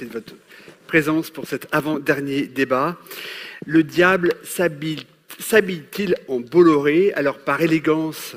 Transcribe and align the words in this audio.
De 0.00 0.06
votre 0.06 0.34
présence 0.86 1.28
pour 1.28 1.46
cet 1.46 1.68
avant-dernier 1.72 2.46
débat. 2.46 2.98
Le 3.66 3.82
diable 3.82 4.32
s'habille-t-il 4.44 6.16
en 6.26 6.40
Bolloré? 6.40 7.12
Alors, 7.12 7.38
par 7.40 7.60
élégance 7.60 8.34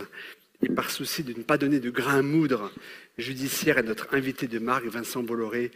et 0.62 0.68
par 0.68 0.92
souci 0.92 1.24
de 1.24 1.30
ne 1.30 1.44
pas 1.44 1.58
donner 1.58 1.80
de 1.80 1.90
grain 1.90 2.20
à 2.20 2.22
moudre 2.22 2.70
judiciaire 3.18 3.78
à 3.78 3.82
notre 3.82 4.14
invité 4.14 4.48
de 4.48 4.60
marque, 4.60 4.88
Vincent 4.88 5.24
Bolloré, 5.24 5.72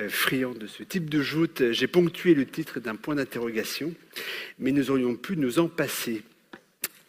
euh, 0.00 0.08
friand 0.08 0.54
de 0.54 0.66
ce 0.66 0.82
type 0.82 1.08
de 1.08 1.22
joute, 1.22 1.70
j'ai 1.70 1.86
ponctué 1.86 2.34
le 2.34 2.44
titre 2.44 2.80
d'un 2.80 2.96
point 2.96 3.14
d'interrogation, 3.14 3.94
mais 4.58 4.72
nous 4.72 4.90
aurions 4.90 5.14
pu 5.14 5.36
nous 5.36 5.60
en 5.60 5.68
passer. 5.68 6.22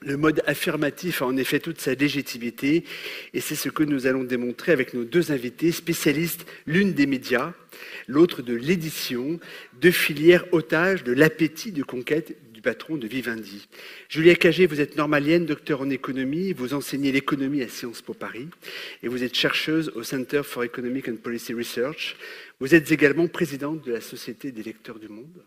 Le 0.02 0.16
mode 0.16 0.42
affirmatif 0.48 1.22
a 1.22 1.26
en 1.26 1.36
effet 1.36 1.60
toute 1.60 1.82
sa 1.82 1.94
légitimité 1.94 2.86
et 3.34 3.42
c'est 3.42 3.56
ce 3.56 3.68
que 3.68 3.84
nous 3.84 4.08
allons 4.08 4.24
démontrer 4.24 4.72
avec 4.72 4.94
nos 4.94 5.04
deux 5.04 5.34
invités, 5.34 5.74
spécialistes, 5.74 6.46
l'une 6.66 6.94
des 6.94 7.06
médias, 7.06 7.54
l'autre 8.08 8.42
de 8.42 8.54
l'édition, 8.54 9.42
deux 9.82 9.92
filières 9.92 10.46
otages 10.54 11.04
de 11.04 11.12
l'appétit 11.12 11.74
de 11.74 11.84
conquête 11.84 12.38
du 12.54 12.62
patron 12.62 12.96
de 12.96 13.08
Vivendi. 13.08 13.68
Julia 14.08 14.36
Cagé, 14.36 14.68
vous 14.68 14.80
êtes 14.80 14.96
normalienne, 14.96 15.46
docteur 15.46 15.82
en 15.82 15.90
économie, 15.90 16.54
vous 16.54 16.74
enseignez 16.74 17.12
l'économie 17.12 17.62
à 17.62 17.68
Sciences 17.68 18.02
Po 18.02 18.14
Paris 18.14 18.48
et 19.04 19.10
vous 19.10 19.24
êtes 19.24 19.36
chercheuse 19.36 19.92
au 19.96 20.04
Center 20.04 20.44
for 20.44 20.64
Economic 20.64 21.10
and 21.10 21.18
Policy 21.18 21.54
Research. 21.54 22.16
Vous 22.62 22.74
êtes 22.74 22.90
également 22.92 23.28
présidente 23.28 23.86
de 23.86 23.92
la 23.92 24.02
Société 24.02 24.54
des 24.54 24.64
lecteurs 24.64 25.00
du 25.00 25.10
monde. 25.10 25.44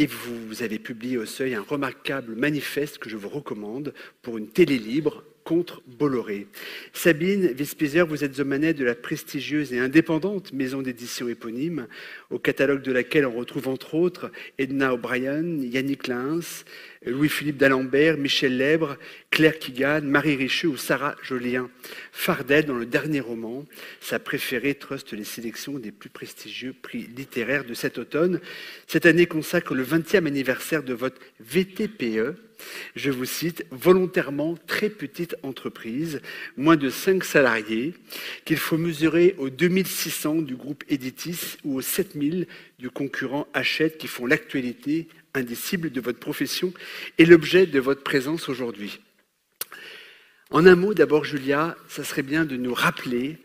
Et 0.00 0.06
vous 0.06 0.62
avez 0.62 0.78
publié 0.78 1.18
au 1.18 1.26
Seuil 1.26 1.54
un 1.54 1.60
remarquable 1.60 2.34
manifeste 2.34 2.96
que 2.96 3.10
je 3.10 3.18
vous 3.18 3.28
recommande 3.28 3.92
pour 4.22 4.38
une 4.38 4.48
télé 4.48 4.78
libre 4.78 5.24
contre 5.44 5.82
Bolloré. 5.86 6.46
Sabine 6.94 7.48
Vespizer, 7.48 8.06
vous 8.06 8.24
êtes 8.24 8.40
aux 8.40 8.46
manettes 8.46 8.78
de 8.78 8.84
la 8.86 8.94
prestigieuse 8.94 9.74
et 9.74 9.78
indépendante 9.78 10.54
maison 10.54 10.80
d'édition 10.80 11.28
éponyme, 11.28 11.86
au 12.30 12.38
catalogue 12.38 12.80
de 12.80 12.92
laquelle 12.92 13.26
on 13.26 13.36
retrouve 13.36 13.68
entre 13.68 13.94
autres 13.94 14.32
Edna 14.56 14.94
O'Brien, 14.94 15.44
Yannick 15.60 16.06
Lins, 16.06 16.64
Louis-Philippe 17.06 17.56
d'Alembert, 17.56 18.18
Michel 18.18 18.58
Lèbre, 18.58 18.98
Claire 19.30 19.58
Kigan, 19.58 20.02
Marie 20.02 20.36
Richer 20.36 20.66
ou 20.66 20.76
Sarah 20.76 21.16
Jolien. 21.22 21.70
Fardel, 22.12 22.66
dans 22.66 22.74
le 22.74 22.84
dernier 22.84 23.20
roman, 23.20 23.64
sa 24.02 24.18
préférée 24.18 24.74
truste 24.74 25.14
les 25.14 25.24
sélections 25.24 25.78
des 25.78 25.92
plus 25.92 26.10
prestigieux 26.10 26.74
prix 26.74 27.08
littéraires 27.16 27.64
de 27.64 27.72
cet 27.72 27.96
automne. 27.96 28.38
Cette 28.86 29.06
année 29.06 29.24
consacre 29.24 29.74
le 29.74 29.82
20e 29.82 30.26
anniversaire 30.26 30.82
de 30.82 30.92
votre 30.92 31.18
VTPE, 31.40 32.36
je 32.94 33.10
vous 33.10 33.24
cite, 33.24 33.64
volontairement 33.70 34.58
très 34.66 34.90
petite 34.90 35.36
entreprise, 35.42 36.20
moins 36.58 36.76
de 36.76 36.90
5 36.90 37.24
salariés, 37.24 37.94
qu'il 38.44 38.58
faut 38.58 38.76
mesurer 38.76 39.34
aux 39.38 39.48
2600 39.48 40.42
du 40.42 40.56
groupe 40.56 40.84
Editis 40.90 41.56
ou 41.64 41.76
aux 41.76 41.80
7000 41.80 42.46
du 42.78 42.90
concurrent 42.90 43.46
Hachette 43.54 43.96
qui 43.96 44.08
font 44.08 44.26
l'actualité 44.26 45.08
indicible 45.34 45.90
de 45.90 46.00
votre 46.00 46.18
profession 46.18 46.72
et 47.18 47.26
l'objet 47.26 47.66
de 47.66 47.80
votre 47.80 48.02
présence 48.02 48.48
aujourd'hui. 48.48 49.00
En 50.50 50.66
un 50.66 50.74
mot, 50.74 50.94
d'abord, 50.94 51.24
Julia, 51.24 51.76
ça 51.88 52.02
serait 52.02 52.22
bien 52.22 52.44
de 52.44 52.56
nous 52.56 52.74
rappeler, 52.74 53.38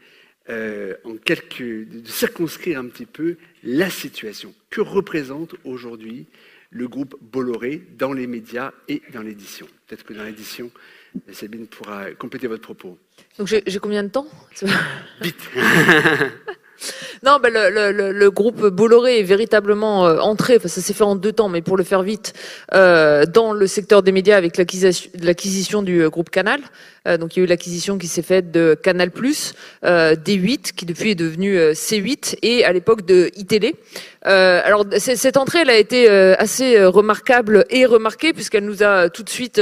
euh, 0.49 0.95
en 1.03 1.17
quelques, 1.17 1.61
de 1.61 2.07
circonscrire 2.07 2.79
un 2.79 2.87
petit 2.87 3.05
peu 3.05 3.37
la 3.63 3.89
situation. 3.89 4.53
Que 4.69 4.81
représente 4.81 5.55
aujourd'hui 5.63 6.25
le 6.71 6.87
groupe 6.87 7.15
Bolloré 7.21 7.81
dans 7.97 8.11
les 8.11 8.27
médias 8.27 8.71
et 8.87 9.01
dans 9.13 9.21
l'édition 9.21 9.67
Peut-être 9.87 10.03
que 10.03 10.13
dans 10.13 10.23
l'édition, 10.23 10.71
Sabine 11.31 11.67
pourra 11.67 12.11
compléter 12.11 12.47
votre 12.47 12.63
propos. 12.63 12.97
Donc 13.37 13.47
j'ai 13.47 13.79
combien 13.79 14.03
de 14.03 14.09
temps? 14.09 14.27
Vite 15.21 15.49
Non, 17.23 17.39
ben 17.41 17.51
le, 17.53 18.29
groupe 18.29 18.67
Bolloré 18.67 19.19
est 19.19 19.23
véritablement 19.23 20.07
euh, 20.07 20.19
entré, 20.19 20.57
enfin, 20.57 20.67
ça 20.67 20.81
s'est 20.81 20.93
fait 20.93 21.03
en 21.03 21.15
deux 21.15 21.31
temps, 21.31 21.49
mais 21.49 21.61
pour 21.61 21.77
le 21.77 21.83
faire 21.83 22.03
vite, 22.03 22.33
euh, 22.73 23.25
dans 23.25 23.53
le 23.53 23.67
secteur 23.67 24.03
des 24.03 24.11
médias 24.11 24.37
avec 24.37 24.57
l'acquisition 24.57 25.81
du 25.81 26.01
euh, 26.01 26.09
groupe 26.09 26.29
Canal. 26.29 26.59
donc 27.19 27.35
il 27.35 27.39
y 27.39 27.41
a 27.41 27.45
eu 27.45 27.47
l'acquisition 27.47 27.97
qui 27.97 28.07
s'est 28.07 28.23
faite 28.23 28.51
de 28.51 28.75
Canal+, 28.81 29.09
D8, 29.09 30.73
qui 30.73 30.85
depuis 30.85 31.11
est 31.11 31.15
devenu 31.15 31.57
C8, 31.71 32.37
et 32.41 32.65
à 32.65 32.73
l'époque 32.73 33.05
de 33.05 33.29
iTélé. 33.35 33.75
Alors 34.23 34.85
cette 34.97 35.37
entrée, 35.37 35.59
elle 35.59 35.69
a 35.69 35.77
été 35.77 36.09
assez 36.09 36.83
remarquable 36.83 37.65
et 37.69 37.85
remarquée 37.85 38.33
puisqu'elle 38.33 38.65
nous 38.65 38.81
a 38.81 39.09
tout 39.09 39.21
de 39.21 39.29
suite 39.29 39.61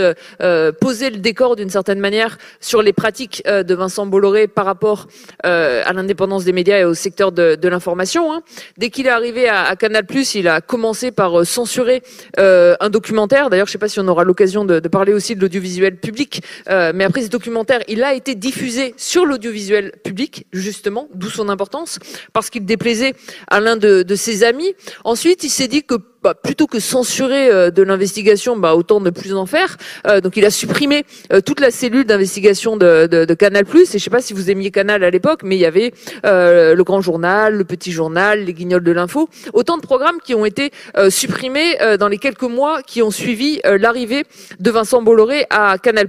posé 0.80 1.10
le 1.10 1.18
décor 1.18 1.58
d'une 1.58 1.70
certaine 1.70 2.00
manière 2.00 2.38
sur 2.62 2.82
les 2.82 2.94
pratiques 2.94 3.44
de 3.46 3.76
Vincent 3.76 4.06
Bolloré 4.06 4.48
par 4.48 4.64
rapport 4.64 5.08
à 5.44 5.92
l'indépendance 5.92 6.46
des 6.46 6.54
médias 6.54 6.80
et 6.80 6.86
au 6.86 6.94
secteur 7.04 7.32
de, 7.32 7.68
l'information. 7.68 8.34
Hein. 8.34 8.42
Dès 8.78 8.90
qu'il 8.90 9.06
est 9.08 9.10
arrivé 9.10 9.48
à, 9.48 9.76
Canal+, 9.76 10.06
il 10.36 10.48
a 10.48 10.62
commencé 10.62 11.12
par 11.12 11.40
euh, 11.40 11.44
censurer 11.44 12.02
euh, 12.40 12.76
un 12.80 12.90
documentaire. 12.90 13.50
D'ailleurs, 13.50 13.68
je 13.68 13.72
ne 13.72 13.74
sais 13.74 13.78
pas 13.78 13.90
si 13.90 14.00
on 14.00 14.08
aura 14.08 14.24
l'occasion 14.24 14.66
de, 14.66 14.80
parler 14.88 15.14
aussi 15.14 15.36
de 15.36 15.42
l'audiovisuel 15.42 15.98
public, 15.98 16.44
euh, 16.70 16.92
mais 16.94 17.04
après 17.04 17.24
ce 17.24 17.30
documentaire, 17.30 17.82
il 17.88 18.04
a 18.04 18.14
été 18.14 18.36
diffusé 18.36 18.94
sur 18.98 19.26
l'audiovisuel 19.26 19.92
public, 20.04 20.46
justement, 20.54 21.08
d'où 21.14 21.30
son 21.30 21.50
importance, 21.50 22.00
parce 22.32 22.50
qu'il 22.50 22.66
déplaisait 22.66 23.14
à 23.48 23.60
l'un 23.60 23.76
de 23.76 24.16
ses 24.16 24.44
amis. 24.44 24.74
Ensuite, 25.04 25.44
il 25.44 25.50
s'est 25.50 25.68
dit 25.68 25.84
que 25.84 25.96
bah, 26.24 26.34
plutôt 26.34 26.68
que 26.68 26.80
censurer 26.80 27.50
euh, 27.50 27.70
de 27.70 27.84
l'investigation, 27.84 28.56
bah, 28.56 28.76
autant 28.76 29.02
ne 29.02 29.10
plus 29.10 29.34
en 29.34 29.46
faire. 29.46 29.76
Euh, 30.08 30.22
donc 30.22 30.38
il 30.38 30.46
a 30.46 30.52
supprimé 30.52 31.04
euh, 31.34 31.42
toute 31.42 31.60
la 31.60 31.70
cellule 31.70 32.06
d'investigation 32.06 32.78
de, 32.78 33.08
de, 33.08 33.26
de, 33.26 33.34
Canal+. 33.34 33.66
Et 33.76 33.86
je 33.86 33.98
sais 33.98 34.10
pas 34.10 34.22
si 34.22 34.34
vous 34.34 34.50
aimiez 34.50 34.72
Canal 34.72 35.04
à 35.04 35.10
l'époque, 35.10 35.42
mais 35.44 35.58
il 35.58 35.60
y 35.60 35.66
avait 35.66 35.92
le 36.24 36.82
Grand 36.84 37.02
Journal, 37.02 37.56
le 37.56 37.66
Petit 37.66 37.92
Journal, 37.92 38.46
les 38.46 38.54
Guignols 38.54 38.84
de 38.84 38.92
l'info, 38.92 39.30
autant 39.54 39.78
de 39.78 39.82
programmes 39.82 40.20
qui 40.24 40.34
ont 40.34 40.46
été 40.46 40.72
supprimés 41.10 41.78
dans 42.00 42.08
les 42.08 42.18
quelques 42.18 42.44
mois 42.44 42.82
qui 42.82 43.02
ont 43.02 43.12
suivi 43.12 43.60
l'arrivée 43.66 44.24
de 44.60 44.72
Vincent 44.72 45.02
Bolloré 45.02 45.46
à 45.50 45.78
Canal+. 45.78 46.08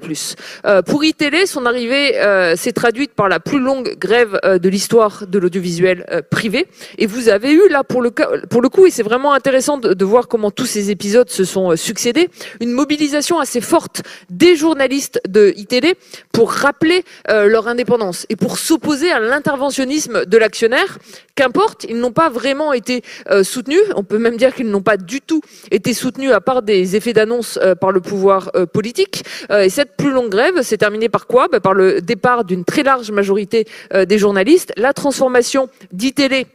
pour 0.87 1.05
iTélé, 1.05 1.47
son 1.47 1.67
arrivée 1.67 2.15
s'est 2.57 2.73
traduite 2.73 3.15
par 3.15 3.29
la 3.29 3.41
plus 3.41 3.59
longue 3.59 3.97
grève 3.99 4.39
de 4.45 4.69
l'histoire 4.69 5.27
de 5.27 5.39
l'audiovisuel 5.39 6.25
privé. 6.31 6.67
Et 6.99 7.07
vous 7.07 7.29
avez 7.29 7.53
eu 7.53 7.69
là 7.69 7.83
pour 7.85 8.03
le 8.03 8.11
pour 8.11 8.63
le 8.63 8.69
coup, 8.69 8.87
et 8.87 8.91
c'est 8.91 9.03
vraiment 9.03 9.33
intéressant 9.33 9.79
de 9.79 10.04
voir 10.05 10.29
comment 10.29 10.51
tous 10.51 10.67
ces 10.67 10.91
épisodes 10.91 11.29
se 11.29 11.45
sont 11.45 11.73
euh, 11.73 11.77
succédés, 11.77 12.29
une 12.61 12.73
mobilisation 12.73 13.39
assez 13.39 13.61
forte 13.61 14.03
des 14.31 14.57
journalistes 14.57 15.21
de 15.29 15.53
ITD 15.57 15.95
pour 16.33 16.53
rappeler 16.53 17.05
euh, 17.31 17.47
leur 17.47 17.69
indépendance 17.69 18.27
et 18.29 18.37
pour 18.37 18.59
s'opposer 18.59 19.11
à 19.11 19.21
l'interventionnisme 19.21 20.25
de 20.27 20.39
l'actionnaire. 20.39 20.99
Qu'importe, 21.35 21.85
ils 21.89 21.99
n'ont 21.99 22.13
pas 22.13 22.29
vraiment 22.29 22.73
été 22.73 23.03
euh, 23.31 23.43
soutenus. 23.43 23.81
On 23.97 24.05
peut 24.05 24.19
même 24.19 24.37
dire 24.37 24.55
qu'ils 24.55 24.71
n'ont 24.71 24.83
pas 24.83 24.97
du 24.97 25.21
tout 25.21 25.41
été 25.71 25.95
soutenus 25.95 26.31
à 26.33 26.41
part 26.41 26.63
des 26.63 26.97
effets 26.97 27.13
d'annonce 27.13 27.59
par 27.81 27.91
le 27.91 28.01
pouvoir 28.01 28.53
politique. 28.73 29.25
et 29.51 29.69
cette 29.69 29.97
plus 29.97 30.11
longue 30.11 30.31
grève 30.31 30.63
s'est 30.63 30.77
terminée 30.77 31.09
par 31.09 31.27
quoi? 31.27 31.49
Bah, 31.49 31.61
Par 31.61 31.75
le 31.75 32.01
départ 32.01 32.45
d'une 32.45 32.65
très 32.65 32.83
large 32.83 33.11
majorité 33.11 33.67
des 33.93 34.19
journalistes, 34.19 34.73
la 34.77 34.93
transformation 34.93 35.69
d'ITD 35.93 36.47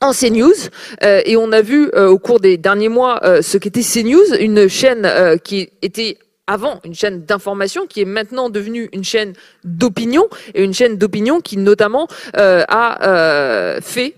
en 0.00 0.12
CNews 0.12 0.52
euh, 1.02 1.22
et 1.24 1.36
on 1.36 1.50
a 1.52 1.60
vu 1.60 1.90
euh, 1.94 2.08
au 2.08 2.18
cours 2.18 2.40
des 2.40 2.56
derniers 2.56 2.88
mois 2.88 3.20
euh, 3.24 3.42
ce 3.42 3.58
qu'était 3.58 3.82
CNews, 3.82 4.34
une 4.38 4.68
chaîne 4.68 5.08
qui 5.42 5.70
était 5.82 6.18
avant 6.46 6.80
une 6.84 6.94
chaîne 6.94 7.24
d'information 7.24 7.86
qui 7.86 8.00
est 8.00 8.06
maintenant 8.06 8.48
devenue 8.48 8.88
une 8.92 9.04
chaîne 9.04 9.34
d'opinion 9.64 10.26
et 10.54 10.62
une 10.62 10.72
chaîne 10.72 10.96
d'opinion 10.96 11.40
qui 11.40 11.56
notamment 11.56 12.06
a 12.34 13.78
fait 13.82 14.14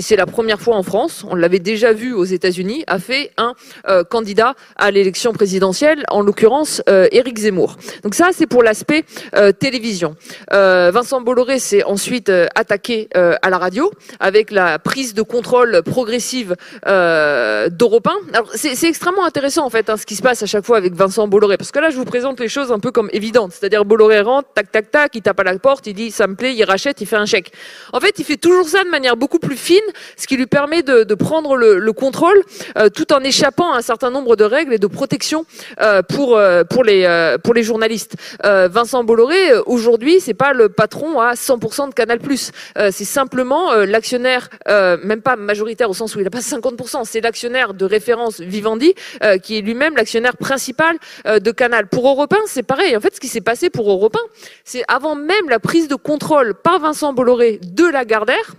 et 0.00 0.02
c'est 0.02 0.16
la 0.16 0.24
première 0.24 0.62
fois 0.62 0.76
en 0.76 0.82
France, 0.82 1.26
on 1.28 1.34
l'avait 1.34 1.58
déjà 1.58 1.92
vu 1.92 2.14
aux 2.14 2.24
États-Unis, 2.24 2.84
a 2.86 2.98
fait 2.98 3.32
un 3.36 3.52
euh, 3.86 4.02
candidat 4.02 4.54
à 4.76 4.90
l'élection 4.90 5.34
présidentielle, 5.34 6.04
en 6.08 6.22
l'occurrence 6.22 6.80
euh, 6.88 7.06
Éric 7.12 7.36
Zemmour. 7.36 7.76
Donc 8.02 8.14
ça, 8.14 8.30
c'est 8.32 8.46
pour 8.46 8.62
l'aspect 8.62 9.04
euh, 9.36 9.52
télévision. 9.52 10.16
Vincent 10.50 11.20
Bolloré 11.20 11.58
s'est 11.58 11.84
ensuite 11.84 12.32
attaqué 12.54 13.10
à 13.14 13.50
la 13.50 13.58
radio 13.58 13.90
avec 14.20 14.50
la 14.50 14.78
prise 14.78 15.12
de 15.12 15.20
contrôle 15.20 15.82
progressive 15.82 16.56
d'Europe 16.86 18.06
1. 18.06 18.34
Alors 18.34 18.50
c'est 18.54 18.88
extrêmement 18.88 19.26
intéressant 19.26 19.66
en 19.66 19.70
fait 19.70 19.90
hein, 19.90 19.96
ce 19.98 20.06
qui 20.06 20.16
se 20.16 20.22
passe 20.22 20.42
à 20.42 20.46
chaque 20.46 20.64
fois 20.64 20.78
avec 20.78 20.94
Vincent 20.94 21.28
Bolloré, 21.28 21.58
parce 21.58 21.72
que 21.72 21.78
là, 21.78 21.90
je 21.90 21.96
vous 21.96 22.04
présente 22.04 22.40
les 22.40 22.48
choses 22.48 22.72
un 22.72 22.78
peu 22.78 22.90
comme 22.90 23.10
évidentes, 23.12 23.52
c'est-à-dire 23.52 23.84
Bolloré 23.84 24.20
rentre, 24.22 24.48
tac 24.54 24.72
tac 24.72 24.90
tac, 24.90 25.14
il 25.14 25.22
tape 25.22 25.40
à 25.40 25.44
la 25.44 25.58
porte, 25.58 25.86
il 25.86 25.94
dit 25.94 26.10
ça 26.10 26.26
me 26.26 26.34
plaît, 26.34 26.54
il 26.54 26.64
rachète, 26.64 27.00
il 27.00 27.06
fait 27.06 27.16
un 27.16 27.26
chèque. 27.26 27.52
En 27.92 28.00
fait, 28.00 28.18
il 28.18 28.24
fait 28.24 28.38
toujours 28.38 28.68
ça 28.68 28.82
de 28.84 28.88
manière 28.88 29.16
beaucoup 29.16 29.38
plus 29.38 29.56
fine 29.56 29.89
ce 30.16 30.26
qui 30.26 30.36
lui 30.36 30.46
permet 30.46 30.82
de, 30.82 31.04
de 31.04 31.14
prendre 31.14 31.56
le, 31.56 31.78
le 31.78 31.92
contrôle 31.92 32.42
euh, 32.76 32.88
tout 32.88 33.12
en 33.12 33.20
échappant 33.20 33.72
à 33.72 33.78
un 33.78 33.82
certain 33.82 34.10
nombre 34.10 34.36
de 34.36 34.44
règles 34.44 34.74
et 34.74 34.78
de 34.78 34.86
protections 34.86 35.44
euh, 35.80 36.02
pour 36.02 36.36
euh, 36.36 36.64
pour 36.64 36.84
les 36.84 37.00
pour 37.42 37.54
les 37.54 37.62
journalistes. 37.62 38.16
Vincent 38.42 39.04
Bolloré 39.04 39.58
aujourd'hui 39.66 40.20
c'est 40.20 40.34
pas 40.34 40.52
le 40.52 40.68
patron 40.68 41.20
à 41.20 41.34
100% 41.34 41.90
de 41.90 41.94
Canal+. 41.94 42.18
c'est 42.90 43.04
simplement 43.04 43.74
l'actionnaire 43.74 44.48
même 44.68 45.22
pas 45.22 45.36
majoritaire 45.36 45.90
au 45.90 45.94
sens 45.94 46.14
où 46.14 46.20
il 46.20 46.24
n'a 46.24 46.30
pas 46.30 46.40
50%, 46.40 47.02
c'est 47.04 47.20
l'actionnaire 47.20 47.74
de 47.74 47.84
référence 47.84 48.40
Vivendi 48.40 48.94
qui 49.42 49.58
est 49.58 49.60
lui-même 49.60 49.96
l'actionnaire 49.96 50.36
principal 50.36 50.96
de 51.26 51.50
Canal. 51.50 51.88
Pour 51.88 52.08
Europe 52.08 52.32
1, 52.32 52.36
c'est 52.46 52.62
pareil. 52.62 52.96
En 52.96 53.00
fait, 53.00 53.14
ce 53.14 53.20
qui 53.20 53.28
s'est 53.28 53.40
passé 53.40 53.70
pour 53.70 53.90
Europe 53.90 54.16
1, 54.16 54.18
c'est 54.64 54.84
avant 54.88 55.14
même 55.14 55.48
la 55.48 55.58
prise 55.58 55.88
de 55.88 55.94
contrôle 55.94 56.54
par 56.54 56.78
Vincent 56.80 57.12
Bolloré 57.12 57.60
de 57.62 57.86
Lagardère, 57.86 58.54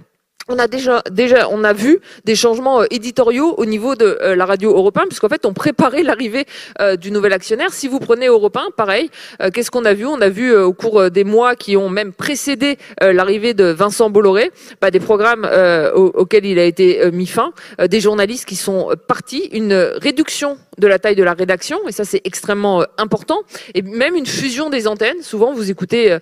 on 0.51 0.59
a 0.59 0.67
déjà, 0.67 1.01
déjà, 1.09 1.49
on 1.49 1.63
a 1.63 1.73
vu 1.73 1.99
des 2.25 2.35
changements 2.35 2.81
euh, 2.81 2.85
éditoriaux 2.91 3.55
au 3.57 3.65
niveau 3.65 3.95
de 3.95 4.17
euh, 4.21 4.35
la 4.35 4.45
radio 4.45 4.75
européenne, 4.75 5.07
puisqu'en 5.07 5.29
fait, 5.29 5.45
on 5.45 5.53
préparait 5.53 6.03
l'arrivée 6.03 6.45
euh, 6.81 6.97
du 6.97 7.11
nouvel 7.11 7.33
actionnaire. 7.33 7.73
Si 7.73 7.87
vous 7.87 7.99
prenez 7.99 8.27
Européen, 8.27 8.65
pareil, 8.75 9.09
qu'est-ce 9.53 9.71
qu'on 9.71 9.85
a 9.85 9.93
vu? 9.93 10.05
On 10.05 10.19
a 10.21 10.29
vu 10.29 10.55
au 10.55 10.73
cours 10.73 11.09
des 11.09 11.23
mois 11.23 11.55
qui 11.55 11.77
ont 11.77 11.89
même 11.89 12.11
précédé 12.11 12.77
l'arrivée 12.99 13.53
de 13.53 13.65
Vincent 13.65 14.09
Bolloré, 14.09 14.51
bah, 14.81 14.91
des 14.91 14.99
programmes 14.99 15.47
auxquels 15.93 16.45
il 16.45 16.59
a 16.59 16.65
été 16.65 17.09
mis 17.11 17.27
fin, 17.27 17.53
des 17.79 17.99
journalistes 17.99 18.45
qui 18.45 18.55
sont 18.55 18.89
partis, 19.07 19.49
une 19.53 19.73
réduction 19.73 20.57
de 20.77 20.87
la 20.87 20.99
taille 20.99 21.15
de 21.15 21.23
la 21.23 21.33
rédaction, 21.33 21.79
et 21.87 21.91
ça 21.91 22.03
c'est 22.03 22.21
extrêmement 22.25 22.83
important, 22.97 23.41
et 23.73 23.81
même 23.81 24.15
une 24.15 24.25
fusion 24.25 24.69
des 24.69 24.87
antennes. 24.87 25.21
Souvent, 25.21 25.53
vous 25.53 25.71
écoutez 25.71 26.17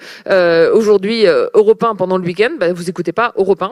aujourd'hui 0.74 1.26
Européen 1.54 1.96
pendant 1.96 2.18
le 2.18 2.24
week-end, 2.24 2.52
bah, 2.60 2.74
vous 2.74 2.90
écoutez 2.90 3.12
pas 3.12 3.34
Européen, 3.36 3.72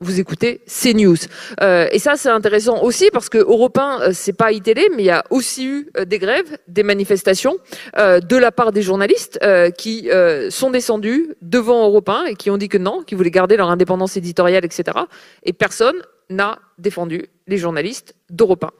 vous 0.00 0.20
écoutez 0.20 0.60
CNews. 0.66 1.16
Euh, 1.60 1.86
et 1.92 1.98
ça, 1.98 2.16
c'est 2.16 2.28
intéressant 2.28 2.82
aussi 2.82 3.10
parce 3.12 3.28
que 3.28 3.38
Europe 3.38 3.78
1, 3.78 4.00
euh, 4.00 4.10
c'est 4.12 4.32
pas 4.32 4.52
iTélé, 4.52 4.88
mais 4.94 5.02
il 5.02 5.06
y 5.06 5.10
a 5.10 5.24
aussi 5.30 5.66
eu 5.66 5.88
euh, 5.96 6.04
des 6.04 6.18
grèves, 6.18 6.58
des 6.68 6.82
manifestations 6.82 7.56
euh, 7.96 8.20
de 8.20 8.36
la 8.36 8.52
part 8.52 8.72
des 8.72 8.82
journalistes 8.82 9.38
qui 9.78 10.08
sont 10.50 10.70
descendus 10.70 11.34
devant 11.42 11.86
Europe 11.86 12.08
1 12.08 12.24
et 12.26 12.34
qui 12.34 12.50
ont 12.50 12.56
dit 12.56 12.68
que 12.68 12.78
non, 12.78 13.02
qu'ils 13.02 13.16
voulaient 13.16 13.30
garder 13.30 13.56
leur 13.56 13.70
indépendance 13.70 14.16
éditoriale, 14.16 14.64
etc. 14.64 14.98
Et 15.42 15.52
personne 15.52 15.96
n'a 16.30 16.58
défendu 16.78 17.26
les 17.46 17.58
journalistes 17.58 18.14
d'Europe 18.30 18.64
1. 18.64 18.70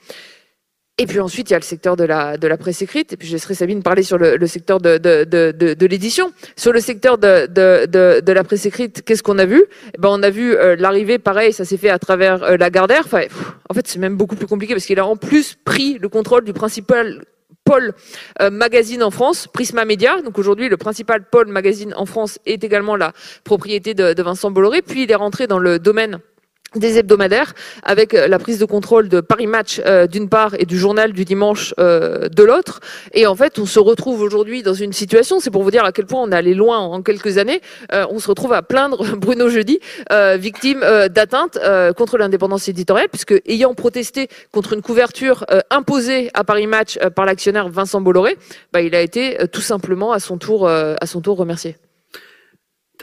Et 0.97 1.07
puis 1.07 1.19
ensuite, 1.19 1.51
il 1.51 1.55
y 1.55 1.57
a 1.57 1.59
le 1.59 1.65
secteur 1.65 1.97
de 1.97 2.05
la, 2.05 2.37
de 2.37 2.47
la 2.47 2.57
presse 2.57 2.81
écrite. 2.81 3.13
Et 3.13 3.17
puis 3.17 3.27
je 3.27 3.33
laisserai 3.33 3.55
Sabine 3.55 3.83
parler 3.83 4.05
sur 4.05 4.17
le, 4.17 4.37
le 4.37 4.47
secteur 4.47 4.81
de, 4.81 4.97
de, 4.97 5.25
de, 5.25 5.75
de, 5.75 5.87
l'édition. 5.87 6.33
Sur 6.57 6.73
le 6.73 6.79
secteur 6.79 7.19
de, 7.19 7.47
de, 7.47 8.21
de, 8.21 8.33
la 8.33 8.45
presse 8.45 8.65
écrite, 8.65 9.03
qu'est-ce 9.03 9.25
qu'on 9.25 9.39
a 9.39 9.45
vu? 9.45 9.65
Eh 9.93 9.99
ben, 9.99 10.09
On 10.13 10.23
a 10.23 10.31
vu 10.31 10.55
euh, 10.55 10.77
l'arrivée, 10.79 11.19
pareil, 11.19 11.53
ça 11.53 11.65
s'est 11.65 11.79
fait 11.79 11.89
à 11.89 11.99
travers 11.99 12.45
euh, 12.45 12.57
Lagardère. 12.57 13.03
Enfin, 13.07 13.23
en 13.69 13.75
fait, 13.75 13.89
c'est 13.89 13.99
même 13.99 14.17
beaucoup 14.17 14.37
plus 14.37 14.47
compliqué 14.47 14.73
parce 14.73 14.87
qu'il 14.87 15.01
a 15.01 15.07
en 15.07 15.17
plus 15.17 15.57
pris 15.65 15.99
le 15.99 16.09
contrôle 16.09 16.45
du 16.45 16.53
principal 16.53 17.25
pôle 17.65 17.93
euh, 18.41 18.51
magazine 18.51 19.03
en 19.03 19.11
France, 19.11 19.49
Prisma 19.53 19.85
Media. 19.85 20.23
Donc 20.23 20.39
aujourd'hui, 20.39 20.69
le 20.69 20.77
principal 20.77 21.25
pôle 21.29 21.49
magazine 21.49 21.93
en 21.97 22.07
France 22.07 22.39
est 22.47 22.63
également 22.63 22.95
la 22.95 23.13
propriété 23.43 23.95
de 23.95 24.23
Vincent 24.23 24.53
Bolloré. 24.53 24.81
Puis 24.81 25.03
il 25.03 25.11
est 25.11 25.17
rentré 25.17 25.49
dans 25.49 25.59
le 25.59 25.81
domaine 25.81 26.21
des 26.79 26.99
hebdomadaires 26.99 27.55
avec 27.83 28.15
euh, 28.15 28.27
la 28.29 28.39
prise 28.39 28.59
de 28.59 28.65
contrôle 28.65 29.09
de 29.09 29.21
Paris 29.21 29.47
Match 29.47 29.81
euh, 29.85 30.07
d'une 30.07 30.29
part 30.29 30.55
et 30.59 30.65
du 30.65 30.79
journal 30.79 31.13
du 31.13 31.25
dimanche 31.25 31.75
euh, 31.79 32.29
de 32.29 32.43
l'autre. 32.43 32.81
Et 33.13 33.27
en 33.27 33.35
fait, 33.35 33.59
on 33.59 33.67
se 33.67 33.79
retrouve 33.79 34.21
aujourd'hui 34.21 34.63
dans 34.63 34.75
une 34.75 34.93
situation, 34.93 35.41
c'est 35.41 35.51
pour 35.51 35.63
vous 35.63 35.71
dire 35.71 35.85
à 35.85 35.93
quel 35.93 36.07
point 36.07 36.23
on 36.23 36.31
est 36.31 36.37
allé 36.37 36.55
loin 36.55 36.79
en 36.79 37.03
quelques 37.03 37.39
années, 37.39 37.61
on 37.93 38.19
se 38.19 38.29
retrouve 38.29 38.53
à 38.53 38.63
plaindre 38.63 39.05
Bruno 39.17 39.49
Jeudi, 39.49 39.79
victime 40.37 40.81
d'atteinte 41.11 41.59
contre 41.97 42.19
l'indépendance 42.19 42.69
éditoriale, 42.69 43.09
puisque 43.11 43.35
ayant 43.47 43.75
protesté 43.75 44.29
contre 44.53 44.73
une 44.73 44.83
couverture 44.83 45.45
imposée 45.71 46.31
à 46.35 46.45
Paris 46.45 46.67
Match 46.67 46.99
par 47.15 47.25
l'actionnaire 47.25 47.69
Vincent 47.69 48.01
Bolloré, 48.01 48.37
bah, 48.73 48.81
il 48.81 48.95
a 48.95 49.01
été 49.01 49.39
tout 49.53 49.61
simplement 49.61 50.13
à 50.13 50.21
son 50.21 50.39
tour, 50.39 50.69
à 50.69 51.07
son 51.07 51.21
tour 51.21 51.37
remercié. 51.37 51.77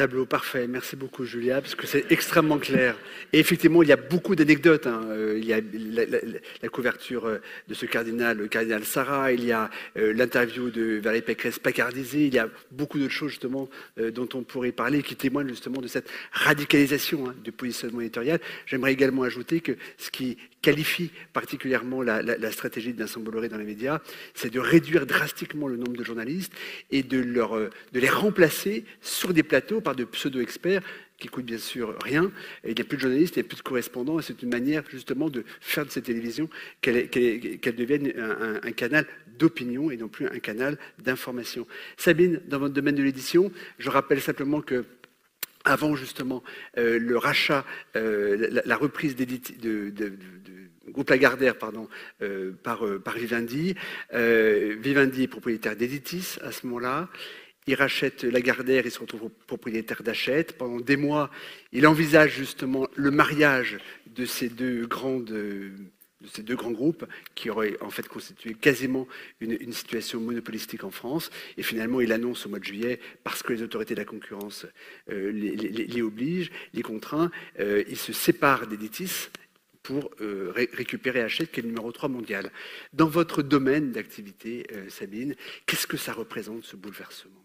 Tableau 0.01 0.25
parfait, 0.25 0.65
merci 0.68 0.95
beaucoup 0.95 1.25
Julia, 1.25 1.62
parce 1.62 1.75
que 1.75 1.86
c'est 1.86 2.12
extrêmement 2.12 2.57
clair. 2.57 2.98
Et 3.33 3.39
effectivement, 3.39 3.83
il 3.83 3.89
y 3.89 3.92
a 3.92 3.98
beaucoup 3.98 4.36
d'anecdotes. 4.36 4.88
Hein. 4.88 5.03
Euh, 5.12 5.38
il 5.38 5.45
y 5.45 5.53
a 5.53 5.62
la, 5.62 6.69
couverture 6.69 7.27
euh, 7.27 7.38
de 7.68 7.75
ce 7.75 7.86
cardinal, 7.86 8.39
le 8.39 8.48
cardinal 8.48 8.83
Sarah, 8.83 9.31
il 9.31 9.45
y 9.45 9.51
a 9.51 9.69
euh, 9.98 10.12
l'interview 10.12 10.71
de 10.71 11.00
Valérie 11.03 11.21
Pécresse 11.21 11.59
placardisée, 11.59 12.25
il 12.25 12.33
y 12.33 12.39
a 12.39 12.50
beaucoup 12.71 12.98
d'autres 12.98 13.13
choses 13.13 13.30
justement 13.30 13.69
dont 14.15 14.27
on 14.33 14.42
pourrait 14.42 14.71
parler 14.71 15.03
qui 15.03 15.15
témoignent 15.15 15.50
justement 15.50 15.81
de 15.81 15.88
cette 15.88 16.09
radicalisation 16.31 17.30
hein, 17.30 17.36
du 17.44 17.51
positionnement 17.51 18.01
éditorial. 18.01 18.39
J'aimerais 18.65 18.94
également 18.94 19.21
ajouter 19.21 19.62
que 19.62 19.74
ce 20.00 20.09
qui 20.09 20.38
qualifie 20.62 21.12
particulièrement 21.33 22.01
la, 22.04 22.51
stratégie 22.51 22.94
de 22.94 23.00
Vincent 23.00 23.19
Bolloré 23.19 23.50
dans 23.50 23.57
les 23.57 23.65
médias, 23.65 24.00
c'est 24.36 24.51
de 24.51 24.59
réduire 24.59 25.07
drastiquement 25.07 25.68
le 25.68 25.75
nombre 25.75 25.97
de 25.97 26.04
journalistes 26.04 26.54
et 26.92 27.01
de, 27.01 27.19
leur, 27.19 27.56
de 27.57 28.00
les 28.00 28.09
remplacer 28.09 28.86
sur 29.01 29.33
des 29.33 29.42
plateaux 29.42 29.81
de 29.96 30.06
pseudo-experts 30.06 30.82
qui 31.18 31.28
coûtent 31.28 31.46
bien 31.46 31.58
sûr 31.58 31.96
rien. 32.04 32.32
Et 32.64 32.72
il 32.72 32.76
n'y 32.76 32.82
a 32.82 32.84
plus 32.84 32.98
de 32.98 33.02
journalistes, 33.02 33.36
il 33.36 33.40
n'y 33.40 33.46
a 33.46 33.48
plus 33.48 33.58
de 33.58 33.62
correspondants. 33.62 34.20
Et 34.20 34.24
c'est 34.24 34.42
une 34.42 34.50
manière 34.50 34.84
justement 34.90 35.30
de 35.30 35.46
faire 35.62 35.86
de 35.86 35.92
cette 35.92 36.06
télévision 36.06 36.50
qu'elle 36.82 37.10
devienne 37.10 38.12
un, 38.64 38.72
canal 38.72 39.06
d'opinion 39.38 39.92
et 39.92 39.98
non 39.98 40.08
plus 40.08 40.28
un 40.28 40.40
canal 40.40 40.78
d'information. 41.00 41.68
Sabine, 41.98 42.42
dans 42.48 42.60
votre 42.60 42.74
domaine 42.74 42.96
de 42.96 43.04
l'édition, 43.04 43.52
je 43.78 43.90
rappelle 43.90 44.20
simplement 44.20 44.62
que 44.62 44.86
avant 45.64 45.96
justement 45.96 46.44
euh, 46.78 47.00
le 47.00 47.18
rachat, 47.18 47.66
euh, 47.96 48.62
la, 48.66 48.76
reprise 48.76 49.16
de, 49.16 49.26
de, 49.26 50.14
groupe 50.90 51.10
Lagardère 51.10 51.58
pardon, 51.58 51.88
euh, 52.22 52.52
par, 52.64 52.84
par 53.04 53.16
Vivendi. 53.16 53.76
Vivendi 54.12 55.24
est 55.24 55.28
propriétaire 55.28 55.76
d'Editis 55.76 56.38
à 56.42 56.52
ce 56.52 56.66
moment-là. 56.66 57.10
Il 57.71 57.75
rachète 57.75 58.25
Lagardère, 58.25 58.85
il 58.85 58.91
se 58.91 59.00
retrouve 59.00 59.29
propriétaire 59.47 60.03
d'Achète. 60.03 60.57
Pendant 60.57 60.81
des 60.81 60.97
mois, 60.97 61.31
il 61.71 61.88
envisage 61.88 62.35
justement 62.35 62.85
le 62.95 63.12
mariage 63.12 63.77
de 64.07 64.25
ces 64.25 64.50
deux 64.50 64.85
grands 64.85 65.21
groupes 66.71 67.06
qui 67.33 67.50
auraient 67.50 67.77
en 67.79 67.89
fait 67.89 68.09
constitué 68.09 68.56
quasiment 68.56 69.07
une, 69.39 69.71
situation 69.71 70.19
monopolistique 70.19 70.83
en 70.83 70.91
France. 70.91 71.29
Et 71.56 71.63
finalement, 71.63 72.01
il 72.01 72.12
annonce 72.12 72.45
au 72.45 72.50
mois 72.50 72.59
de 72.59 72.65
juillet, 72.65 73.00
parce 73.23 73.41
que 73.41 73.53
les 73.53 73.63
autorités 73.63 73.95
de 73.95 74.00
la 74.01 74.06
concurrence 74.06 74.65
euh, 75.09 75.31
les, 75.31 76.01
obligent, 76.01 76.51
les 76.73 76.81
contraint, 76.81 77.31
euh, 77.62 77.85
il 77.88 77.95
se 77.95 78.12
sépare 78.12 78.68
d'Editis 78.68 79.29
pour 79.81 80.12
euh, 80.19 80.51
récupérer 80.53 81.21
Hachette, 81.21 81.53
qui 81.53 81.62
est 81.62 81.63
le 81.63 81.69
numéro 81.69 81.89
3 81.94 82.09
mondial. 82.09 82.51
Dans 82.91 83.07
votre 83.07 83.41
domaine 83.41 83.94
d'activité, 83.94 84.68
Sabine, 84.89 85.35
qu'est-ce 85.65 85.88
que 85.88 85.95
ça 85.95 86.12
représente, 86.12 86.65
ce 86.65 86.75
bouleversement? 86.75 87.41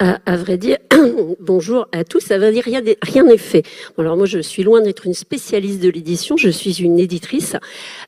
À, 0.00 0.36
vrai 0.38 0.56
dire, 0.56 0.78
bonjour 1.40 1.86
à 1.92 2.04
tous, 2.04 2.20
ça 2.20 2.38
va 2.38 2.50
dire 2.50 2.64
rien 2.64 3.22
n'est 3.22 3.36
fait. 3.36 3.62
alors 3.98 4.16
moi, 4.16 4.24
je 4.24 4.38
suis 4.38 4.62
loin 4.62 4.80
d'être 4.80 5.04
une 5.04 5.12
spécialiste 5.12 5.80
de 5.80 5.90
l'édition, 5.90 6.38
je 6.38 6.48
suis 6.48 6.80
une 6.80 6.98
éditrice 6.98 7.54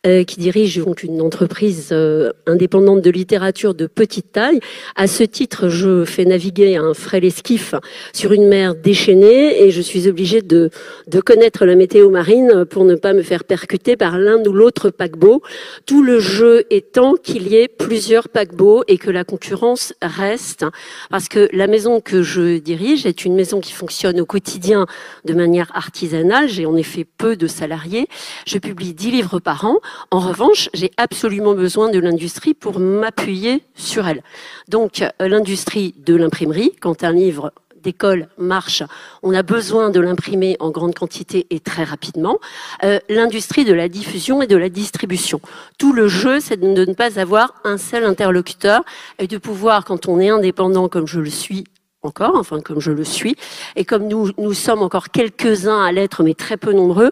euh, 0.06 0.24
qui 0.24 0.40
dirige 0.40 0.78
donc 0.78 1.02
une 1.02 1.20
entreprise 1.20 1.90
euh, 1.92 2.32
indépendante 2.46 3.02
de 3.02 3.10
littérature 3.10 3.74
de 3.74 3.86
petite 3.86 4.32
taille. 4.32 4.60
À 4.96 5.06
ce 5.06 5.22
titre, 5.22 5.68
je 5.68 6.06
fais 6.06 6.24
naviguer 6.24 6.76
un 6.76 6.94
frêle 6.94 7.26
esquif 7.26 7.74
sur 8.14 8.32
une 8.32 8.48
mer 8.48 8.74
déchaînée 8.74 9.62
et 9.62 9.70
je 9.70 9.82
suis 9.82 10.08
obligée 10.08 10.40
de, 10.40 10.70
de 11.08 11.20
connaître 11.20 11.66
la 11.66 11.74
météo 11.74 12.08
marine 12.08 12.64
pour 12.64 12.86
ne 12.86 12.94
pas 12.94 13.12
me 13.12 13.22
faire 13.22 13.44
percuter 13.44 13.96
par 13.96 14.18
l'un 14.18 14.42
ou 14.46 14.52
l'autre 14.52 14.88
paquebot. 14.88 15.42
Tout 15.84 16.02
le 16.02 16.20
jeu 16.20 16.64
étant 16.70 17.16
qu'il 17.22 17.48
y 17.48 17.56
ait 17.56 17.68
plusieurs 17.68 18.30
paquebots 18.30 18.82
et 18.88 18.96
que 18.96 19.10
la 19.10 19.24
concurrence 19.24 19.92
reste, 20.00 20.64
parce 21.10 21.28
que 21.28 21.50
la 21.52 21.66
maison 21.66 21.81
que 22.00 22.22
je 22.22 22.58
dirige 22.58 23.06
est 23.06 23.24
une 23.24 23.34
maison 23.34 23.60
qui 23.60 23.72
fonctionne 23.72 24.20
au 24.20 24.26
quotidien 24.26 24.86
de 25.24 25.34
manière 25.34 25.70
artisanale. 25.74 26.48
J'ai 26.48 26.66
en 26.66 26.76
effet 26.76 27.04
peu 27.04 27.36
de 27.36 27.46
salariés. 27.46 28.08
Je 28.46 28.58
publie 28.58 28.94
10 28.94 29.10
livres 29.10 29.40
par 29.40 29.64
an. 29.64 29.78
En 30.10 30.20
revanche, 30.20 30.68
j'ai 30.74 30.90
absolument 30.96 31.54
besoin 31.54 31.90
de 31.90 31.98
l'industrie 31.98 32.54
pour 32.54 32.78
m'appuyer 32.78 33.64
sur 33.74 34.06
elle. 34.06 34.22
Donc, 34.68 35.02
euh, 35.02 35.10
l'industrie 35.28 35.94
de 35.98 36.14
l'imprimerie, 36.14 36.72
quand 36.80 37.04
un 37.04 37.12
livre 37.12 37.52
d'école 37.82 38.28
marche, 38.38 38.82
on 39.22 39.34
a 39.34 39.42
besoin 39.42 39.90
de 39.90 40.00
l'imprimer 40.00 40.56
en 40.60 40.70
grande 40.70 40.94
quantité 40.94 41.46
et 41.50 41.60
très 41.60 41.84
rapidement. 41.84 42.38
Euh, 42.84 42.98
l'industrie 43.08 43.64
de 43.64 43.72
la 43.72 43.88
diffusion 43.88 44.40
et 44.40 44.46
de 44.46 44.56
la 44.56 44.68
distribution. 44.68 45.40
Tout 45.78 45.92
le 45.92 46.08
jeu, 46.08 46.40
c'est 46.40 46.58
de 46.58 46.84
ne 46.84 46.94
pas 46.94 47.18
avoir 47.18 47.54
un 47.64 47.78
seul 47.78 48.04
interlocuteur 48.04 48.82
et 49.18 49.26
de 49.26 49.38
pouvoir, 49.38 49.84
quand 49.84 50.08
on 50.08 50.20
est 50.20 50.30
indépendant 50.30 50.88
comme 50.88 51.06
je 51.06 51.20
le 51.20 51.30
suis 51.30 51.64
encore, 52.02 52.36
enfin 52.36 52.60
comme 52.60 52.80
je 52.80 52.90
le 52.90 53.04
suis, 53.04 53.36
et 53.76 53.84
comme 53.84 54.08
nous, 54.08 54.30
nous 54.38 54.54
sommes 54.54 54.82
encore 54.82 55.10
quelques-uns 55.10 55.82
à 55.82 55.92
l'être, 55.92 56.22
mais 56.22 56.34
très 56.34 56.56
peu 56.56 56.72
nombreux, 56.72 57.10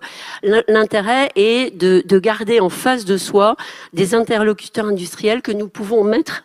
l'intérêt 0.69 1.31
est 1.37 1.77
de, 1.77 2.03
de 2.05 2.19
garder 2.19 2.61
en 2.61 2.69
face 2.69 3.05
de 3.05 3.17
soi 3.17 3.57
des 3.93 4.15
interlocuteurs 4.15 4.87
industriels 4.87 5.43
que 5.43 5.53
nous 5.53 5.69
pouvons 5.69 6.05
mettre 6.05 6.45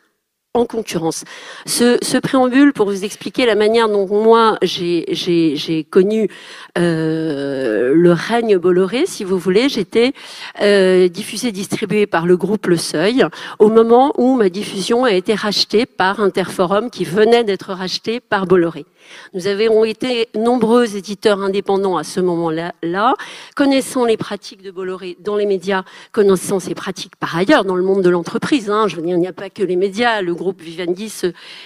en 0.55 0.65
concurrence. 0.65 1.23
Ce, 1.65 2.17
préambule 2.19 2.73
pour 2.73 2.87
vous 2.87 3.03
expliquer 3.03 3.45
la 3.45 3.55
manière 3.55 3.89
dont 3.89 4.07
moi 4.07 4.57
j'ai 4.61 5.85
connu 5.91 6.29
euh, 6.77 7.93
le 7.93 8.11
règne 8.13 8.57
Bolloré, 8.57 9.05
si 9.05 9.23
vous 9.23 9.37
voulez, 9.37 9.69
j'étais 9.69 10.13
euh, 10.61 11.07
diffusée, 11.09 11.51
distribuée 11.51 12.07
par 12.07 12.25
le 12.25 12.37
groupe 12.37 12.67
Le 12.67 12.77
Seuil 12.77 13.25
au 13.59 13.69
moment 13.69 14.13
où 14.17 14.35
ma 14.35 14.49
diffusion 14.49 15.03
a 15.03 15.11
été 15.11 15.35
rachetée 15.35 15.85
par 15.85 16.21
Interforum 16.21 16.89
qui 16.89 17.03
venait 17.03 17.43
d'être 17.43 17.73
racheté 17.73 18.19
par 18.19 18.47
Bolloré. 18.47 18.85
Nous 19.33 19.47
avons 19.47 19.83
été 19.83 20.29
nombreux 20.35 20.95
éditeurs 20.95 21.41
indépendants 21.41 21.97
à 21.97 22.03
ce 22.03 22.19
moment-là, 22.19 23.15
connaissant 23.55 24.05
les 24.05 24.17
pratiques 24.17 24.61
de 24.61 24.71
Bolloré 24.71 25.17
dans 25.19 25.35
les 25.35 25.45
médias, 25.45 25.83
connaissant 26.11 26.59
ses 26.59 26.75
pratiques 26.75 27.15
par 27.17 27.35
ailleurs 27.35 27.65
dans 27.65 27.75
le 27.75 27.83
monde 27.83 28.01
de 28.01 28.09
l'entreprise. 28.09 28.69
Hein. 28.69 28.87
Je 28.87 28.95
veux 28.95 29.01
dire, 29.01 29.15
il 29.15 29.19
n'y 29.19 29.27
a 29.27 29.33
pas 29.33 29.49
que 29.49 29.63
les 29.63 29.75
médias. 29.75 30.21
Le 30.21 30.33
groupe 30.33 30.44
Vivendi 30.53 31.11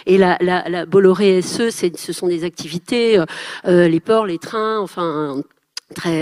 et 0.05 0.17
la, 0.17 0.86
Bolloré 0.86 1.41
SE, 1.41 1.69
ce 1.71 2.13
sont 2.13 2.27
des 2.27 2.43
activités, 2.43 3.21
euh, 3.65 3.88
les 3.88 4.00
ports, 4.00 4.25
les 4.25 4.38
trains, 4.38 4.79
enfin 4.79 5.43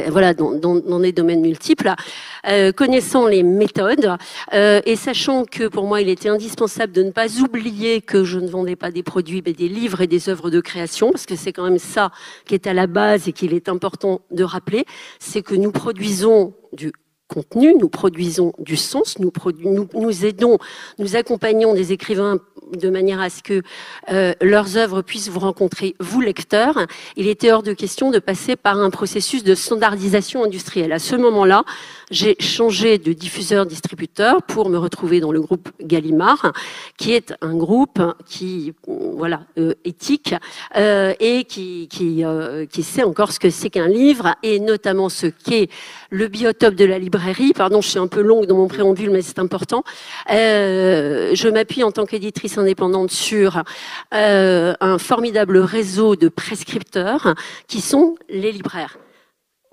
voilà 0.10 0.34
dans, 0.34 1.00
des 1.00 1.12
domaines 1.12 1.42
multiples, 1.42 1.94
euh, 2.48 2.72
connaissant 2.72 3.28
les 3.28 3.44
méthodes 3.44 4.16
euh, 4.54 4.82
et 4.86 4.96
sachant 4.96 5.46
que 5.46 5.68
pour 5.68 5.86
moi 5.86 6.02
il 6.02 6.10
était 6.10 6.30
indispensable 6.30 6.94
de 6.94 7.04
ne 7.04 7.12
pas 7.12 7.28
oublier 7.42 8.02
que 8.02 8.24
je 8.24 8.40
ne 8.40 8.48
vendais 8.48 8.76
pas 8.76 8.92
des 8.92 9.04
produits 9.04 9.44
mais 9.46 9.54
des 9.54 9.68
livres 9.68 10.02
et 10.02 10.08
des 10.08 10.30
œuvres 10.30 10.50
de 10.50 10.62
création 10.62 11.12
parce 11.12 11.26
que 11.26 11.36
c'est 11.36 11.52
quand 11.52 11.66
même 11.66 11.80
ça 11.80 12.12
qui 12.46 12.54
est 12.54 12.68
à 12.68 12.74
la 12.74 12.88
base 12.88 13.28
et 13.28 13.34
qu'il 13.34 13.54
est 13.54 13.68
important 13.68 14.22
de 14.32 14.44
rappeler, 14.44 14.86
c'est 15.20 15.42
que 15.42 15.56
nous 15.56 15.72
produisons 15.72 16.54
du 16.74 16.92
contenu, 17.28 17.76
nous 17.76 17.90
produisons 17.90 18.54
du 18.60 18.78
sens, 18.78 19.18
nous, 19.20 20.26
aidons, 20.26 20.58
nous 20.98 21.16
accompagnons 21.16 21.74
des 21.74 21.92
écrivains 21.92 22.40
de 22.72 22.90
manière 22.90 23.22
à 23.22 23.30
ce 23.30 23.44
que 23.44 23.62
euh, 24.12 24.34
leurs 24.42 24.78
œuvres 24.78 25.02
puissent 25.02 25.30
vous 25.30 25.40
rencontrer, 25.40 25.96
vous 26.00 26.22
lecteurs, 26.22 26.86
il 27.16 27.28
était 27.28 27.52
hors 27.52 27.64
de 27.64 27.74
question 27.74 28.12
de 28.12 28.20
passer 28.20 28.56
par 28.56 28.78
un 28.80 28.90
processus 28.90 29.44
de 29.44 29.56
standardisation 29.56 30.44
industrielle. 30.44 30.92
À 30.92 31.00
ce 31.00 31.16
moment-là, 31.16 31.64
j'ai 32.12 32.36
changé 32.40 32.98
de 32.98 33.14
diffuseur-distributeur 33.14 34.42
pour 34.44 34.70
me 34.70 34.78
retrouver 34.78 35.20
dans 35.20 35.32
le 35.32 35.42
groupe 35.42 35.70
Gallimard, 35.82 36.52
qui 36.98 37.14
est 37.14 37.34
un 37.42 37.56
groupe 37.56 38.02
qui, 38.26 38.74
voilà, 38.86 39.42
euh, 39.58 39.74
éthique 39.86 40.36
euh, 40.76 41.14
et 41.20 41.44
qui 41.44 41.88
qui 41.88 42.84
sait 42.84 43.04
encore 43.04 43.32
ce 43.32 43.40
que 43.40 43.50
c'est 43.50 43.70
qu'un 43.70 43.88
livre 43.88 44.36
et 44.44 44.60
notamment 44.60 45.10
ce 45.10 45.28
qu'est 45.28 45.70
le 46.10 46.28
biotope 46.28 46.76
de 46.76 46.86
la 46.86 47.00
librairie. 47.00 47.17
Pardon, 47.56 47.82
je 47.82 47.90
suis 47.90 48.00
un 48.00 48.08
peu 48.08 48.22
longue 48.22 48.46
dans 48.46 48.56
mon 48.56 48.68
préambule, 48.68 49.10
mais 49.10 49.22
c'est 49.22 49.40
important. 49.40 49.84
je 50.28 51.50
m'appuie 51.50 51.84
en 51.84 51.92
tant 51.92 52.06
qu'éditrice 52.06 52.58
indépendante 52.58 53.12
sur 53.12 53.64
un 54.12 54.98
formidable 54.98 55.58
réseau 55.58 56.16
de 56.16 56.30
prescripteurs 56.30 57.36
qui 57.68 57.82
sont 57.82 58.16
les 58.30 58.52
libraires 58.52 58.98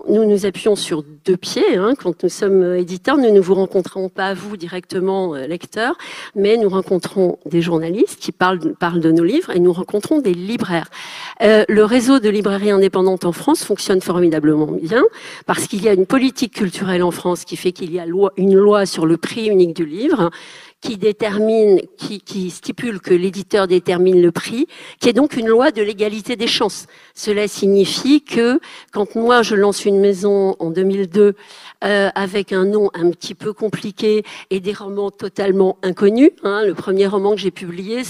nous 0.07 0.25
nous 0.25 0.45
appuyons 0.45 0.75
sur 0.75 1.03
deux 1.25 1.37
pieds. 1.37 1.75
Hein. 1.75 1.93
Quand 1.97 2.23
nous 2.23 2.29
sommes 2.29 2.75
éditeurs, 2.75 3.17
nous 3.17 3.31
ne 3.31 3.39
vous 3.39 3.55
rencontrons 3.55 4.09
pas 4.09 4.33
vous 4.33 4.57
directement, 4.57 5.35
euh, 5.35 5.47
lecteurs, 5.47 5.97
mais 6.35 6.57
nous 6.57 6.69
rencontrons 6.69 7.37
des 7.45 7.61
journalistes 7.61 8.19
qui 8.19 8.31
parlent, 8.31 8.75
parlent 8.75 8.99
de 8.99 9.11
nos 9.11 9.23
livres 9.23 9.51
et 9.51 9.59
nous 9.59 9.73
rencontrons 9.73 10.19
des 10.19 10.33
libraires. 10.33 10.89
Euh, 11.41 11.65
le 11.67 11.83
réseau 11.83 12.19
de 12.19 12.29
librairies 12.29 12.71
indépendantes 12.71 13.25
en 13.25 13.31
France 13.31 13.63
fonctionne 13.63 14.01
formidablement 14.01 14.67
bien 14.67 15.03
parce 15.45 15.67
qu'il 15.67 15.83
y 15.83 15.89
a 15.89 15.93
une 15.93 16.05
politique 16.05 16.53
culturelle 16.53 17.03
en 17.03 17.11
France 17.11 17.45
qui 17.45 17.55
fait 17.55 17.71
qu'il 17.71 17.93
y 17.93 17.99
a 17.99 18.05
une 18.37 18.55
loi 18.55 18.85
sur 18.85 19.05
le 19.05 19.17
prix 19.17 19.47
unique 19.47 19.75
du 19.75 19.85
livre 19.85 20.29
qui 20.85 20.97
détermine, 20.97 21.81
qui, 21.97 22.21
qui 22.21 22.51
stipule 22.51 23.01
que 23.01 23.15
l'éditeur 23.15 23.65
détermine 23.65 24.21
le 24.21 24.31
prix, 24.31 24.67
qui 24.99 25.09
est 25.09 25.13
donc 25.13 25.35
une 25.35 25.47
loi 25.47 25.71
de 25.71 25.81
l'égalité 25.81 26.35
des 26.35 26.45
chances. 26.45 26.85
Cela 27.15 27.47
signifie 27.47 28.21
que 28.21 28.59
quand 28.91 29.15
moi 29.15 29.41
je 29.41 29.55
lance 29.55 29.85
une 29.85 29.99
maison 29.99 30.55
en 30.59 30.69
2002 30.69 31.33
euh, 31.83 32.09
avec 32.13 32.53
un 32.53 32.65
nom 32.65 32.91
un 32.93 33.09
petit 33.09 33.33
peu 33.33 33.51
compliqué 33.51 34.23
et 34.51 34.59
des 34.59 34.73
romans 34.73 35.09
totalement 35.09 35.79
inconnus, 35.81 36.29
hein, 36.43 36.63
le 36.63 36.75
premier 36.75 37.07
roman 37.07 37.31
que 37.31 37.41
j'ai 37.41 37.49
publié 37.49 38.03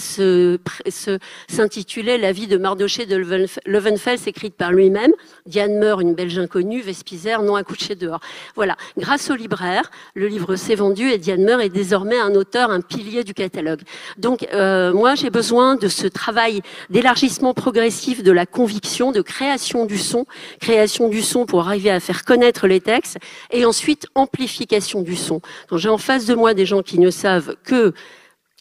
s'intitulait 1.47 2.17
La 2.17 2.33
vie 2.33 2.47
de 2.47 2.57
Mardoché 2.57 3.05
de 3.05 3.15
Levenfels, 3.15 4.27
écrite 4.27 4.55
par 4.55 4.73
lui-même. 4.73 5.13
Diane 5.45 5.79
Meur, 5.79 6.01
une 6.01 6.13
Belge 6.13 6.37
inconnue, 6.39 6.81
Vespizer, 6.81 7.41
non 7.41 7.55
accouché 7.55 7.95
dehors. 7.95 8.19
Voilà. 8.55 8.75
Grâce 8.97 9.29
au 9.29 9.35
libraire, 9.35 9.89
le 10.13 10.27
livre 10.27 10.57
s'est 10.57 10.75
vendu 10.75 11.09
et 11.09 11.17
Diane 11.17 11.43
Meur 11.45 11.61
est 11.61 11.69
désormais 11.69 12.19
un 12.19 12.35
auteur 12.35 12.64
un 12.71 12.81
pilier 12.81 13.23
du 13.23 13.33
catalogue. 13.33 13.81
Donc 14.17 14.47
euh, 14.53 14.93
moi 14.93 15.15
j'ai 15.15 15.29
besoin 15.29 15.75
de 15.75 15.87
ce 15.87 16.07
travail 16.07 16.61
d'élargissement 16.89 17.53
progressif 17.53 18.23
de 18.23 18.31
la 18.31 18.45
conviction, 18.45 19.11
de 19.11 19.21
création 19.21 19.85
du 19.85 19.97
son, 19.97 20.25
création 20.59 21.09
du 21.09 21.21
son 21.21 21.45
pour 21.45 21.67
arriver 21.67 21.89
à 21.89 21.99
faire 21.99 22.25
connaître 22.25 22.67
les 22.67 22.81
textes, 22.81 23.17
et 23.51 23.65
ensuite 23.65 24.07
amplification 24.15 25.01
du 25.01 25.15
son. 25.15 25.41
J'ai 25.71 25.89
en 25.89 25.97
face 25.97 26.25
de 26.25 26.35
moi 26.35 26.53
des 26.53 26.65
gens 26.65 26.81
qui 26.81 26.99
ne 26.99 27.09
savent 27.09 27.55
que 27.63 27.93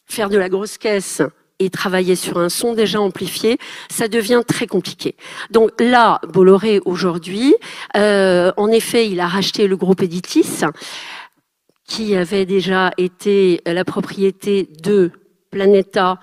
faire 0.06 0.28
de 0.28 0.38
la 0.38 0.48
grosse 0.48 0.78
caisse 0.78 1.22
et 1.60 1.70
travailler 1.70 2.16
sur 2.16 2.38
un 2.38 2.48
son 2.48 2.74
déjà 2.74 3.00
amplifié, 3.00 3.58
ça 3.90 4.08
devient 4.08 4.42
très 4.46 4.66
compliqué. 4.66 5.14
Donc 5.50 5.70
là, 5.80 6.20
Bolloré 6.28 6.80
aujourd'hui, 6.84 7.54
euh, 7.96 8.52
en 8.56 8.68
effet, 8.68 9.08
il 9.08 9.20
a 9.20 9.28
racheté 9.28 9.68
le 9.68 9.76
groupe 9.76 10.02
Editis 10.02 10.64
qui 11.86 12.16
avait 12.16 12.46
déjà 12.46 12.92
été 12.96 13.60
la 13.66 13.84
propriété 13.84 14.68
de 14.82 15.10
Planeta, 15.50 16.18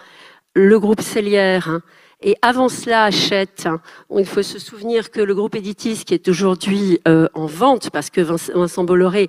le 0.53 0.79
groupe 0.79 1.01
Cellière, 1.01 1.81
et 2.23 2.35
avant 2.41 2.69
cela 2.69 3.05
achète. 3.05 3.67
Il 4.15 4.25
faut 4.25 4.43
se 4.43 4.59
souvenir 4.59 5.09
que 5.09 5.21
le 5.21 5.33
groupe 5.33 5.55
Editis, 5.55 6.03
qui 6.05 6.13
est 6.13 6.27
aujourd'hui 6.27 6.99
euh, 7.07 7.27
en 7.33 7.47
vente, 7.47 7.89
parce 7.89 8.11
que 8.11 8.21
Vincent 8.21 8.83
Bolloré 8.83 9.27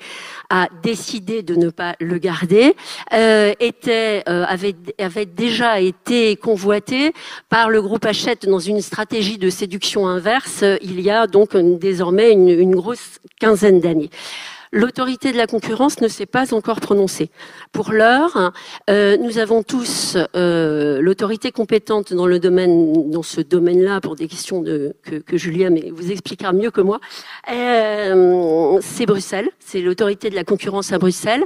a 0.50 0.68
décidé 0.82 1.42
de 1.42 1.54
ne 1.54 1.70
pas 1.70 1.94
le 2.00 2.18
garder, 2.18 2.76
euh, 3.14 3.52
était, 3.60 4.22
euh, 4.28 4.44
avait, 4.46 4.74
avait 4.98 5.24
déjà 5.24 5.80
été 5.80 6.36
convoité 6.36 7.14
par 7.48 7.70
le 7.70 7.80
groupe 7.80 8.04
Hachette 8.04 8.46
dans 8.46 8.58
une 8.58 8.82
stratégie 8.82 9.38
de 9.38 9.48
séduction 9.48 10.06
inverse. 10.06 10.62
Il 10.82 11.00
y 11.00 11.10
a 11.10 11.26
donc 11.26 11.56
désormais 11.56 12.32
une, 12.32 12.48
une 12.48 12.74
grosse 12.74 13.20
quinzaine 13.40 13.80
d'années. 13.80 14.10
L'autorité 14.74 15.32
de 15.32 15.36
la 15.36 15.46
concurrence 15.46 16.00
ne 16.00 16.08
s'est 16.08 16.24
pas 16.24 16.54
encore 16.54 16.80
prononcée. 16.80 17.28
Pour 17.72 17.92
l'heure, 17.92 18.52
euh, 18.88 19.18
nous 19.18 19.36
avons 19.36 19.62
tous 19.62 20.16
euh, 20.34 21.02
l'autorité 21.02 21.52
compétente 21.52 22.14
dans 22.14 22.26
le 22.26 22.38
domaine, 22.38 23.10
dans 23.10 23.22
ce 23.22 23.42
domaine-là, 23.42 24.00
pour 24.00 24.16
des 24.16 24.28
questions 24.28 24.62
que, 24.62 24.94
que 25.18 25.36
Julien 25.36 25.68
vous 25.92 26.10
expliquera 26.10 26.54
mieux 26.54 26.70
que 26.70 26.80
moi. 26.80 27.00
Euh, 27.52 28.78
c'est 28.80 29.04
Bruxelles, 29.04 29.50
c'est 29.58 29.82
l'autorité 29.82 30.30
de 30.30 30.34
la 30.34 30.44
concurrence 30.44 30.90
à 30.90 30.98
Bruxelles. 30.98 31.44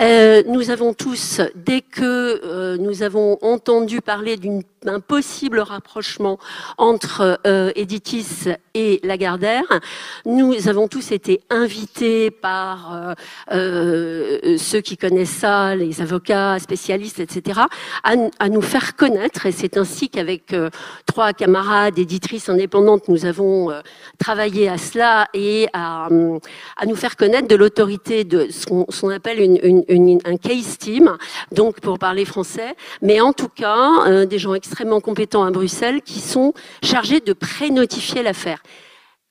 Nous 0.00 0.70
avons 0.70 0.94
tous, 0.94 1.42
dès 1.54 1.82
que 1.82 2.76
nous 2.78 3.02
avons 3.02 3.36
entendu 3.42 4.00
parler 4.00 4.38
d'un 4.82 5.00
possible 5.00 5.60
rapprochement 5.60 6.38
entre 6.78 7.38
Editis 7.76 8.48
et 8.72 8.98
Lagardère, 9.02 9.80
nous 10.24 10.68
avons 10.68 10.88
tous 10.88 11.12
été 11.12 11.42
invités 11.50 12.30
par 12.30 12.61
euh, 12.62 13.14
euh, 13.52 14.56
ceux 14.58 14.80
qui 14.80 14.96
connaissent 14.96 15.30
ça, 15.30 15.74
les 15.74 16.00
avocats, 16.00 16.58
spécialistes, 16.58 17.20
etc., 17.20 17.60
à, 18.02 18.48
nous 18.48 18.62
faire 18.62 18.96
connaître. 18.96 19.46
Et 19.46 19.52
c'est 19.52 19.76
ainsi 19.76 20.08
qu'avec 20.08 20.52
euh, 20.52 20.70
trois 21.06 21.32
camarades 21.32 21.98
éditrices 21.98 22.48
indépendantes, 22.48 23.08
nous 23.08 23.24
avons 23.24 23.70
travaillé 24.18 24.68
à 24.68 24.78
cela 24.78 25.28
et 25.34 25.68
à, 25.72 26.08
nous 26.10 26.96
faire 26.96 27.16
connaître 27.16 27.48
de 27.48 27.56
l'autorité 27.56 28.24
de 28.24 28.48
ce 28.50 28.66
qu'on 28.66 29.10
appelle 29.10 29.40
une, 29.40 30.18
un 30.24 30.36
case 30.36 30.78
team, 30.78 31.16
donc 31.52 31.80
pour 31.80 31.98
parler 31.98 32.24
français, 32.24 32.74
mais 33.00 33.20
en 33.20 33.32
tout 33.32 33.48
cas 33.48 34.24
des 34.26 34.38
gens 34.38 34.54
extrêmement 34.54 35.00
compétents 35.00 35.44
à 35.44 35.50
Bruxelles 35.50 36.02
qui 36.02 36.20
sont 36.20 36.52
chargés 36.82 37.20
de 37.20 37.32
pré-notifier 37.32 38.22
l'affaire. 38.22 38.62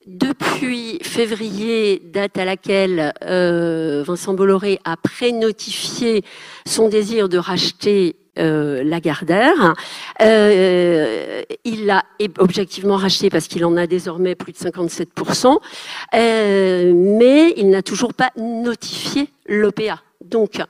Depuis 0.07 0.97
février, 1.03 2.01
date 2.03 2.37
à 2.37 2.45
laquelle 2.45 3.13
euh, 3.23 4.03
Vincent 4.05 4.33
Bolloré 4.33 4.79
a 4.83 4.97
pré-notifié 4.97 6.23
son 6.65 6.89
désir 6.89 7.29
de 7.29 7.37
racheter 7.37 8.15
euh, 8.39 8.81
Lagardère. 8.83 9.75
Euh, 10.21 11.43
il 11.65 11.85
l'a 11.85 12.05
objectivement 12.39 12.95
racheté 12.95 13.29
parce 13.29 13.47
qu'il 13.47 13.65
en 13.65 13.75
a 13.75 13.87
désormais 13.87 14.35
plus 14.35 14.53
de 14.53 14.57
57%, 14.57 15.57
euh, 16.15 16.93
mais 16.95 17.53
il 17.57 17.69
n'a 17.69 17.81
toujours 17.83 18.13
pas 18.13 18.31
notifié 18.37 19.27
l'OPA. 19.47 20.01
Donc, 20.23 20.61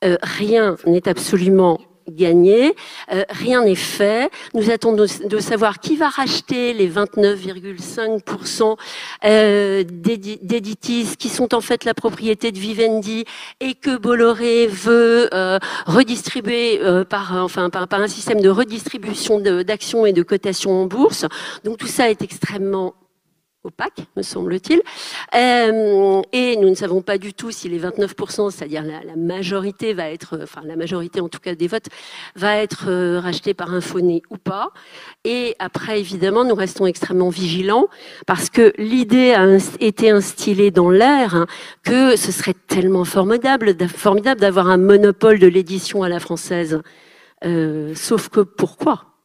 rien 0.00 0.76
n'est 0.86 1.08
absolument 1.08 1.80
gagné, 2.10 2.74
euh, 3.12 3.24
rien 3.30 3.64
n'est 3.64 3.74
fait. 3.74 4.30
Nous 4.54 4.70
attendons 4.70 5.06
de, 5.24 5.38
savoir 5.38 5.80
qui 5.80 5.96
va 5.96 6.08
racheter 6.08 6.72
les 6.72 6.88
29,5% 6.88 8.76
euh, 9.24 9.84
d'Editis 9.84 11.16
qui 11.18 11.28
sont 11.28 11.54
en 11.54 11.60
fait 11.60 11.84
la 11.84 11.94
propriété 11.94 12.52
de 12.52 12.58
Vivendi 12.58 13.24
et 13.60 13.74
que 13.74 13.96
Bolloré 13.96 14.66
veut 14.66 15.28
euh, 15.32 15.58
redistribuer 15.86 16.80
euh, 16.82 17.04
par, 17.04 17.34
enfin, 17.36 17.70
par, 17.70 17.88
par 17.88 18.00
un 18.00 18.08
système 18.08 18.40
de 18.40 18.48
redistribution 18.48 19.40
d'actions 19.40 20.06
et 20.06 20.12
de 20.12 20.22
cotations 20.22 20.82
en 20.82 20.86
bourse. 20.86 21.26
Donc 21.64 21.78
tout 21.78 21.86
ça 21.86 22.10
est 22.10 22.22
extrêmement 22.22 22.94
opaque, 23.68 24.06
me 24.16 24.22
semble-t-il. 24.22 24.82
Euh, 25.34 26.20
et 26.32 26.56
nous 26.56 26.68
ne 26.68 26.74
savons 26.74 27.00
pas 27.00 27.18
du 27.18 27.32
tout 27.32 27.50
si 27.50 27.68
les 27.68 27.78
29%, 27.78 28.50
c'est-à-dire 28.50 28.82
la, 28.82 29.16
majorité 29.16 29.94
va 29.94 30.10
être, 30.10 30.40
enfin 30.42 30.62
la 30.64 30.76
majorité 30.76 31.20
en 31.20 31.28
tout 31.28 31.38
cas 31.38 31.54
des 31.54 31.68
votes, 31.68 31.86
va 32.34 32.56
être 32.56 32.86
euh, 32.88 33.20
rachetée 33.20 33.54
par 33.54 33.72
un 33.72 33.80
phoné 33.80 34.22
ou 34.30 34.36
pas. 34.36 34.70
Et 35.24 35.54
après, 35.58 36.00
évidemment, 36.00 36.44
nous 36.44 36.54
restons 36.54 36.86
extrêmement 36.86 37.28
vigilants 37.28 37.86
parce 38.26 38.50
que 38.50 38.72
l'idée 38.78 39.32
a 39.34 39.46
été 39.80 40.10
instillée 40.10 40.70
dans 40.70 40.90
l'air 40.90 41.34
hein, 41.34 41.46
que 41.84 42.16
ce 42.16 42.32
serait 42.32 42.54
tellement 42.66 43.04
formidable, 43.04 43.76
formidable 43.88 44.40
d'avoir 44.40 44.68
un 44.68 44.78
monopole 44.78 45.38
de 45.38 45.46
l'édition 45.46 46.02
à 46.02 46.08
la 46.08 46.20
française. 46.20 46.80
Euh, 47.44 47.94
sauf 47.94 48.28
que 48.28 48.40
pourquoi? 48.40 49.17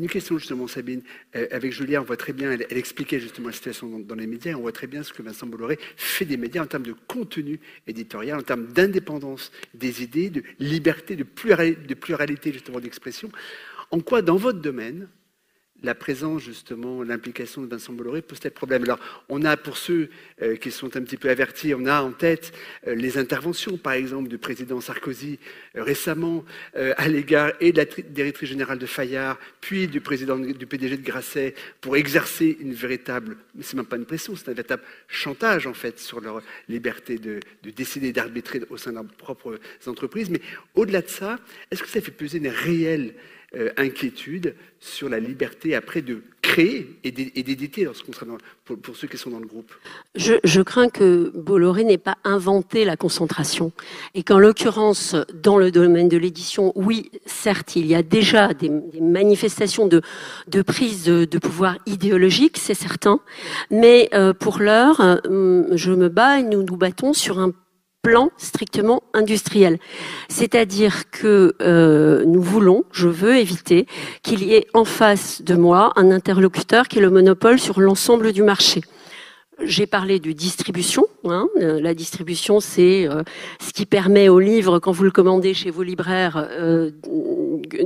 Une 0.00 0.08
question 0.08 0.38
justement, 0.38 0.66
Sabine. 0.66 1.02
Euh, 1.36 1.46
avec 1.50 1.72
Julia, 1.72 2.00
on 2.00 2.04
voit 2.04 2.16
très 2.16 2.32
bien, 2.32 2.52
elle, 2.52 2.66
expliquait 2.70 3.20
justement 3.20 3.48
la 3.48 3.52
situation 3.52 3.98
dans, 3.98 4.14
les 4.14 4.26
médias, 4.26 4.54
on 4.54 4.62
voit 4.62 4.72
très 4.72 4.86
bien 4.86 5.02
ce 5.02 5.12
que 5.12 5.22
Vincent 5.22 5.46
Bolloré 5.46 5.78
fait 5.96 6.24
des 6.24 6.38
médias 6.38 6.62
en 6.62 6.66
termes 6.66 6.84
de 6.84 6.94
contenu 7.06 7.60
éditorial, 7.86 8.38
en 8.38 8.42
termes 8.42 8.66
d'indépendance 8.68 9.52
des 9.74 10.02
idées, 10.02 10.30
de 10.30 10.42
liberté, 10.58 11.16
de, 11.16 11.24
de 11.24 11.94
pluralité 11.94 12.52
justement 12.52 12.80
d'expression. 12.80 13.30
En 13.90 14.00
quoi, 14.00 14.22
dans 14.22 14.36
votre 14.36 14.60
domaine, 14.60 15.06
la 15.82 15.94
présence, 15.94 16.42
justement, 16.42 17.02
l'implication 17.02 17.62
de 17.62 17.66
Vincent 17.66 17.92
Bolloré 17.92 18.22
pose 18.22 18.38
problème. 18.54 18.82
Alors, 18.84 18.98
on 19.28 19.44
a, 19.44 19.56
pour 19.56 19.76
ceux 19.76 20.10
euh, 20.42 20.56
qui 20.56 20.70
sont 20.70 20.96
un 20.96 21.02
petit 21.02 21.16
peu 21.16 21.30
avertis, 21.30 21.74
on 21.74 21.86
a 21.86 22.02
en 22.02 22.12
tête 22.12 22.52
euh, 22.86 22.94
les 22.94 23.18
interventions, 23.18 23.76
par 23.76 23.94
exemple, 23.94 24.28
du 24.28 24.38
président 24.38 24.80
Sarkozy 24.80 25.38
euh, 25.76 25.82
récemment 25.82 26.44
à 26.74 27.08
l'égard 27.08 27.52
et 27.60 27.72
de 27.72 27.78
la 27.78 27.84
directrice 27.84 28.48
générale 28.48 28.78
de 28.78 28.86
Fayard, 28.86 29.38
puis 29.60 29.88
du 29.88 30.00
président 30.00 30.38
du 30.38 30.66
PDG 30.66 30.96
de 30.96 31.04
Grasset, 31.04 31.54
pour 31.80 31.96
exercer 31.96 32.56
une 32.60 32.72
véritable, 32.72 33.36
mais 33.54 33.62
c'est 33.62 33.76
même 33.76 33.86
pas 33.86 33.96
une 33.96 34.04
pression, 34.04 34.34
c'est 34.36 34.48
un 34.48 34.54
véritable 34.54 34.82
chantage, 35.08 35.66
en 35.66 35.74
fait, 35.74 35.98
sur 35.98 36.20
leur 36.20 36.42
liberté 36.68 37.18
de, 37.18 37.40
de 37.62 37.70
décider, 37.70 38.12
d'arbitrer 38.12 38.62
au 38.70 38.76
sein 38.76 38.90
de 38.90 38.96
leurs 38.96 39.04
propres 39.04 39.58
entreprises. 39.86 40.30
Mais 40.30 40.40
au-delà 40.74 41.02
de 41.02 41.08
ça, 41.08 41.38
est-ce 41.70 41.82
que 41.82 41.88
ça 41.88 42.00
fait 42.00 42.10
peser 42.10 42.38
une 42.38 42.48
réelle 42.48 43.14
euh, 43.56 43.70
inquiétude 43.76 44.54
sur 44.78 45.08
la 45.08 45.18
liberté 45.18 45.74
après 45.74 46.02
de 46.02 46.22
créer 46.40 47.00
et 47.04 47.10
d'éditer 47.10 47.84
lorsqu'on 47.84 48.12
sera 48.12 48.26
pour, 48.64 48.96
ceux 48.96 49.08
qui 49.08 49.18
sont 49.18 49.30
dans 49.30 49.40
le 49.40 49.46
groupe. 49.46 49.72
Je, 50.14 50.62
crains 50.62 50.88
que 50.88 51.32
Bolloré 51.34 51.84
n'ait 51.84 51.98
pas 51.98 52.16
inventé 52.24 52.84
la 52.84 52.96
concentration 52.96 53.72
et 54.14 54.22
qu'en 54.22 54.38
l'occurrence, 54.38 55.16
dans 55.34 55.58
le 55.58 55.70
domaine 55.70 56.08
de 56.08 56.16
l'édition, 56.16 56.72
oui, 56.76 57.10
certes, 57.26 57.76
il 57.76 57.86
y 57.86 57.94
a 57.94 58.02
déjà 58.02 58.54
des, 58.54 58.70
manifestations 59.00 59.88
de, 59.88 60.00
prise 60.62 61.04
de, 61.06 61.38
pouvoir 61.38 61.76
idéologique, 61.86 62.56
c'est 62.56 62.74
certain, 62.74 63.20
mais 63.70 64.08
euh, 64.14 64.32
pour 64.32 64.60
l'heure, 64.60 65.00
euh, 65.00 65.64
je 65.72 65.92
me 65.92 66.08
bats 66.08 66.38
et 66.38 66.42
nous 66.44 66.62
nous 66.62 66.76
battons 66.76 67.12
sur 67.12 67.38
un 67.38 67.52
plan 68.02 68.30
strictement 68.38 69.02
industriel. 69.12 69.78
C'est-à-dire 70.28 71.10
que 71.10 71.54
euh, 71.60 72.24
nous 72.24 72.40
voulons, 72.40 72.84
je 72.92 73.08
veux 73.08 73.36
éviter 73.36 73.86
qu'il 74.22 74.42
y 74.42 74.54
ait 74.54 74.66
en 74.74 74.84
face 74.84 75.42
de 75.42 75.54
moi 75.54 75.92
un 75.96 76.10
interlocuteur 76.10 76.88
qui 76.88 76.98
ait 76.98 77.02
le 77.02 77.10
monopole 77.10 77.58
sur 77.58 77.80
l'ensemble 77.80 78.32
du 78.32 78.42
marché. 78.42 78.80
J'ai 79.62 79.86
parlé 79.86 80.20
de 80.20 80.32
distribution. 80.32 81.06
Hein. 81.24 81.46
Euh, 81.60 81.80
la 81.80 81.92
distribution, 81.92 82.60
c'est 82.60 83.06
euh, 83.06 83.22
ce 83.60 83.72
qui 83.72 83.84
permet 83.84 84.28
au 84.28 84.40
livre, 84.40 84.78
quand 84.78 84.92
vous 84.92 85.04
le 85.04 85.10
commandez 85.10 85.52
chez 85.52 85.70
vos 85.70 85.82
libraires, 85.82 86.48
euh, 86.50 86.90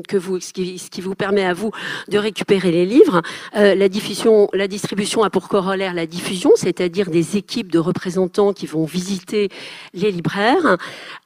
que 0.08 0.16
vous, 0.16 0.38
ce 0.38 0.52
qui, 0.52 0.78
ce, 0.78 0.88
qui, 0.88 1.00
vous 1.00 1.16
permet 1.16 1.44
à 1.44 1.52
vous 1.52 1.72
de 2.08 2.18
récupérer 2.18 2.70
les 2.70 2.86
livres. 2.86 3.22
la, 3.54 3.88
diffusion, 3.88 4.48
la 4.52 4.68
distribution 4.68 5.24
a 5.24 5.30
pour 5.30 5.48
corollaire 5.48 5.94
la 5.94 6.06
diffusion, 6.06 6.52
c'est-à-dire 6.54 7.10
des 7.10 7.36
équipes 7.36 7.72
de 7.72 7.78
représentants 7.78 8.52
qui 8.52 8.66
vont 8.66 8.84
visiter 8.84 9.48
les 9.92 10.10
libraires. 10.10 10.76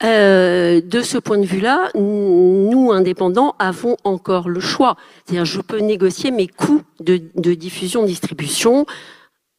de 0.02 1.00
ce 1.02 1.18
point 1.18 1.38
de 1.38 1.46
vue-là, 1.46 1.90
nous, 1.94 2.90
indépendants, 2.92 3.54
avons 3.58 3.96
encore 4.04 4.48
le 4.48 4.60
choix. 4.60 4.96
C'est-à-dire, 5.24 5.44
je 5.44 5.60
peux 5.60 5.78
négocier 5.78 6.30
mes 6.30 6.48
coûts 6.48 6.82
de, 7.00 7.20
de 7.36 7.54
diffusion-distribution 7.54 8.86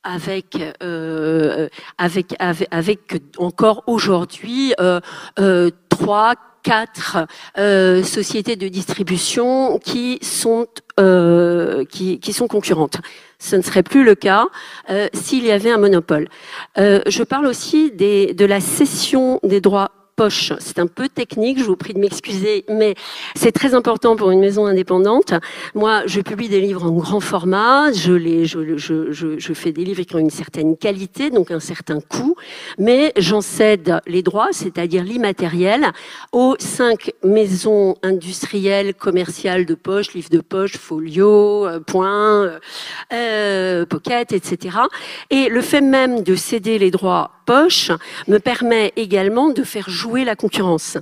avec, 0.09 0.57
euh, 0.83 1.69
avec, 1.97 2.35
avec, 2.39 2.67
avec, 2.71 3.21
encore 3.37 3.83
aujourd'hui 3.87 4.73
euh, 4.79 4.99
euh, 5.39 5.69
trois, 5.89 6.35
quatre 6.63 7.25
euh, 7.57 8.03
sociétés 8.03 8.55
de 8.55 8.67
distribution 8.67 9.79
qui 9.79 10.19
sont 10.21 10.67
euh, 10.99 11.85
qui, 11.85 12.19
qui, 12.19 12.33
sont 12.33 12.47
concurrentes. 12.47 12.97
Ce 13.39 13.55
ne 13.55 13.61
serait 13.61 13.83
plus 13.83 14.03
le 14.03 14.15
cas 14.15 14.47
euh, 14.89 15.07
s'il 15.13 15.45
y 15.45 15.51
avait 15.51 15.71
un 15.71 15.77
monopole. 15.77 16.27
je 16.75 17.23
parle 17.23 17.45
aussi 17.45 17.91
des, 17.91 18.33
de 18.33 18.45
la 18.45 18.59
cession 18.59 19.39
des 19.43 19.61
droits 19.61 19.91
poche. 20.19 20.51
C'est 20.59 20.79
un 20.79 20.87
peu 20.87 21.07
technique, 21.07 21.59
je 21.59 21.63
vous 21.63 21.77
prie 21.77 21.93
de 21.93 21.99
m'excuser, 21.99 22.65
mais 22.67 22.95
c'est 23.35 23.53
très 23.53 23.73
important 23.73 24.17
pour 24.17 24.31
une 24.31 24.41
maison 24.41 24.65
indépendante. 24.65 25.33
Moi, 25.75 26.01
je 26.07 26.19
publie 26.19 26.49
des 26.49 26.59
livres 26.59 26.83
en 26.83 26.91
grand 26.91 27.21
format, 27.21 27.93
je, 27.93 29.53
fais 29.53 29.71
des 29.71 29.85
livres 29.85 30.03
qui 30.03 30.15
ont 30.17 30.19
une 30.19 30.29
certaine 30.29 30.75
qualité, 30.75 31.29
donc 31.29 31.51
un 31.51 31.61
certain 31.61 32.01
coût, 32.01 32.35
mais 32.77 33.13
j'en 33.15 33.39
cède 33.39 34.01
les 34.07 34.21
droits, 34.21 34.49
c'est-à-dire 34.51 35.05
l'immatériel, 35.05 35.87
aux 36.33 36.55
cinq 36.59 37.13
maisons 37.23 37.95
industrielles, 38.03 38.95
commerciales 38.95 39.65
de 39.65 39.75
poche, 39.75 40.13
livres 40.13 40.31
de 40.31 40.41
poche, 40.41 40.75
folio, 40.75 41.65
euh, 41.65 41.79
point, 41.79 42.43
euh, 42.43 42.59
euh, 43.13 43.85
pocket, 43.85 44.33
etc. 44.33 44.79
Et 45.29 45.47
le 45.47 45.61
fait 45.61 45.79
même 45.79 46.23
de 46.23 46.35
céder 46.35 46.77
les 46.77 46.91
droits 46.91 47.38
me 48.27 48.37
permet 48.37 48.93
également 48.95 49.49
de 49.49 49.63
faire 49.63 49.89
jouer 49.89 50.23
la 50.23 50.35
concurrence 50.35 50.97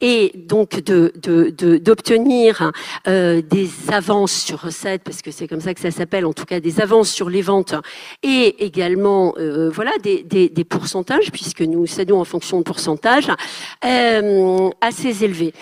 et 0.00 0.32
donc 0.34 0.80
d'obtenir 0.80 2.72
euh, 3.08 3.42
des 3.42 3.70
avances 3.90 4.32
sur 4.32 4.60
recettes 4.60 5.02
parce 5.02 5.22
que 5.22 5.30
c'est 5.30 5.48
comme 5.48 5.60
ça 5.60 5.74
que 5.74 5.80
ça 5.80 5.90
s'appelle 5.90 6.26
en 6.26 6.32
tout 6.32 6.44
cas 6.44 6.60
des 6.60 6.80
avances 6.80 7.10
sur 7.10 7.30
les 7.30 7.42
ventes 7.42 7.74
et 8.22 8.64
également 8.64 9.34
euh, 9.38 9.70
voilà 9.70 9.92
des, 10.02 10.64
pourcentages 10.68 11.30
puisque 11.32 11.62
nous 11.62 11.86
cédons 11.86 12.20
en 12.20 12.24
fonction 12.24 12.58
de 12.58 12.64
pourcentage 12.64 13.28
euh, 13.84 14.70
assez 14.80 15.24
élevés. 15.24 15.52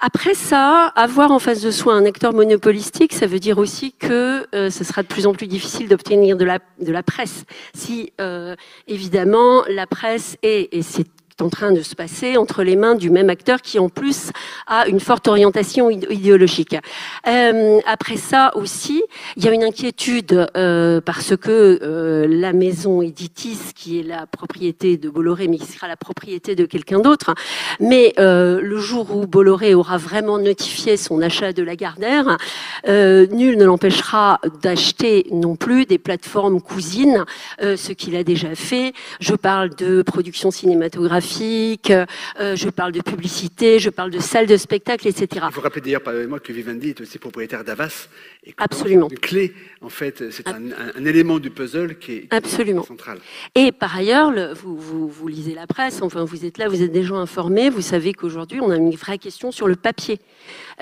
Après 0.00 0.34
ça, 0.34 0.92
avoir 0.96 1.30
en 1.30 1.38
face 1.38 1.62
de 1.62 1.70
soi 1.70 1.94
un 1.94 2.04
acteur 2.04 2.32
monopolistique, 2.34 3.12
ça 3.12 3.26
veut 3.26 3.38
dire 3.38 3.58
aussi 3.58 3.92
que 3.92 4.46
euh, 4.54 4.70
ce 4.70 4.84
sera 4.84 5.02
de 5.02 5.08
plus 5.08 5.26
en 5.26 5.32
plus 5.32 5.46
difficile 5.46 5.88
d'obtenir 5.88 6.36
de 6.36 6.44
la, 6.44 6.58
de 6.80 6.92
la 6.92 7.02
presse. 7.02 7.44
Si, 7.74 8.12
euh, 8.20 8.56
évidemment, 8.88 9.62
la 9.68 9.86
presse 9.86 10.36
est, 10.42 10.68
et 10.72 10.82
c'est 10.82 11.06
en 11.40 11.48
train 11.48 11.72
de 11.72 11.82
se 11.82 11.96
passer 11.96 12.36
entre 12.36 12.62
les 12.62 12.76
mains 12.76 12.94
du 12.94 13.10
même 13.10 13.28
acteur 13.28 13.60
qui 13.60 13.80
en 13.80 13.88
plus 13.88 14.30
a 14.68 14.86
une 14.86 15.00
forte 15.00 15.26
orientation 15.26 15.90
idéologique. 15.90 16.76
Euh, 17.26 17.80
après 17.86 18.16
ça 18.16 18.52
aussi, 18.54 19.02
il 19.36 19.44
y 19.44 19.48
a 19.48 19.52
une 19.52 19.64
inquiétude 19.64 20.46
euh, 20.56 21.00
parce 21.00 21.36
que 21.36 21.80
euh, 21.82 22.26
la 22.28 22.52
maison 22.52 23.02
Editis, 23.02 23.58
qui 23.74 23.98
est 23.98 24.02
la 24.04 24.26
propriété 24.26 24.96
de 24.96 25.08
Bolloré, 25.08 25.48
mais 25.48 25.58
qui 25.58 25.66
sera 25.66 25.88
la 25.88 25.96
propriété 25.96 26.54
de 26.54 26.66
quelqu'un 26.66 27.00
d'autre, 27.00 27.34
mais 27.80 28.14
euh, 28.20 28.60
le 28.60 28.78
jour 28.78 29.16
où 29.16 29.26
Bolloré 29.26 29.74
aura 29.74 29.98
vraiment 29.98 30.38
notifié 30.38 30.96
son 30.96 31.20
achat 31.20 31.52
de 31.52 31.64
la 31.64 31.74
Gardère, 31.74 32.36
euh, 32.86 33.26
nul 33.26 33.58
ne 33.58 33.64
l'empêchera 33.64 34.40
d'acheter 34.62 35.26
non 35.32 35.56
plus 35.56 35.84
des 35.84 35.98
plateformes 35.98 36.60
cousines, 36.60 37.24
ce 37.60 37.92
qu'il 37.92 38.14
a 38.16 38.24
déjà 38.24 38.54
fait. 38.54 38.92
Je 39.20 39.34
parle 39.34 39.74
de 39.74 40.02
production 40.02 40.50
cinématographique 40.50 41.23
euh, 41.90 42.06
je 42.56 42.68
parle 42.68 42.92
de 42.92 43.00
publicité, 43.00 43.78
je 43.78 43.90
parle 43.90 44.10
de 44.10 44.20
salles 44.20 44.46
de 44.46 44.56
spectacle, 44.56 45.08
etc. 45.08 45.46
Il 45.48 45.52
faut 45.52 45.60
rappeler 45.60 45.80
d'ailleurs, 45.80 46.02
moi, 46.28 46.40
que 46.40 46.52
Vivendi 46.52 46.90
est 46.90 47.00
aussi 47.00 47.18
propriétaire 47.18 47.64
d'Avas. 47.64 48.08
Et 48.44 48.54
Absolument. 48.58 49.08
Une 49.10 49.18
clé, 49.18 49.54
en 49.80 49.88
fait, 49.88 50.30
c'est 50.30 50.48
un, 50.48 51.04
élément 51.04 51.38
du 51.38 51.50
puzzle 51.50 51.98
qui 51.98 52.12
est, 52.12 52.26
Absolument. 52.30 52.82
central. 52.82 53.18
Et 53.54 53.72
par 53.72 53.96
ailleurs, 53.96 54.32
vous, 54.54 54.76
vous, 54.76 55.08
vous, 55.08 55.28
lisez 55.28 55.54
la 55.54 55.66
presse, 55.66 56.02
enfin, 56.02 56.24
vous 56.24 56.44
êtes 56.44 56.58
là, 56.58 56.68
vous 56.68 56.82
êtes 56.82 56.92
déjà 56.92 57.14
informés, 57.14 57.70
vous 57.70 57.82
savez 57.82 58.12
qu'aujourd'hui, 58.12 58.60
on 58.60 58.70
a 58.70 58.76
une 58.76 58.94
vraie 58.94 59.18
question 59.18 59.50
sur 59.50 59.66
le 59.66 59.76
papier. 59.76 60.20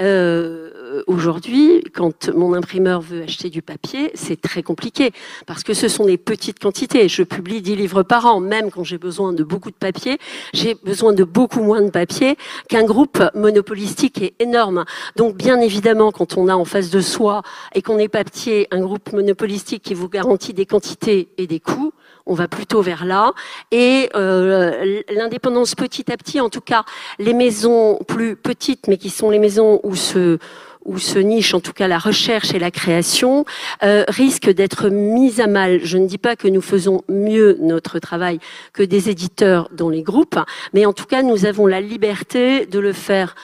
Euh, 0.00 0.70
Aujourd'hui, 1.06 1.84
quand 1.94 2.28
mon 2.30 2.52
imprimeur 2.54 3.00
veut 3.00 3.22
acheter 3.22 3.48
du 3.48 3.62
papier, 3.62 4.10
c'est 4.14 4.40
très 4.40 4.62
compliqué 4.62 5.12
parce 5.46 5.62
que 5.62 5.74
ce 5.74 5.88
sont 5.88 6.04
des 6.04 6.18
petites 6.18 6.58
quantités. 6.58 7.08
Je 7.08 7.22
publie 7.22 7.62
10 7.62 7.76
livres 7.76 8.02
par 8.02 8.26
an, 8.26 8.40
même 8.40 8.70
quand 8.70 8.84
j'ai 8.84 8.98
besoin 8.98 9.32
de 9.32 9.42
beaucoup 9.42 9.70
de 9.70 9.76
papier, 9.76 10.18
j'ai 10.52 10.74
besoin 10.74 11.12
de 11.12 11.24
beaucoup 11.24 11.62
moins 11.62 11.80
de 11.80 11.90
papier 11.90 12.36
qu'un 12.68 12.84
groupe 12.84 13.22
monopolistique 13.34 14.20
est 14.20 14.34
énorme. 14.38 14.84
Donc, 15.16 15.36
bien 15.36 15.60
évidemment, 15.60 16.12
quand 16.12 16.36
on 16.36 16.48
a 16.48 16.54
en 16.54 16.64
face 16.64 16.90
de 16.90 17.00
soi 17.00 17.42
et 17.74 17.80
qu'on 17.80 17.98
est 17.98 18.08
papier, 18.08 18.68
un 18.70 18.80
groupe 18.80 19.12
monopolistique 19.12 19.82
qui 19.82 19.94
vous 19.94 20.08
garantit 20.08 20.52
des 20.52 20.66
quantités 20.66 21.28
et 21.38 21.46
des 21.46 21.60
coûts, 21.60 21.92
on 22.26 22.34
va 22.34 22.48
plutôt 22.48 22.82
vers 22.82 23.04
là. 23.04 23.32
Et 23.70 24.10
euh, 24.14 25.02
l'indépendance 25.10 25.74
petit 25.74 26.10
à 26.12 26.16
petit, 26.16 26.40
en 26.40 26.50
tout 26.50 26.60
cas, 26.60 26.84
les 27.18 27.34
maisons 27.34 27.98
plus 28.06 28.36
petites, 28.36 28.88
mais 28.88 28.96
qui 28.96 29.10
sont 29.10 29.30
les 29.30 29.38
maisons 29.38 29.80
où 29.82 29.96
se 29.96 30.38
où 30.84 30.98
se 30.98 31.18
niche 31.18 31.54
en 31.54 31.60
tout 31.60 31.72
cas 31.72 31.88
la 31.88 31.98
recherche 31.98 32.54
et 32.54 32.58
la 32.58 32.70
création, 32.70 33.44
euh, 33.82 34.04
risque 34.08 34.50
d'être 34.50 34.88
mise 34.88 35.40
à 35.40 35.46
mal. 35.46 35.80
Je 35.84 35.98
ne 35.98 36.06
dis 36.06 36.18
pas 36.18 36.36
que 36.36 36.48
nous 36.48 36.62
faisons 36.62 37.02
mieux 37.08 37.56
notre 37.60 37.98
travail 37.98 38.38
que 38.72 38.82
des 38.82 39.10
éditeurs 39.10 39.68
dans 39.72 39.88
les 39.88 40.02
groupes, 40.02 40.38
mais 40.72 40.86
en 40.86 40.92
tout 40.92 41.06
cas 41.06 41.22
nous 41.22 41.46
avons 41.46 41.66
la 41.66 41.80
liberté 41.80 42.66
de 42.66 42.78
le 42.78 42.92
faire 42.92 43.34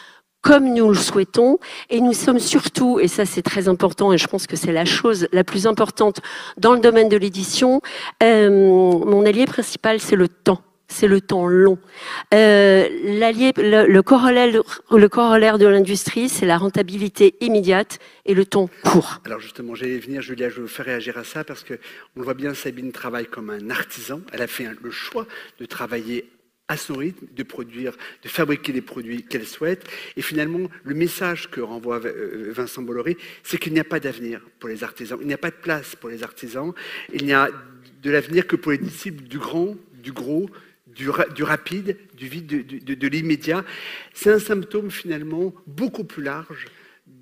comme 0.41 0.73
nous 0.73 0.89
le 0.89 0.95
souhaitons. 0.95 1.59
Et 1.91 2.01
nous 2.01 2.13
sommes 2.13 2.39
surtout, 2.39 3.01
et 3.01 3.09
ça 3.09 3.27
c'est 3.27 3.43
très 3.43 3.69
important, 3.69 4.13
et 4.13 4.19
je 4.19 4.27
pense 4.27 4.47
que 4.47 4.57
c'est 4.57 4.73
la 4.73 4.85
chose 4.85 5.29
la 5.33 5.45
plus 5.45 5.67
importante 5.67 6.21
dans 6.57 6.75
le 6.75 6.81
domaine 6.81 7.09
de 7.09 7.17
l'édition, 7.17 7.81
euh, 8.23 8.49
mon 9.05 9.27
allié 9.27 9.47
principal, 9.47 10.01
c'est 10.01 10.17
le 10.17 10.29
temps. 10.29 10.63
C'est 10.89 11.07
le 11.07 11.21
temps 11.21 11.47
long. 11.47 11.79
Euh, 12.35 12.89
le, 12.91 13.87
le, 13.87 14.03
corollaire, 14.03 14.49
le 14.91 15.59
de 15.59 15.67
l'industrie, 15.67 16.29
c'est 16.29 16.47
la 16.47 16.59
rentabilité 16.59 17.37
immédiate 17.41 17.99
et 18.25 18.35
le 18.35 18.45
temps 18.45 18.69
court. 18.85 19.21
Alors 19.25 19.41
justement, 19.41 19.75
j'allais 19.75 19.99
venir, 19.99 20.23
Julia, 20.23 20.49
je 20.49 20.61
vous 20.61 20.69
faire 20.69 20.87
réagir 20.87 21.19
à 21.19 21.25
ça 21.25 21.45
parce 21.45 21.63
que 21.63 21.75
on 22.17 22.23
voit 22.23 22.35
bien, 22.35 22.55
Sabine 22.55 22.93
travaille 22.93 23.27
comme 23.27 23.51
un 23.51 23.71
artisan. 23.71 24.21
Elle 24.33 24.43
a 24.43 24.47
fait 24.47 24.67
le 24.83 24.91
choix 24.91 25.27
de 25.61 25.67
travailler 25.67 26.31
à 26.69 26.77
son 26.77 26.97
rythme, 26.97 27.27
de 27.35 27.43
produire, 27.43 27.95
de 28.23 28.29
fabriquer 28.29 28.73
les 28.73 28.83
produits 28.83 29.25
qu'elle 29.25 29.47
souhaite. 29.47 29.89
Et 30.17 30.23
finalement, 30.23 30.69
le 30.85 30.95
message 30.95 31.51
que 31.51 31.63
renvoie 31.63 32.01
euh, 32.05 32.53
Vincent 32.55 32.83
Bolloré, 32.83 33.17
c'est 33.43 33.59
qu'il 33.59 33.73
n'y 33.73 33.81
a 33.81 33.85
pas 33.85 34.01
d'avenir 34.01 34.43
pour 34.59 34.69
les 34.69 34.85
artisans. 34.85 35.19
Il 35.21 35.27
n'y 35.27 35.35
a 35.35 35.39
pas 35.39 35.51
de 35.51 35.57
place 35.57 35.97
pour 35.97 36.11
les 36.11 36.23
artisans. 36.23 36.73
Il 37.13 37.25
n'y 37.25 37.33
a 37.33 37.49
de 38.03 38.11
l'avenir 38.11 38.47
que 38.47 38.57
pour 38.57 38.73
les 38.73 38.79
disciples 38.79 39.25
du 39.25 39.39
grand, 39.39 39.77
du 39.95 40.13
gros, 40.13 40.49
du, 40.99 41.43
rapide, 41.43 41.97
du 42.15 42.29
vide, 42.29 42.85
de 42.85 43.09
l'immédiat. 43.09 43.65
C'est 44.13 44.33
un 44.33 44.39
symptôme 44.39 44.91
finalement 44.91 45.55
beaucoup 45.67 46.05
plus 46.05 46.23
large 46.23 46.67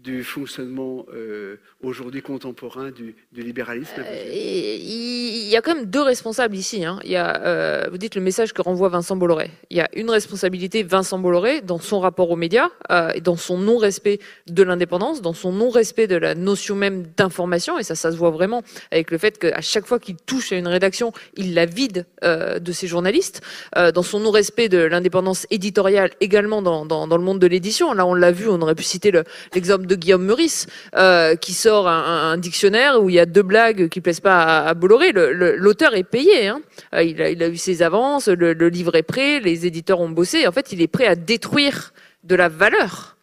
du 0.06 0.22
fonctionnement 0.22 1.04
euh, 1.12 1.56
aujourd'hui 1.82 2.22
contemporain 2.22 2.92
du, 2.92 3.16
libéralisme 3.34 4.04
euh, 4.06 4.24
Il 4.28 5.48
y 5.48 5.56
a 5.56 5.60
quand 5.60 5.74
même 5.74 5.86
deux 5.86 6.00
responsables 6.00 6.54
ici. 6.54 6.84
Hein. 6.84 7.00
Il 7.04 7.10
y 7.10 7.16
a, 7.16 7.42
euh, 7.42 7.88
vous 7.90 7.98
dites 7.98 8.14
le 8.14 8.20
message 8.20 8.52
que 8.52 8.62
renvoie 8.62 8.88
Vincent 8.88 9.16
Bolloré. 9.16 9.50
Il 9.70 9.76
y 9.76 9.80
a 9.80 9.88
une 9.94 10.08
responsabilité 10.08 10.84
Vincent 10.84 11.18
Bolloré 11.18 11.60
dans 11.60 11.80
son 11.80 11.98
rapport 11.98 12.30
aux 12.30 12.36
médias 12.36 12.68
et 13.14 13.20
dans 13.20 13.36
son 13.36 13.58
non-respect 13.58 14.20
de 14.46 14.62
l'indépendance, 14.62 15.22
dans 15.22 15.34
son 15.34 15.50
non-respect 15.50 16.06
de 16.06 16.16
la 16.16 16.36
notion 16.36 16.76
même 16.76 17.04
d'information. 17.16 17.76
Et 17.78 17.82
ça, 17.82 17.96
ça 17.96 18.12
se 18.12 18.16
voit 18.16 18.30
vraiment 18.30 18.62
avec 18.92 19.10
le 19.10 19.18
fait 19.18 19.38
qu'à 19.38 19.60
chaque 19.60 19.86
fois 19.86 19.98
qu'il 19.98 20.16
touche 20.16 20.52
à 20.52 20.56
une 20.56 20.68
rédaction, 20.68 21.12
il 21.36 21.54
la 21.54 21.66
vide 21.66 22.06
de 22.22 22.72
ses 22.72 22.86
journalistes. 22.86 23.40
dans 23.74 24.02
son 24.04 24.20
non-respect 24.20 24.68
de 24.68 24.78
l'indépendance 24.78 25.46
éditoriale 25.50 26.10
également 26.20 26.62
dans, 26.62 26.86
dans, 26.86 27.08
dans, 27.08 27.16
le 27.16 27.24
monde 27.24 27.40
de 27.40 27.46
l'édition. 27.48 27.92
Là, 27.92 28.06
on 28.06 28.14
l'a 28.14 28.30
vu, 28.30 28.48
on 28.48 28.60
aurait 28.62 28.76
pu 28.76 28.84
citer 28.84 29.10
l'exemple 29.52 29.86
de 29.86 29.95
Guillaume 29.96 30.24
Meurice, 30.24 30.66
euh, 30.94 31.36
qui 31.36 31.52
sort 31.52 31.88
un, 31.88 32.36
dictionnaire 32.38 33.02
où 33.02 33.08
il 33.08 33.14
y 33.16 33.18
a 33.18 33.26
deux 33.26 33.42
blagues 33.42 33.88
qui 33.88 34.00
plaisent 34.00 34.20
pas 34.20 34.66
à, 34.66 34.74
Bolloré. 34.74 35.12
L'auteur 35.12 35.94
est 35.94 36.04
payé, 36.04 36.48
hein. 36.48 36.60
euh, 36.94 37.02
il, 37.02 37.20
a, 37.20 37.48
eu 37.48 37.56
ses 37.56 37.82
avances, 37.82 38.28
le, 38.28 38.52
livre 38.68 38.94
est 38.94 39.02
prêt, 39.02 39.40
les 39.40 39.66
éditeurs 39.66 40.00
ont 40.00 40.08
bossé. 40.08 40.46
En 40.46 40.52
fait, 40.52 40.72
il 40.72 40.82
est 40.82 40.88
prêt 40.88 41.06
à 41.06 41.14
détruire 41.14 41.92
de 42.24 42.34
la 42.34 42.48
valeur 42.48 43.16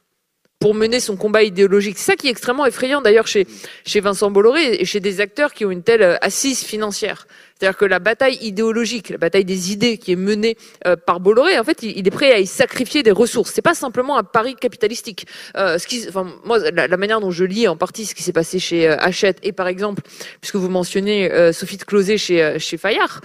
pour 0.59 0.73
mener 0.73 0.99
son 0.99 1.17
combat 1.17 1.43
idéologique. 1.43 1.97
C'est 1.97 2.12
ça 2.12 2.15
qui 2.15 2.27
est 2.27 2.31
extrêmement 2.31 2.65
effrayant 2.65 3.01
d'ailleurs 3.01 3.27
chez, 3.27 3.45
chez 3.86 3.99
Vincent 3.99 4.31
Bolloré 4.31 4.75
et 4.75 4.86
chez 4.86 5.01
des 5.01 5.19
acteurs 5.19 5.53
qui 5.53 5.65
ont 5.65 5.71
une 5.71 5.83
telle 5.83 6.17
assise 6.21 6.63
financière. 6.63 7.27
C'est-à-dire 7.59 7.77
que 7.77 7.85
la 7.85 7.99
bataille 7.99 8.37
idéologique, 8.41 9.09
la 9.09 9.17
bataille 9.17 9.45
des 9.45 9.71
idées 9.71 9.97
qui 9.97 10.11
est 10.11 10.17
menée 10.17 10.57
euh, 10.87 10.95
par 10.95 11.19
Bolloré, 11.19 11.57
en 11.59 11.63
fait, 11.63 11.83
il, 11.83 12.05
est 12.05 12.11
prêt 12.11 12.33
à 12.33 12.39
y 12.39 12.47
sacrifier 12.47 13.03
des 13.03 13.11
ressources. 13.11 13.51
C'est 13.53 13.61
pas 13.61 13.73
simplement 13.73 14.17
un 14.17 14.23
pari 14.23 14.55
capitalistique. 14.55 15.27
Euh, 15.55 15.77
ce 15.77 15.87
qui, 15.87 16.05
enfin, 16.07 16.27
moi, 16.43 16.59
la, 16.71 16.97
manière 16.97 17.19
dont 17.19 17.31
je 17.31 17.43
lis 17.43 17.67
en 17.67 17.77
partie 17.77 18.05
ce 18.05 18.15
qui 18.15 18.23
s'est 18.23 18.33
passé 18.33 18.59
chez 18.59 18.89
euh, 18.89 18.97
Hachette 18.97 19.37
et 19.43 19.51
par 19.51 19.67
exemple, 19.67 20.01
puisque 20.41 20.55
vous 20.55 20.69
mentionnez 20.69 21.31
euh, 21.31 21.53
Sophie 21.53 21.77
de 21.77 21.83
Closet 21.83 22.17
chez 22.17 22.57
chez 22.59 22.77
Fayard, 22.77 23.21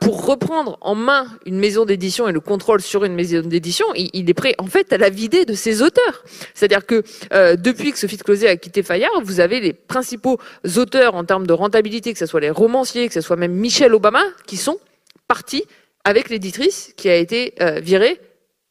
pour 0.00 0.26
reprendre 0.26 0.78
en 0.80 0.94
main 0.94 1.26
une 1.46 1.58
maison 1.58 1.84
d'édition 1.84 2.28
et 2.28 2.32
le 2.32 2.40
contrôle 2.40 2.80
sur 2.80 3.04
une 3.04 3.14
maison 3.14 3.40
d'édition, 3.40 3.86
il, 3.94 4.10
il, 4.12 4.28
est 4.28 4.34
prêt 4.34 4.54
en 4.58 4.66
fait 4.66 4.92
à 4.92 4.98
la 4.98 5.10
vider 5.10 5.44
de 5.44 5.54
ses 5.54 5.82
auteurs. 5.82 6.24
C'est-à-dire 6.54 6.86
que 6.86 7.02
depuis 7.56 7.92
que 7.92 7.98
Sophie 7.98 8.16
de 8.16 8.22
Closet 8.22 8.48
a 8.48 8.56
quitté 8.56 8.82
Fayard, 8.82 9.10
vous 9.24 9.40
avez 9.40 9.60
les 9.60 9.72
principaux 9.72 10.38
auteurs 10.76 11.14
en 11.14 11.24
termes 11.24 11.46
de 11.46 11.52
rentabilité, 11.52 12.12
que 12.12 12.18
ce 12.18 12.26
soit 12.26 12.40
les 12.40 12.50
romanciers, 12.50 13.08
que 13.08 13.14
ce 13.14 13.20
soit 13.20 13.36
même 13.36 13.54
Michel 13.62 13.94
Obama 13.94 14.24
qui 14.44 14.56
sont 14.56 14.78
partis 15.28 15.64
avec 16.04 16.30
l'éditrice 16.30 16.92
qui 16.96 17.08
a 17.08 17.14
été 17.14 17.54
euh, 17.60 17.78
virée 17.78 18.20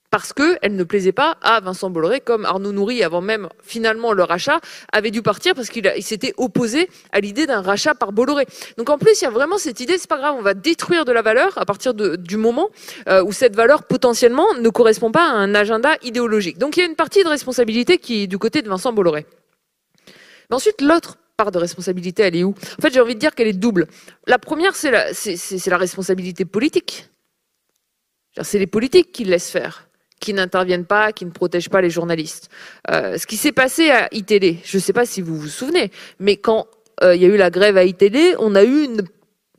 parce 0.09 0.33
qu'elle 0.33 0.75
ne 0.75 0.83
plaisait 0.83 1.13
pas 1.13 1.37
à 1.41 1.61
Vincent 1.61 1.89
Bolloré, 1.89 2.19
comme 2.19 2.43
Arnaud 2.43 2.73
Nourri, 2.73 3.01
avant 3.01 3.21
même 3.21 3.47
finalement 3.63 4.11
le 4.11 4.23
rachat, 4.23 4.59
avait 4.91 5.09
dû 5.09 5.21
partir 5.21 5.55
parce 5.55 5.69
qu'il 5.69 5.89
s'était 6.01 6.33
opposé 6.35 6.89
à 7.13 7.21
l'idée 7.21 7.45
d'un 7.47 7.61
rachat 7.61 7.95
par 7.95 8.11
Bolloré. 8.11 8.45
Donc 8.77 8.89
en 8.89 8.97
plus, 8.97 9.21
il 9.21 9.23
y 9.23 9.27
a 9.27 9.29
vraiment 9.29 9.57
cette 9.57 9.79
idée, 9.79 9.97
c'est 9.97 10.09
pas 10.09 10.17
grave, 10.17 10.35
on 10.37 10.41
va 10.41 10.53
détruire 10.53 11.05
de 11.05 11.13
la 11.13 11.21
valeur 11.21 11.57
à 11.57 11.65
partir 11.65 11.93
du 11.93 12.35
moment 12.35 12.69
euh, 13.07 13.23
où 13.23 13.31
cette 13.31 13.55
valeur 13.55 13.83
potentiellement 13.83 14.53
ne 14.59 14.67
correspond 14.67 15.13
pas 15.13 15.23
à 15.23 15.31
un 15.31 15.55
agenda 15.55 15.95
idéologique. 16.03 16.57
Donc 16.57 16.75
il 16.75 16.81
y 16.81 16.83
a 16.83 16.85
une 16.85 16.97
partie 16.97 17.23
de 17.23 17.29
responsabilité 17.29 17.97
qui 17.97 18.23
est 18.23 18.27
du 18.27 18.37
côté 18.37 18.61
de 18.61 18.67
Vincent 18.67 18.91
Bolloré. 18.91 19.25
Ensuite, 20.49 20.81
l'autre 20.81 21.17
de 21.49 21.57
responsabilité, 21.57 22.21
elle 22.21 22.35
est 22.35 22.43
où? 22.43 22.53
En 22.77 22.81
fait, 22.81 22.93
j'ai 22.93 23.01
envie 23.01 23.15
de 23.15 23.19
dire 23.19 23.33
qu'elle 23.33 23.47
est 23.47 23.53
double. 23.53 23.87
La 24.27 24.37
première, 24.37 24.75
c'est 24.75 24.91
la, 24.91 25.77
responsabilité 25.77 26.45
politique. 26.45 27.09
C'est 28.43 28.59
les 28.59 28.67
politiques 28.67 29.11
qui 29.11 29.23
laissent 29.23 29.49
faire, 29.49 29.89
qui 30.19 30.33
n'interviennent 30.33 30.85
pas, 30.85 31.11
qui 31.11 31.25
ne 31.25 31.31
protègent 31.31 31.69
pas 31.69 31.81
les 31.81 31.89
journalistes. 31.89 32.49
Euh, 32.91 33.17
ce 33.17 33.25
qui 33.25 33.37
s'est 33.37 33.51
passé 33.51 33.89
à 33.89 34.07
ITD, 34.13 34.59
je 34.63 34.77
ne 34.77 34.81
sais 34.81 34.93
pas 34.93 35.05
si 35.05 35.21
vous 35.21 35.37
vous 35.37 35.47
souvenez, 35.47 35.91
mais 36.19 36.37
quand 36.37 36.67
euh, 37.03 37.15
il 37.15 37.21
y 37.21 37.25
a 37.25 37.29
eu 37.29 37.37
la 37.37 37.49
grève 37.49 37.77
à 37.77 37.83
ITD, 37.83 38.35
on 38.37 38.53
a 38.53 38.63
eu 38.63 38.83
une 38.83 39.01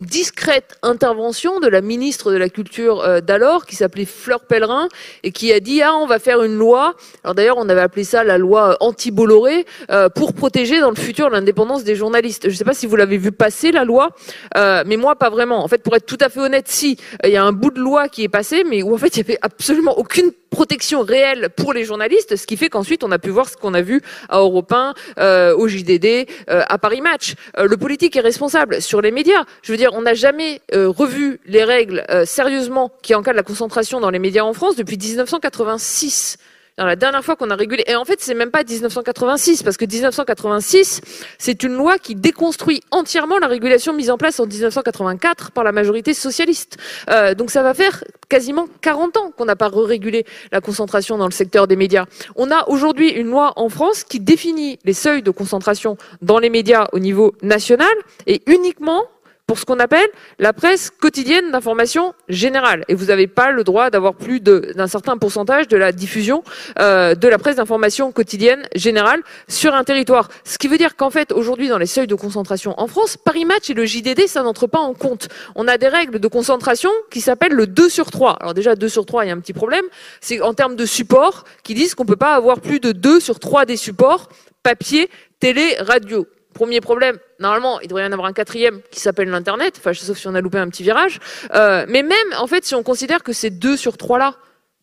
discrète 0.03 0.77
intervention 0.83 1.61
de 1.61 1.69
la 1.69 1.81
ministre 1.81 2.33
de 2.33 2.37
la 2.37 2.49
Culture 2.49 3.01
euh, 3.01 3.21
d'alors, 3.21 3.67
qui 3.67 3.77
s'appelait 3.77 4.05
Fleur 4.05 4.41
Pellerin, 4.41 4.89
et 5.23 5.33
qui 5.33 5.53
a 5.53 5.61
dit 5.61 5.83
ah 5.83 5.95
on 5.95 6.07
va 6.07 6.19
faire 6.19 6.43
une 6.43 6.57
loi. 6.57 6.95
Alors 7.25 7.35
d'ailleurs 7.35 7.57
on 7.59 7.69
avait 7.69 7.81
appelé 7.81 8.05
ça 8.05 8.25
la 8.25 8.39
loi 8.39 8.77
anti-Bolloré 8.81 9.65
euh, 9.91 10.09
pour 10.09 10.33
protéger 10.35 10.81
dans 10.81 10.91
le 10.91 10.97
futur 10.97 11.31
l'indépendance 11.31 11.85
des 11.85 11.95
journalistes. 11.95 12.45
Je 12.45 12.53
ne 12.53 12.57
sais 12.57 12.65
pas 12.65 12.75
si 12.75 12.87
vous 12.87 12.97
l'avez 12.97 13.19
vu 13.19 13.33
passer 13.33 13.73
la 13.73 13.85
loi, 13.85 14.11
euh, 14.57 14.83
mais 14.87 14.97
moi 14.97 15.17
pas 15.17 15.31
vraiment. 15.31 15.65
En 15.65 15.69
fait, 15.69 15.83
pour 15.83 15.95
être 15.97 16.07
tout 16.07 16.19
à 16.21 16.29
fait 16.29 16.41
honnête, 16.41 16.69
si 16.69 16.99
il 17.25 17.31
y 17.31 17.37
a 17.37 17.45
un 17.45 17.53
bout 17.53 17.71
de 17.71 17.81
loi 17.81 18.09
qui 18.09 18.25
est 18.25 18.29
passé, 18.29 18.65
mais 18.65 18.83
où 18.83 18.95
en 18.95 18.99
fait 18.99 19.17
il 19.17 19.19
y 19.19 19.23
avait 19.23 19.39
absolument 19.43 19.99
aucune 19.99 20.33
protection 20.51 21.01
réelle 21.01 21.49
pour 21.57 21.73
les 21.73 21.85
journalistes, 21.85 22.37
ce 22.37 22.47
qui 22.47 22.59
fait 22.59 22.69
qu'ensuite 22.69 23.05
on 23.05 23.11
a 23.11 23.19
pu 23.19 23.31
voir 23.31 23.49
ce 23.49 23.57
qu'on 23.57 23.73
a 23.73 23.81
vu 23.81 24.03
à 24.29 24.39
Europe 24.39 24.71
1, 24.71 25.53
au 25.55 25.67
JDD, 25.67 26.29
à 26.47 26.77
Paris 26.77 27.01
Match. 27.01 27.35
le 27.57 27.77
politique 27.77 28.17
est 28.17 28.21
responsable 28.21 28.83
sur 28.83 29.01
les 29.01 29.11
médias. 29.11 29.45
Je 29.63 29.73
veux 29.73 29.79
dire 29.79 29.92
on 29.93 30.03
n'a 30.03 30.15
jamais 30.15 30.61
euh, 30.75 30.89
revu 30.89 31.41
les 31.47 31.65
règles 31.65 32.05
euh, 32.11 32.25
sérieusement 32.25 32.91
qui 33.03 33.15
encadrent 33.15 33.37
la 33.37 33.43
concentration 33.43 34.01
dans 34.01 34.11
les 34.11 34.19
médias 34.19 34.43
en 34.43 34.53
France 34.53 34.77
depuis 34.77 34.97
1986. 34.97 36.39
la 36.79 36.97
dernière 36.97 37.23
fois 37.23 37.37
qu'on 37.37 37.51
a 37.51 37.55
régulé, 37.55 37.85
et 37.87 37.95
en 37.95 38.05
fait 38.05 38.21
c'est 38.21 38.35
même 38.35 38.51
pas 38.51 38.65
1986, 38.65 39.63
parce 39.63 39.77
que 39.77 39.85
1986, 39.85 41.03
c'est 41.39 41.63
une 41.63 41.75
loi 41.75 41.99
qui 41.99 42.15
déconstruit 42.15 42.81
entièrement 42.91 43.39
la 43.39 43.47
régulation 43.47 43.93
mise 43.93 44.11
en 44.11 44.17
place 44.17 44.41
en 44.41 44.47
1984 44.47 45.53
par 45.53 45.65
la 45.65 45.73
majorité 45.73 46.15
socialiste. 46.15 46.79
Euh, 47.11 47.35
donc 47.35 47.51
ça 47.51 47.63
va 47.63 47.75
faire 47.75 48.03
quasiment 48.29 48.67
40 48.81 49.17
ans 49.19 49.31
qu'on 49.37 49.45
n'a 49.45 49.57
pas 49.57 49.71
régulé 49.73 50.25
la 50.51 50.61
concentration 50.61 51.19
dans 51.19 51.27
le 51.27 51.33
secteur 51.33 51.67
des 51.67 51.77
médias. 51.77 52.07
On 52.37 52.51
a 52.51 52.67
aujourd'hui 52.69 53.11
une 53.11 53.29
loi 53.29 53.53
en 53.57 53.69
France 53.69 54.05
qui 54.05 54.19
définit 54.19 54.79
les 54.85 54.95
seuils 54.95 55.23
de 55.23 55.31
concentration 55.31 55.99
dans 56.23 56.39
les 56.39 56.51
médias 56.51 56.89
au 56.93 56.99
niveau 56.99 57.35
national 57.43 57.93
et 58.27 58.43
uniquement 58.47 59.05
pour 59.53 59.59
ce 59.59 59.67
qu'on 59.67 59.81
appelle 59.81 60.09
la 60.39 60.55
presse 60.55 60.89
quotidienne 60.89 61.51
d'information 61.51 62.15
générale. 62.31 62.87
Et 62.89 62.95
vous 62.95 63.05
n'avez 63.05 63.27
pas 63.27 63.51
le 63.51 63.65
droit 63.65 63.91
d'avoir 63.91 64.15
plus 64.15 64.41
d'un 64.41 64.87
certain 64.87 65.19
pourcentage 65.19 65.69
de 65.69 65.77
la 65.77 65.93
diffusion 65.93 66.43
euh, 66.79 67.15
de 67.15 67.29
la 67.29 67.37
presse 67.37 67.57
d'information 67.57 68.13
quotidienne 68.13 68.67
générale 68.75 69.21
sur 69.49 69.75
un 69.75 69.85
territoire. 69.85 70.31
Ce 70.45 70.57
qui 70.57 70.69
veut 70.69 70.79
dire 70.79 70.97
qu'en 70.97 71.11
fait, 71.11 71.33
aujourd'hui, 71.33 71.69
dans 71.69 71.77
les 71.77 71.85
seuils 71.85 72.07
de 72.07 72.15
concentration 72.15 72.73
en 72.81 72.87
France, 72.87 73.19
Paris 73.19 73.45
Match 73.45 73.69
et 73.69 73.75
le 73.75 73.85
JDD, 73.85 74.27
ça 74.27 74.43
n'entre 74.43 74.67
pas 74.67 74.81
en 74.81 74.95
compte. 74.95 75.29
On 75.55 75.69
a 75.69 75.77
des 75.77 75.89
règles 75.89 76.19
de 76.19 76.29
concentration 76.29 76.89
qui 77.11 77.21
s'appellent 77.21 77.53
le 77.53 77.67
2 77.67 77.91
sur 77.91 78.11
3. 78.11 78.39
Alors 78.41 78.55
déjà, 78.55 78.75
2 78.75 78.89
sur 78.89 79.05
3, 79.05 79.27
il 79.27 79.29
y 79.29 79.31
a 79.33 79.35
un 79.35 79.41
petit 79.41 79.53
problème. 79.53 79.85
C'est 80.23 80.41
en 80.41 80.55
termes 80.55 80.77
de 80.77 80.87
support, 80.87 81.45
qui 81.63 81.75
disent 81.75 81.95
qu'on 81.95 82.07
peut 82.07 82.17
pas 82.17 82.37
avoir 82.37 82.61
plus 82.61 82.81
de 82.81 82.93
2 82.93 83.21
sur 83.21 83.39
3 83.39 83.67
des 83.67 83.77
supports 83.77 84.31
papier, 84.63 85.11
télé, 85.41 85.75
radio. 85.81 86.27
Premier 86.53 86.81
problème, 86.81 87.19
normalement, 87.39 87.81
il 87.81 87.89
devrait 87.89 88.05
y 88.05 88.07
en 88.07 88.13
avoir 88.13 88.29
un 88.29 88.33
quatrième 88.33 88.81
qui 88.91 89.01
s'appelle 89.01 89.29
l'Internet, 89.29 89.77
enfin, 89.79 89.93
sauf 89.95 90.19
si 90.19 90.29
on 90.29 90.35
a 90.35 90.41
loupé 90.41 90.59
un 90.59 90.69
petit 90.69 90.83
virage. 90.83 91.19
Euh, 91.55 91.85
mais 91.89 92.03
même, 92.03 92.17
en 92.39 92.47
fait, 92.47 92.65
si 92.65 92.75
on 92.75 92.83
considère 92.83 93.23
que 93.23 93.33
ces 93.33 93.51
deux 93.51 93.77
sur 93.77 93.97
trois-là, 93.97 94.37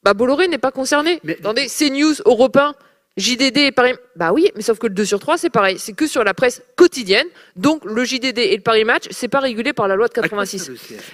bah, 0.03 0.13
Bolloré 0.13 0.47
n'est 0.47 0.57
pas 0.57 0.71
concerné. 0.71 1.19
Mais... 1.23 1.37
Attendez, 1.39 1.67
CNews, 1.67 2.15
Européen, 2.25 2.73
JDD 3.19 3.57
et 3.57 3.71
Paris. 3.71 3.93
Bah 4.15 4.31
oui, 4.33 4.49
mais 4.55 4.61
sauf 4.61 4.79
que 4.79 4.87
le 4.87 4.93
2 4.93 5.05
sur 5.05 5.19
3, 5.19 5.37
c'est 5.37 5.49
pareil. 5.49 5.77
C'est 5.77 5.93
que 5.93 6.07
sur 6.07 6.23
la 6.23 6.33
presse 6.33 6.63
quotidienne. 6.75 7.27
Donc, 7.55 7.83
le 7.85 8.03
JDD 8.03 8.39
et 8.39 8.55
le 8.55 8.61
Paris 8.61 8.85
Match, 8.85 9.05
c'est 9.11 9.27
pas 9.27 9.39
régulé 9.39 9.73
par 9.73 9.87
la 9.87 9.95
loi 9.95 10.07
de 10.07 10.13
86. 10.13 10.71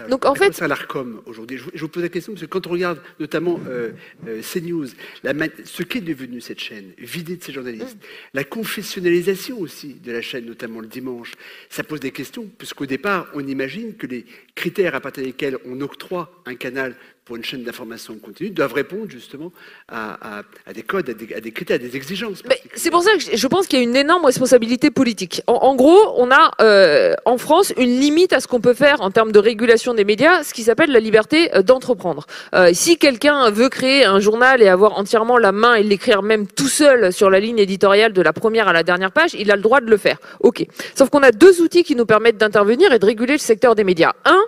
Donc, 0.09 0.25
en 0.25 0.35
fait. 0.35 0.53
ça 0.53 0.67
l'ARCOM 0.67 1.21
aujourd'hui? 1.25 1.57
Je, 1.57 1.81
vous 1.81 1.87
pose 1.87 2.03
la 2.03 2.09
question, 2.09 2.33
parce 2.33 2.43
que 2.43 2.47
quand 2.47 2.67
on 2.67 2.71
regarde 2.71 2.99
notamment 3.19 3.59
euh, 3.67 3.91
euh 4.27 4.41
CNews, 4.41 4.87
la, 5.23 5.33
ce 5.63 5.83
qu'est 5.83 6.01
devenu 6.01 6.41
cette 6.41 6.59
chaîne, 6.59 6.91
vidée 6.97 7.37
de 7.37 7.43
ses 7.43 7.53
journalistes, 7.53 7.95
mm. 7.95 8.35
la 8.35 8.43
confessionnalisation 8.43 9.59
aussi 9.59 9.95
de 9.95 10.11
la 10.11 10.21
chaîne, 10.21 10.45
notamment 10.45 10.79
le 10.79 10.87
dimanche, 10.87 11.33
ça 11.69 11.83
pose 11.83 11.99
des 11.99 12.11
questions, 12.11 12.47
puisqu'au 12.57 12.85
départ, 12.85 13.27
on 13.33 13.45
imagine 13.45 13.95
que 13.95 14.07
les 14.07 14.25
critères 14.53 14.95
à 14.95 15.01
partir 15.01 15.23
desquels 15.23 15.57
on 15.65 15.81
octroie 15.81 16.31
un 16.45 16.55
canal 16.55 16.95
pour 17.25 17.35
une 17.35 17.43
chaîne 17.43 17.63
d'information 17.63 18.17
continue 18.19 18.51
doivent 18.51 18.73
répondre 18.73 19.09
justement 19.09 19.51
à, 19.87 20.43
des 20.73 20.83
codes, 20.83 21.09
à 21.09 21.13
des, 21.13 21.51
critères, 21.51 21.75
à 21.75 21.79
des 21.79 21.94
exigences. 21.95 22.43
C'est 22.75 22.91
pour 22.91 23.03
ça 23.03 23.11
que 23.11 23.35
je 23.35 23.47
pense 23.47 23.67
qu'il 23.67 23.79
y 23.79 23.81
a 23.81 23.83
une 23.83 23.95
énorme 23.95 24.25
responsabilité 24.25 24.91
politique. 24.91 25.41
En, 25.47 25.75
gros, 25.75 26.13
on 26.17 26.31
a 26.31 26.51
euh, 26.61 27.13
en 27.25 27.37
France 27.37 27.73
une 27.77 27.99
limite 27.99 28.33
à 28.33 28.39
ce 28.39 28.47
qu'on 28.47 28.61
peut 28.61 28.73
faire 28.73 29.01
en 29.01 29.11
termes 29.11 29.31
de 29.31 29.39
régulation 29.39 29.93
des 29.93 30.05
médias, 30.05 30.43
ce 30.43 30.53
qui 30.53 30.63
s'appelle 30.63 30.91
la 30.91 30.99
liberté 30.99 31.55
euh, 31.55 31.61
d'entreprendre. 31.61 32.25
Euh, 32.53 32.71
si 32.73 32.97
quelqu'un 32.97 33.49
veut 33.49 33.69
créer 33.69 34.05
un 34.05 34.19
journal 34.19 34.61
et 34.61 34.67
avoir 34.67 34.97
entièrement 34.97 35.37
la 35.37 35.51
main 35.51 35.75
et 35.75 35.83
l'écrire 35.83 36.21
même 36.21 36.47
tout 36.47 36.67
seul 36.67 37.13
sur 37.13 37.29
la 37.29 37.39
ligne 37.39 37.59
éditoriale 37.59 38.13
de 38.13 38.21
la 38.21 38.33
première 38.33 38.67
à 38.67 38.73
la 38.73 38.83
dernière 38.83 39.11
page, 39.11 39.33
il 39.33 39.51
a 39.51 39.55
le 39.55 39.61
droit 39.61 39.81
de 39.81 39.89
le 39.89 39.97
faire. 39.97 40.17
Ok. 40.41 40.65
Sauf 40.95 41.09
qu'on 41.09 41.23
a 41.23 41.31
deux 41.31 41.61
outils 41.61 41.83
qui 41.83 41.95
nous 41.95 42.05
permettent 42.05 42.37
d'intervenir 42.37 42.91
et 42.93 42.99
de 42.99 43.05
réguler 43.05 43.33
le 43.33 43.39
secteur 43.39 43.75
des 43.75 43.83
médias. 43.83 44.13
Un, 44.25 44.41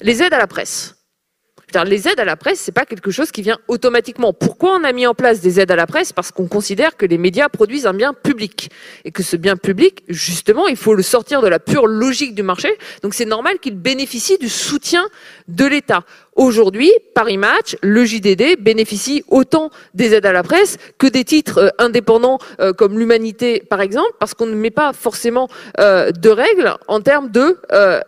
les 0.00 0.22
aides 0.22 0.34
à 0.34 0.38
la 0.38 0.46
presse. 0.46 1.01
Les 1.86 2.06
aides 2.06 2.20
à 2.20 2.24
la 2.24 2.36
presse, 2.36 2.60
c'est 2.60 2.72
pas 2.72 2.84
quelque 2.84 3.10
chose 3.10 3.30
qui 3.30 3.42
vient 3.42 3.58
automatiquement. 3.66 4.32
Pourquoi 4.32 4.76
on 4.78 4.84
a 4.84 4.92
mis 4.92 5.06
en 5.06 5.14
place 5.14 5.40
des 5.40 5.58
aides 5.58 5.70
à 5.70 5.76
la 5.76 5.86
presse? 5.86 6.12
Parce 6.12 6.30
qu'on 6.30 6.46
considère 6.46 6.96
que 6.96 7.06
les 7.06 7.18
médias 7.18 7.48
produisent 7.48 7.86
un 7.86 7.94
bien 7.94 8.12
public 8.14 8.70
et 9.04 9.10
que 9.10 9.22
ce 9.22 9.36
bien 9.36 9.56
public, 9.56 10.02
justement, 10.08 10.68
il 10.68 10.76
faut 10.76 10.94
le 10.94 11.02
sortir 11.02 11.40
de 11.40 11.48
la 11.48 11.58
pure 11.58 11.86
logique 11.86 12.34
du 12.34 12.42
marché. 12.42 12.68
Donc 13.02 13.14
c'est 13.14 13.24
normal 13.24 13.58
qu'il 13.58 13.76
bénéficie 13.76 14.38
du 14.38 14.48
soutien 14.48 15.08
de 15.48 15.64
l'État. 15.64 16.04
Aujourd'hui, 16.34 16.90
Paris 17.14 17.36
Match, 17.36 17.76
le 17.82 18.06
JDD 18.06 18.58
bénéficie 18.58 19.22
autant 19.28 19.68
des 19.92 20.14
aides 20.14 20.24
à 20.24 20.32
la 20.32 20.42
presse 20.42 20.78
que 20.96 21.06
des 21.06 21.24
titres 21.24 21.58
euh, 21.58 21.68
indépendants 21.78 22.38
euh, 22.58 22.72
comme 22.72 22.98
l'Humanité, 22.98 23.62
par 23.68 23.82
exemple, 23.82 24.12
parce 24.18 24.32
qu'on 24.32 24.46
ne 24.46 24.54
met 24.54 24.70
pas 24.70 24.94
forcément 24.94 25.48
euh, 25.78 26.10
de 26.10 26.30
règles 26.30 26.74
en 26.88 27.02
termes 27.02 27.30
de 27.30 27.58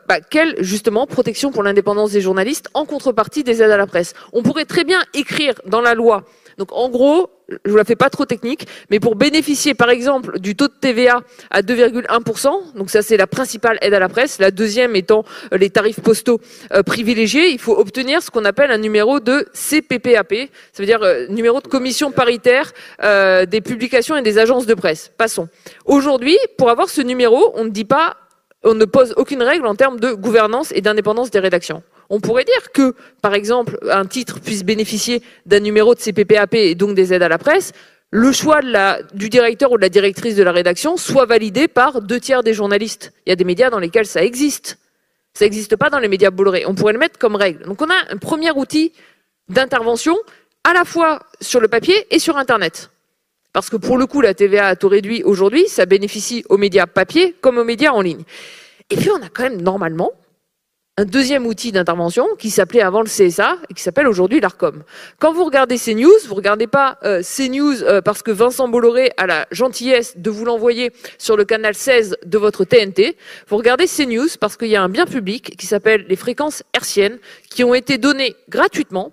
bah, 0.09 0.21
quelle 0.31 0.55
justement 0.61 1.07
protection 1.07 1.53
pour 1.53 1.63
l'indépendance 1.63 2.13
des 2.13 2.21
journalistes 2.21 2.69
en 2.73 2.87
contrepartie 2.87 3.45
des 3.45 3.63
aides 3.63 3.71
à 3.71 3.77
la 3.77 3.87
presse. 3.87 4.15
On 4.33 4.43
pourrait 4.43 4.65
très 4.65 4.85
bien 4.85 5.01
écrire 5.13 5.55
dans 5.67 5.81
la 5.81 5.95
loi 5.95 6.25
donc 6.59 6.73
en 6.73 6.89
gros, 6.89 7.31
je 7.65 7.71
vous 7.71 7.77
la 7.77 7.85
fais 7.85 7.97
pas 7.97 8.11
trop 8.11 8.25
technique, 8.25 8.67
mais 8.91 9.01
pour 9.01 9.17
bénéficier 9.17 9.75
par 9.75 9.91
exemple 9.91 10.39
du 10.41 10.57
taux 10.57 10.69
de 10.69 10.75
TVA 10.81 11.21
à 11.51 11.63
2,1%, 11.63 12.77
donc 12.77 12.91
ça 12.91 13.03
c'est 13.03 13.17
la 13.17 13.27
principale 13.27 13.79
aide 13.83 13.95
à 13.95 13.99
la 13.99 14.09
presse, 14.09 14.39
la 14.39 14.51
deuxième 14.51 14.97
étant 14.97 15.25
euh, 15.53 15.59
les 15.59 15.71
tarifs 15.71 16.01
postaux 16.01 16.41
euh, 16.73 16.83
privilégiés, 16.83 17.51
il 17.51 17.59
faut 17.59 17.77
obtenir 17.77 18.23
ce 18.23 18.31
qu'on 18.31 18.45
appelle 18.45 18.71
un 18.71 18.79
numéro 18.79 19.21
de 19.21 19.47
CPPAP, 19.53 20.35
ça 20.73 20.83
veut 20.83 20.87
dire 20.87 21.03
euh, 21.03 21.27
numéro 21.29 21.61
de 21.61 21.69
commission 21.69 22.11
paritaire 22.11 22.73
des 23.47 23.61
publications 23.61 24.17
et 24.17 24.23
des 24.23 24.39
agences 24.39 24.67
de 24.67 24.75
presse. 24.75 25.11
Passons. 25.17 25.49
Aujourd'hui, 25.85 26.37
pour 26.57 26.71
avoir 26.71 26.89
ce 26.89 27.01
numéro, 27.01 27.53
on 27.55 27.65
ne 27.65 27.71
dit 27.71 27.85
pas, 27.85 28.17
on 28.63 28.75
ne 28.75 28.85
pose 28.85 29.15
aucune 29.17 29.43
règle 29.43 29.67
en 29.67 29.75
termes 29.75 30.01
de 30.01 30.13
gouvernance 30.13 30.73
et 30.73 30.81
d'indépendance 30.81 31.31
des 31.31 31.39
rédactions. 31.39 31.83
On 32.11 32.21
pourrait 32.21 32.45
dire 32.45 32.73
que, 32.73 32.95
par 33.23 33.35
exemple, 33.35 33.79
un 33.91 34.07
titre 34.07 34.41
puisse 34.41 34.65
bénéficier 34.65 35.23
d'un 35.47 35.61
numéro 35.61 35.95
de 35.95 36.01
CPPAP 36.01 36.55
et 36.55 36.75
donc 36.75 36.95
des 36.95 37.13
aides 37.13 37.23
à 37.23 37.29
la 37.29 37.39
presse, 37.39 37.73
le 38.11 38.31
choix 38.31 38.61
du 39.13 39.29
directeur 39.29 39.73
ou 39.73 39.77
de 39.77 39.83
la 39.83 39.89
directrice 39.89 40.37
de 40.37 40.43
la 40.43 40.53
rédaction 40.53 40.97
soit 40.97 41.27
validé 41.27 41.67
par 41.67 42.01
deux 42.01 42.21
tiers 42.21 42.45
des 42.45 42.55
journalistes. 42.55 43.13
Il 43.27 43.31
y 43.31 43.33
a 43.33 43.37
des 43.37 43.45
médias 43.45 43.71
dans 43.71 43.81
lesquels 43.81 44.07
ça 44.07 44.23
existe. 44.23 44.79
Ça 45.33 45.45
n'existe 45.45 45.75
pas 45.75 45.91
dans 45.91 45.99
les 45.99 46.07
médias 46.07 46.31
Bolloré. 46.31 46.65
On 46.67 46.77
pourrait 46.77 46.93
le 46.93 47.01
mettre 47.01 47.19
comme 47.19 47.35
règle. 47.35 47.65
Donc 47.65 47.83
on 47.83 47.91
a 47.91 48.13
un 48.13 48.17
premier 48.17 48.53
outil 48.53 48.93
d'intervention 49.49 50.17
à 50.63 50.73
la 50.73 50.85
fois 50.85 51.21
sur 51.41 51.61
le 51.61 51.67
papier 51.67 52.07
et 52.15 52.21
sur 52.21 52.37
Internet. 52.37 52.91
Parce 53.53 53.69
que 53.69 53.77
pour 53.77 53.99
le 53.99 54.07
coup, 54.07 54.21
la 54.21 54.33
TVA 54.33 54.69
à 54.69 54.77
taux 54.77 54.89
réduit 54.89 55.25
aujourd'hui, 55.25 55.67
ça 55.67 55.85
bénéficie 55.85 56.45
aux 56.49 56.57
médias 56.57 56.87
papier 56.87 57.35
comme 57.41 57.59
aux 57.59 57.65
médias 57.65 57.91
en 57.91 58.01
ligne. 58.01 58.23
Et 58.91 58.97
puis 58.97 59.11
on 59.11 59.23
a 59.23 59.29
quand 59.29 59.43
même 59.43 59.61
normalement 59.61 60.13
un 60.97 61.05
deuxième 61.05 61.47
outil 61.47 61.73
d'intervention 61.73 62.27
qui 62.39 62.51
s'appelait 62.51 62.81
avant 62.81 63.01
le 63.01 63.09
CSA 63.09 63.57
et 63.69 63.75
qui 63.75 63.83
s'appelle 63.83 64.07
aujourd'hui 64.07 64.39
l'ARCOM. 64.39 64.85
Quand 65.19 65.33
vous 65.33 65.45
regardez 65.45 65.77
CNews, 65.77 66.13
vous 66.29 66.35
regardez 66.37 66.69
pas 66.69 66.99
euh, 67.03 67.21
CNews 67.23 67.83
euh, 67.83 68.01
parce 68.01 68.23
que 68.23 68.31
Vincent 68.31 68.69
Bolloré 68.69 69.11
a 69.17 69.27
la 69.27 69.47
gentillesse 69.51 70.17
de 70.17 70.31
vous 70.31 70.45
l'envoyer 70.45 70.93
sur 71.19 71.37
le 71.37 71.45
canal 71.45 71.75
16 71.75 72.19
de 72.25 72.39
votre 72.39 72.65
TNT. 72.65 73.17
Vous 73.49 73.57
regardez 73.57 73.87
CNews 73.89 74.29
parce 74.39 74.57
qu'il 74.57 74.69
y 74.69 74.77
a 74.77 74.83
un 74.83 74.89
bien 74.89 75.07
public 75.07 75.57
qui 75.57 75.67
s'appelle 75.67 76.07
les 76.09 76.17
fréquences 76.17 76.63
hertziennes 76.73 77.19
qui 77.51 77.65
ont 77.65 77.75
été 77.75 77.99
données 77.99 78.37
gratuitement. 78.49 79.13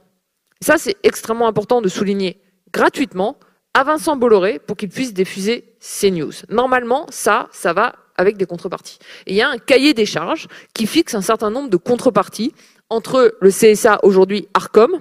Ça, 0.62 0.78
c'est 0.78 0.98
extrêmement 1.02 1.48
important 1.48 1.82
de 1.82 1.90
souligner 1.90 2.40
gratuitement 2.72 3.38
à 3.74 3.84
Vincent 3.84 4.16
Bolloré 4.18 4.60
pour 4.60 4.78
qu'il 4.78 4.90
puisse 4.90 5.16
diffuser 5.16 5.74
CNews. 5.80 6.34
Normalement, 6.50 7.08
ça, 7.10 7.48
ça 7.52 7.74
va 7.74 7.96
avec 8.22 8.38
des 8.38 8.46
contreparties. 8.46 9.00
Il 9.28 9.36
y 9.36 9.42
a 9.42 9.50
un 9.50 9.58
cahier 9.58 9.94
des 9.94 10.06
charges 10.06 10.48
qui 10.74 10.88
fixe 10.88 11.14
un 11.14 11.22
certain 11.22 11.50
nombre 11.50 11.70
de 11.70 11.78
contreparties 11.78 12.54
entre 12.90 13.36
le 13.42 13.50
CSA 13.50 14.00
aujourd'hui 14.04 14.48
Arcom 14.54 15.00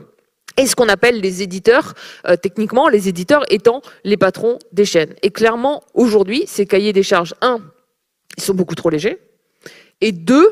et 0.57 0.67
ce 0.67 0.75
qu'on 0.75 0.89
appelle 0.89 1.21
les 1.21 1.43
éditeurs, 1.43 1.95
euh, 2.27 2.37
techniquement 2.37 2.89
les 2.89 3.09
éditeurs 3.09 3.45
étant 3.51 3.83
les 4.05 4.17
patrons 4.17 4.59
des 4.73 4.85
chaînes. 4.85 5.15
Et 5.23 5.31
clairement, 5.31 5.83
aujourd'hui, 5.95 6.45
ces 6.47 6.67
cahiers 6.67 6.93
des 6.93 7.03
charges, 7.03 7.35
un, 7.41 7.61
ils 8.37 8.43
sont 8.43 8.55
beaucoup 8.55 8.75
trop 8.75 8.91
légers, 8.91 9.19
et 10.01 10.13
deux, 10.13 10.49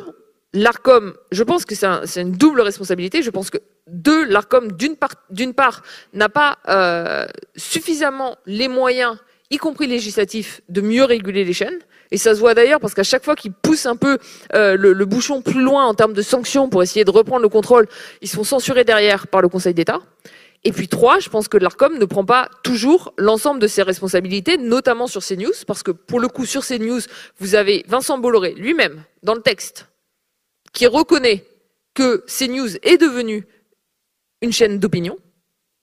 l'ARCOM, 0.52 1.14
je 1.31 1.42
pense 1.42 1.64
que 1.64 1.74
c'est 1.74 2.20
une 2.22 2.33
double 2.33 2.61
responsabilité, 2.61 3.22
je 3.22 3.31
pense 3.31 3.50
que 3.50 3.59
deux, 3.87 4.24
l'ARCOM, 4.24 4.72
d'une 4.72 4.96
part, 4.96 5.16
part 5.57 5.83
n'a 6.12 6.28
pas 6.28 6.59
euh, 6.68 7.26
suffisamment 7.57 8.37
les 8.46 8.68
moyens, 8.68 9.16
y 9.50 9.56
compris 9.56 9.87
législatifs, 9.87 10.61
de 10.68 10.80
mieux 10.80 11.04
réguler 11.04 11.44
les 11.44 11.52
chaînes, 11.52 11.78
et 12.11 12.18
ça 12.18 12.34
se 12.34 12.40
voit 12.40 12.54
d'ailleurs 12.54 12.80
parce 12.80 12.94
qu'à 12.94 13.02
chaque 13.02 13.24
fois 13.24 13.37
qu'ils 13.37 13.52
poussent 13.52 13.87
un 13.87 13.96
peu 13.96 14.18
euh, 14.54 14.76
le, 14.76 15.04
bouchon 15.04 15.42
plus 15.42 15.62
loin 15.62 15.87
en 15.87 15.94
termes 15.94 16.12
de 16.12 16.22
sanctions 16.22 16.68
pour 16.68 16.82
essayer 16.82 17.04
de 17.04 17.11
reprendre 17.11 17.42
le 17.42 17.48
contrôle, 17.48 17.87
ils 18.22 18.28
sont 18.28 18.44
censurés 18.44 18.84
derrière 18.84 19.26
par 19.26 19.42
le 19.42 19.48
Conseil 19.48 19.74
d'État. 19.74 20.00
Et 20.64 20.72
puis 20.72 20.88
trois, 20.88 21.20
je 21.20 21.28
pense 21.28 21.48
que 21.48 21.56
l'ARCOM 21.56 21.98
ne 21.98 22.04
prend 22.04 22.24
pas 22.24 22.50
toujours 22.64 23.12
l'ensemble 23.16 23.61
de 23.61 23.66
ses 23.66 23.82
responsabilités, 23.82 24.56
notamment 24.56 25.06
sur 25.06 25.24
CNews, 25.24 25.52
parce 25.66 25.82
que 25.82 25.92
pour 25.92 26.18
le 26.18 26.28
coup, 26.28 26.46
sur 26.46 26.66
CNews, 26.66 27.00
vous 27.38 27.54
avez 27.54 27.84
Vincent 27.87 28.18
Bolloré 28.18 28.54
lui-même, 28.54 29.04
dans 29.22 29.34
le 29.34 29.42
texte, 29.42 29.87
qui 30.72 30.87
reconnaît 30.87 31.44
que 31.94 32.24
CNews 32.26 32.76
est 32.82 32.98
devenu 32.98 33.46
une 34.42 34.52
chaîne 34.52 34.78
d'opinion 34.78 35.16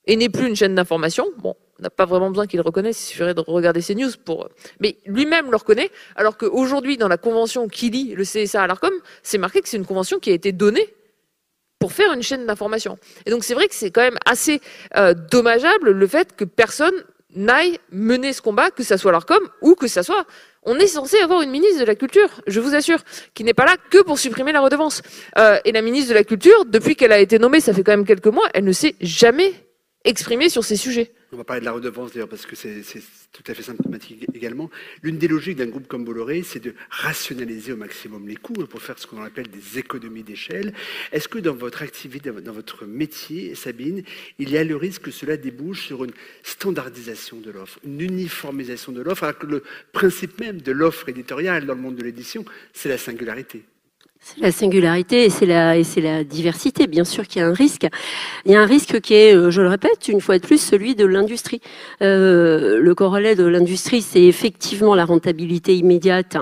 et 0.06 0.16
n'est 0.16 0.28
plus 0.28 0.46
une 0.46 0.56
chaîne 0.56 0.74
d'information. 0.74 1.26
Bon, 1.38 1.56
on 1.78 1.82
n'a 1.82 1.90
pas 1.90 2.04
vraiment 2.04 2.30
besoin 2.30 2.46
qu'il 2.46 2.58
le 2.58 2.64
reconnaisse, 2.64 3.00
il 3.02 3.06
suffirait 3.08 3.34
de 3.34 3.42
regarder 3.46 3.80
ces 3.80 3.94
news 3.94 4.10
pour. 4.24 4.48
Mais 4.80 4.96
lui-même 5.04 5.50
le 5.50 5.56
reconnaît, 5.56 5.90
alors 6.14 6.36
qu'aujourd'hui, 6.36 6.96
dans 6.96 7.08
la 7.08 7.18
convention 7.18 7.68
qui 7.68 7.90
lie 7.90 8.14
le 8.14 8.24
CSA 8.24 8.62
à 8.62 8.66
l'ARCOM, 8.66 8.92
c'est 9.22 9.38
marqué 9.38 9.60
que 9.60 9.68
c'est 9.68 9.76
une 9.76 9.86
convention 9.86 10.18
qui 10.18 10.30
a 10.30 10.34
été 10.34 10.52
donnée 10.52 10.94
pour 11.78 11.92
faire 11.92 12.12
une 12.12 12.22
chaîne 12.22 12.46
d'information. 12.46 12.98
Et 13.26 13.30
donc 13.30 13.44
c'est 13.44 13.54
vrai 13.54 13.68
que 13.68 13.74
c'est 13.74 13.90
quand 13.90 14.00
même 14.00 14.18
assez 14.24 14.60
euh, 14.96 15.12
dommageable 15.12 15.90
le 15.90 16.06
fait 16.06 16.34
que 16.34 16.44
personne 16.44 16.94
n'aille 17.34 17.78
mener 17.92 18.32
ce 18.32 18.40
combat, 18.40 18.70
que 18.70 18.82
ça 18.82 18.96
soit 18.96 19.12
l'ARCOM 19.12 19.46
ou 19.60 19.74
que 19.74 19.86
ça 19.86 20.02
soit. 20.02 20.26
On 20.62 20.76
est 20.78 20.86
censé 20.86 21.18
avoir 21.18 21.42
une 21.42 21.50
ministre 21.50 21.80
de 21.80 21.84
la 21.84 21.94
Culture, 21.94 22.28
je 22.46 22.60
vous 22.60 22.74
assure, 22.74 22.98
qui 23.34 23.44
n'est 23.44 23.54
pas 23.54 23.66
là 23.66 23.76
que 23.90 24.02
pour 24.02 24.18
supprimer 24.18 24.52
la 24.52 24.60
redevance. 24.60 25.02
Euh, 25.38 25.58
et 25.64 25.72
la 25.72 25.82
ministre 25.82 26.08
de 26.08 26.14
la 26.14 26.24
Culture, 26.24 26.64
depuis 26.64 26.96
qu'elle 26.96 27.12
a 27.12 27.20
été 27.20 27.38
nommée, 27.38 27.60
ça 27.60 27.72
fait 27.72 27.84
quand 27.84 27.92
même 27.92 28.06
quelques 28.06 28.26
mois, 28.26 28.48
elle 28.54 28.64
ne 28.64 28.72
s'est 28.72 28.96
jamais 29.00 29.52
exprimée 30.04 30.48
sur 30.48 30.64
ces 30.64 30.76
sujets. 30.76 31.12
On 31.32 31.36
va 31.36 31.44
parler 31.44 31.60
de 31.60 31.64
la 31.64 31.72
redevance 31.72 32.12
d'ailleurs 32.12 32.28
parce 32.28 32.46
que 32.46 32.54
c'est 32.54 32.82
tout 33.32 33.42
à 33.48 33.54
fait 33.54 33.62
symptomatique 33.62 34.26
également. 34.32 34.70
L'une 35.02 35.18
des 35.18 35.26
logiques 35.26 35.56
d'un 35.56 35.66
groupe 35.66 35.88
comme 35.88 36.04
Bolloré, 36.04 36.44
c'est 36.44 36.60
de 36.60 36.72
rationaliser 36.88 37.72
au 37.72 37.76
maximum 37.76 38.28
les 38.28 38.36
coûts 38.36 38.54
hein, 38.60 38.66
pour 38.70 38.80
faire 38.80 38.96
ce 38.96 39.08
qu'on 39.08 39.22
appelle 39.22 39.48
des 39.48 39.78
économies 39.78 40.22
d'échelle. 40.22 40.72
Est-ce 41.10 41.26
que 41.28 41.40
dans 41.40 41.54
votre 41.54 41.82
activité, 41.82 42.30
dans 42.30 42.52
votre 42.52 42.86
métier, 42.86 43.56
Sabine, 43.56 44.04
il 44.38 44.50
y 44.50 44.56
a 44.56 44.62
le 44.62 44.76
risque 44.76 45.02
que 45.02 45.10
cela 45.10 45.36
débouche 45.36 45.86
sur 45.86 46.04
une 46.04 46.12
standardisation 46.44 47.40
de 47.40 47.50
l'offre, 47.50 47.80
une 47.84 48.00
uniformisation 48.00 48.92
de 48.92 49.02
l'offre, 49.02 49.24
alors 49.24 49.38
que 49.38 49.46
le 49.46 49.64
principe 49.92 50.38
même 50.40 50.60
de 50.62 50.70
l'offre 50.70 51.08
éditoriale 51.08 51.66
dans 51.66 51.74
le 51.74 51.80
monde 51.80 51.96
de 51.96 52.04
l'édition, 52.04 52.44
c'est 52.72 52.88
la 52.88 52.98
singularité? 52.98 53.64
La 54.38 54.52
singularité 54.52 55.24
et 55.24 55.30
c'est 55.30 55.46
la, 55.46 55.76
et 55.76 55.84
c'est 55.84 56.00
la 56.00 56.24
diversité. 56.24 56.86
Bien 56.86 57.04
sûr 57.04 57.26
qu'il 57.26 57.40
y 57.40 57.44
a 57.44 57.48
un 57.48 57.52
risque. 57.52 57.86
Il 58.44 58.52
y 58.52 58.54
a 58.54 58.60
un 58.60 58.66
risque 58.66 59.00
qui 59.00 59.14
est, 59.14 59.34
euh, 59.34 59.50
je 59.50 59.62
le 59.62 59.68
répète, 59.68 60.08
une 60.08 60.20
fois 60.20 60.38
de 60.38 60.46
plus, 60.46 60.60
celui 60.60 60.94
de 60.94 61.04
l'industrie. 61.04 61.60
Euh, 62.02 62.78
le 62.80 62.94
corollaire 62.94 63.36
de 63.36 63.44
l'industrie, 63.44 64.02
c'est 64.02 64.22
effectivement 64.22 64.94
la 64.94 65.04
rentabilité 65.04 65.76
immédiate 65.76 66.36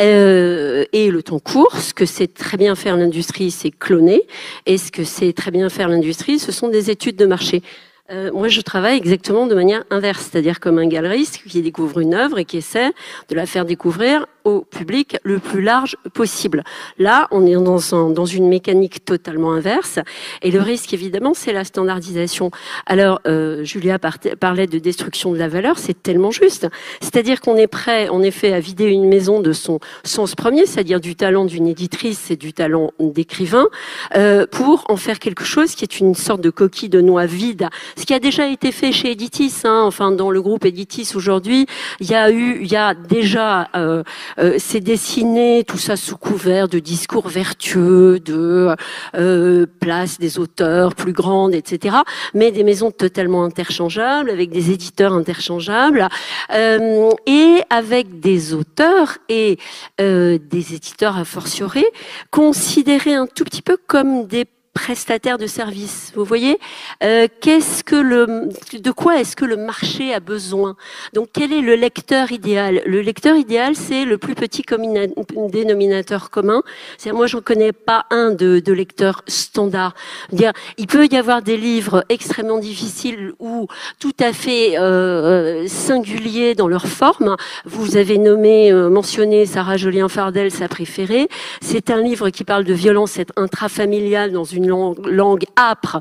euh, 0.00 0.84
et 0.92 1.10
le 1.10 1.22
temps 1.22 1.38
court. 1.38 1.76
Ce 1.76 1.94
que 1.94 2.06
c'est 2.06 2.32
très 2.32 2.56
bien 2.56 2.74
faire 2.74 2.96
l'industrie, 2.96 3.50
c'est 3.50 3.70
cloner. 3.70 4.22
Et 4.66 4.78
ce 4.78 4.92
que 4.92 5.04
c'est 5.04 5.32
très 5.32 5.50
bien 5.50 5.68
faire 5.68 5.88
l'industrie, 5.88 6.38
ce 6.38 6.52
sont 6.52 6.68
des 6.68 6.90
études 6.90 7.16
de 7.16 7.26
marché. 7.26 7.62
Euh, 8.10 8.30
moi, 8.32 8.48
je 8.48 8.60
travaille 8.60 8.96
exactement 8.96 9.46
de 9.46 9.54
manière 9.54 9.84
inverse, 9.90 10.28
c'est-à-dire 10.30 10.58
comme 10.58 10.78
un 10.78 10.88
galeriste 10.88 11.42
qui 11.46 11.62
découvre 11.62 12.00
une 12.00 12.14
œuvre 12.14 12.38
et 12.38 12.44
qui 12.44 12.56
essaie 12.56 12.92
de 13.28 13.34
la 13.34 13.46
faire 13.46 13.64
découvrir 13.64 14.26
au 14.44 14.62
public 14.62 15.18
le 15.22 15.38
plus 15.38 15.62
large 15.62 15.96
possible. 16.14 16.64
Là, 16.98 17.28
on 17.30 17.46
est 17.46 17.54
dans, 17.54 18.10
dans 18.10 18.24
une 18.24 18.48
mécanique 18.48 19.04
totalement 19.04 19.52
inverse. 19.52 19.98
Et 20.42 20.50
le 20.50 20.60
risque, 20.60 20.92
évidemment, 20.94 21.34
c'est 21.34 21.52
la 21.52 21.64
standardisation. 21.64 22.50
Alors, 22.86 23.20
euh, 23.26 23.64
Julia 23.64 23.98
parlait 23.98 24.66
de 24.66 24.78
destruction 24.78 25.32
de 25.32 25.38
la 25.38 25.48
valeur, 25.48 25.78
c'est 25.78 26.02
tellement 26.02 26.30
juste. 26.30 26.66
C'est-à-dire 27.00 27.40
qu'on 27.40 27.56
est 27.56 27.66
prêt, 27.66 28.08
en 28.08 28.22
effet, 28.22 28.52
à 28.52 28.60
vider 28.60 28.86
une 28.86 29.08
maison 29.08 29.40
de 29.40 29.52
son 29.52 29.78
sens 30.04 30.34
premier, 30.34 30.66
c'est-à-dire 30.66 31.00
du 31.00 31.16
talent 31.16 31.44
d'une 31.44 31.66
éditrice 31.66 32.30
et 32.30 32.36
du 32.36 32.52
talent 32.52 32.92
d'écrivain, 32.98 33.66
euh, 34.16 34.46
pour 34.46 34.84
en 34.88 34.96
faire 34.96 35.18
quelque 35.18 35.44
chose 35.44 35.74
qui 35.74 35.84
est 35.84 36.00
une 36.00 36.14
sorte 36.14 36.40
de 36.40 36.50
coquille 36.50 36.88
de 36.88 37.00
noix 37.00 37.26
vide. 37.26 37.68
Ce 38.00 38.06
qui 38.06 38.14
a 38.14 38.18
déjà 38.18 38.46
été 38.46 38.72
fait 38.72 38.92
chez 38.92 39.10
Editis, 39.10 39.52
hein, 39.64 39.82
enfin 39.84 40.10
dans 40.10 40.30
le 40.30 40.40
groupe 40.40 40.64
Editis 40.64 41.12
aujourd'hui, 41.14 41.66
il 42.00 42.10
y 42.10 42.14
a 42.14 42.30
eu, 42.30 42.60
il 42.62 42.72
y 42.72 42.74
a 42.74 42.94
déjà, 42.94 43.68
euh, 43.76 44.02
euh, 44.38 44.54
c'est 44.56 44.80
dessiné 44.80 45.64
tout 45.68 45.76
ça 45.76 45.96
sous 45.96 46.16
couvert 46.16 46.66
de 46.66 46.78
discours 46.78 47.28
vertueux, 47.28 48.18
de 48.18 48.74
euh, 49.14 49.66
place 49.80 50.18
des 50.18 50.38
auteurs 50.38 50.94
plus 50.94 51.12
grande, 51.12 51.52
etc. 51.52 51.96
Mais 52.32 52.50
des 52.52 52.64
maisons 52.64 52.90
totalement 52.90 53.44
interchangeables, 53.44 54.30
avec 54.30 54.48
des 54.48 54.70
éditeurs 54.70 55.12
interchangeables, 55.12 56.08
euh, 56.54 57.10
et 57.26 57.60
avec 57.68 58.18
des 58.18 58.54
auteurs 58.54 59.18
et 59.28 59.58
euh, 60.00 60.38
des 60.50 60.74
éditeurs 60.74 61.18
a 61.18 61.26
fortiori 61.26 61.84
considérés 62.30 63.12
un 63.12 63.26
tout 63.26 63.44
petit 63.44 63.60
peu 63.60 63.76
comme 63.86 64.26
des 64.26 64.46
prestataire 64.80 65.36
de 65.36 65.46
services. 65.46 66.10
Vous 66.16 66.24
voyez, 66.24 66.58
euh, 67.02 67.28
qu'est-ce 67.42 67.84
que 67.84 67.96
le, 67.96 68.48
de 68.72 68.90
quoi 68.90 69.20
est-ce 69.20 69.36
que 69.36 69.44
le 69.44 69.58
marché 69.58 70.14
a 70.14 70.20
besoin? 70.20 70.74
Donc, 71.12 71.28
quel 71.34 71.52
est 71.52 71.60
le 71.60 71.74
lecteur 71.74 72.32
idéal? 72.32 72.80
Le 72.86 73.02
lecteur 73.02 73.36
idéal, 73.36 73.76
c'est 73.76 74.06
le 74.06 74.16
plus 74.16 74.34
petit 74.34 74.64
dénominateur 75.50 76.30
commun. 76.30 76.62
C'est 76.96 77.12
moi, 77.12 77.26
j'en 77.26 77.42
connais 77.42 77.72
pas 77.72 78.06
un 78.10 78.30
de, 78.30 78.60
de 78.60 78.72
lecteur 78.72 79.22
standard. 79.26 79.92
Dire, 80.32 80.52
il 80.78 80.86
peut 80.86 81.06
y 81.10 81.16
avoir 81.16 81.42
des 81.42 81.58
livres 81.58 82.06
extrêmement 82.08 82.58
difficiles 82.58 83.34
ou 83.38 83.66
tout 83.98 84.16
à 84.18 84.32
fait 84.32 84.78
euh, 84.78 85.64
euh 85.64 85.68
singuliers 85.68 86.54
dans 86.54 86.68
leur 86.68 86.86
forme. 86.86 87.36
Vous 87.66 87.98
avez 87.98 88.16
nommé, 88.16 88.72
mentionné 88.72 89.44
Sarah 89.44 89.76
Jolien 89.76 90.08
Fardel, 90.08 90.50
sa 90.50 90.68
préférée. 90.68 91.28
C'est 91.60 91.90
un 91.90 92.00
livre 92.00 92.30
qui 92.30 92.44
parle 92.44 92.64
de 92.64 92.72
violence 92.72 93.18
intrafamiliale 93.36 94.32
dans 94.32 94.44
une 94.44 94.69
langue, 94.70 95.44
âpre, 95.56 96.00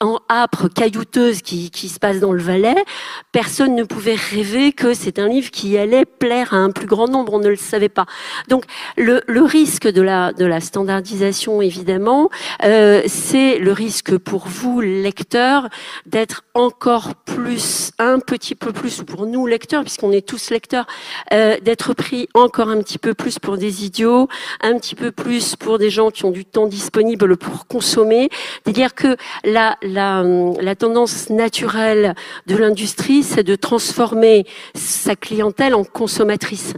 en 0.00 0.18
âpre, 0.28 0.68
caillouteuse 0.68 1.42
qui, 1.42 1.70
se 1.88 1.98
passe 1.98 2.20
dans 2.20 2.32
le 2.32 2.42
Valais, 2.42 2.84
personne 3.32 3.74
ne 3.74 3.84
pouvait 3.84 4.14
rêver 4.14 4.72
que 4.72 4.94
c'est 4.94 5.18
un 5.18 5.28
livre 5.28 5.50
qui 5.50 5.78
allait 5.78 6.04
plaire 6.04 6.54
à 6.54 6.58
un 6.58 6.70
plus 6.70 6.86
grand 6.86 7.08
nombre. 7.08 7.34
On 7.34 7.38
ne 7.38 7.48
le 7.48 7.56
savait 7.56 7.88
pas. 7.88 8.06
Donc 8.48 8.64
le, 8.96 9.22
risque 9.42 9.88
de 9.88 10.02
la, 10.02 10.60
standardisation, 10.60 11.62
évidemment, 11.62 12.30
euh, 12.64 13.02
c'est 13.06 13.58
le 13.58 13.72
risque 13.72 14.16
pour 14.18 14.48
vous, 14.48 14.80
lecteurs, 14.80 15.68
d'être 16.06 16.44
encore 16.54 17.14
plus, 17.14 17.92
un 17.98 18.18
petit 18.18 18.54
peu 18.54 18.72
plus, 18.72 19.00
ou 19.00 19.04
pour 19.04 19.26
nous, 19.26 19.46
lecteurs, 19.46 19.82
puisqu'on 19.82 20.12
est 20.12 20.26
tous 20.26 20.50
lecteurs, 20.50 20.86
euh, 21.32 21.58
d'être 21.60 21.94
pris 21.94 22.28
encore 22.34 22.68
un 22.68 22.78
petit 22.78 22.98
peu 22.98 23.14
plus 23.14 23.38
pour 23.38 23.56
des 23.56 23.84
idiots, 23.84 24.28
un 24.60 24.78
petit 24.78 24.94
peu 24.94 25.12
plus 25.12 25.56
pour 25.56 25.78
des 25.78 25.90
gens 25.90 26.10
qui 26.10 26.24
ont 26.24 26.30
du 26.30 26.44
temps 26.44 26.66
disponible 26.66 27.27
pour 27.36 27.66
consommer. 27.66 28.28
C'est-à-dire 28.64 28.94
que 28.94 29.16
la, 29.44 29.76
la, 29.82 30.22
la 30.22 30.74
tendance 30.74 31.30
naturelle 31.30 32.14
de 32.46 32.56
l'industrie, 32.56 33.22
c'est 33.22 33.44
de 33.44 33.56
transformer 33.56 34.46
sa 34.74 35.16
clientèle 35.16 35.74
en 35.74 35.84
consommatrice. 35.84 36.74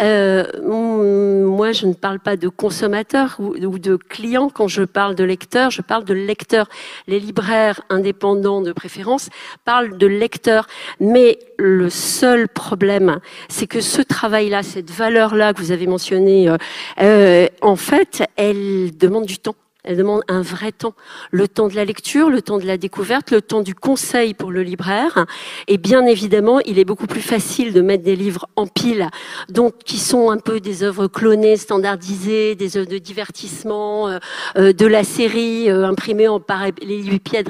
Euh, 0.00 0.44
moi, 0.62 1.72
je 1.72 1.86
ne 1.86 1.94
parle 1.94 2.20
pas 2.20 2.36
de 2.36 2.48
consommateur 2.48 3.36
ou, 3.38 3.56
ou, 3.56 3.78
de 3.78 3.96
client 3.96 4.48
quand 4.48 4.68
je 4.68 4.82
parle 4.82 5.14
de 5.14 5.24
lecteur, 5.24 5.70
je 5.70 5.82
parle 5.82 6.04
de 6.04 6.14
lecteur. 6.14 6.68
Les 7.06 7.18
libraires 7.18 7.80
indépendants 7.90 8.60
de 8.60 8.72
préférence 8.72 9.28
parlent 9.64 9.96
de 9.98 10.06
lecteur. 10.06 10.66
Mais 11.00 11.38
le 11.58 11.90
seul 11.90 12.48
problème, 12.48 13.18
c'est 13.48 13.66
que 13.66 13.80
ce 13.80 14.02
travail-là, 14.02 14.62
cette 14.62 14.90
valeur-là 14.90 15.52
que 15.52 15.58
vous 15.58 15.72
avez 15.72 15.86
mentionnée, 15.86 16.48
euh, 16.48 16.56
euh, 17.00 17.48
en 17.60 17.76
fait, 17.76 18.22
elle 18.36 18.96
demande 18.96 19.26
du 19.26 19.38
temps. 19.38 19.56
Elle 19.88 19.96
demande 19.96 20.20
un 20.28 20.42
vrai 20.42 20.70
temps. 20.70 20.92
Le 21.30 21.48
temps 21.48 21.68
de 21.68 21.74
la 21.74 21.86
lecture, 21.86 22.28
le 22.28 22.42
temps 22.42 22.58
de 22.58 22.66
la 22.66 22.76
découverte, 22.76 23.30
le 23.30 23.40
temps 23.40 23.62
du 23.62 23.74
conseil 23.74 24.34
pour 24.34 24.50
le 24.50 24.62
libraire. 24.62 25.24
Et 25.66 25.78
bien 25.78 26.04
évidemment, 26.04 26.60
il 26.66 26.78
est 26.78 26.84
beaucoup 26.84 27.06
plus 27.06 27.22
facile 27.22 27.72
de 27.72 27.80
mettre 27.80 28.04
des 28.04 28.14
livres 28.14 28.48
en 28.54 28.66
pile, 28.66 29.08
donc 29.48 29.78
qui 29.86 29.96
sont 29.96 30.30
un 30.30 30.36
peu 30.36 30.60
des 30.60 30.82
œuvres 30.82 31.06
clonées, 31.06 31.56
standardisées, 31.56 32.54
des 32.54 32.76
œuvres 32.76 32.90
de 32.90 32.98
divertissement, 32.98 34.08
euh, 34.08 34.18
euh, 34.58 34.74
de 34.74 34.84
la 34.84 35.04
série 35.04 35.70
euh, 35.70 35.86
imprimée 35.86 36.28
en 36.28 36.38
parallélépipède 36.38 37.48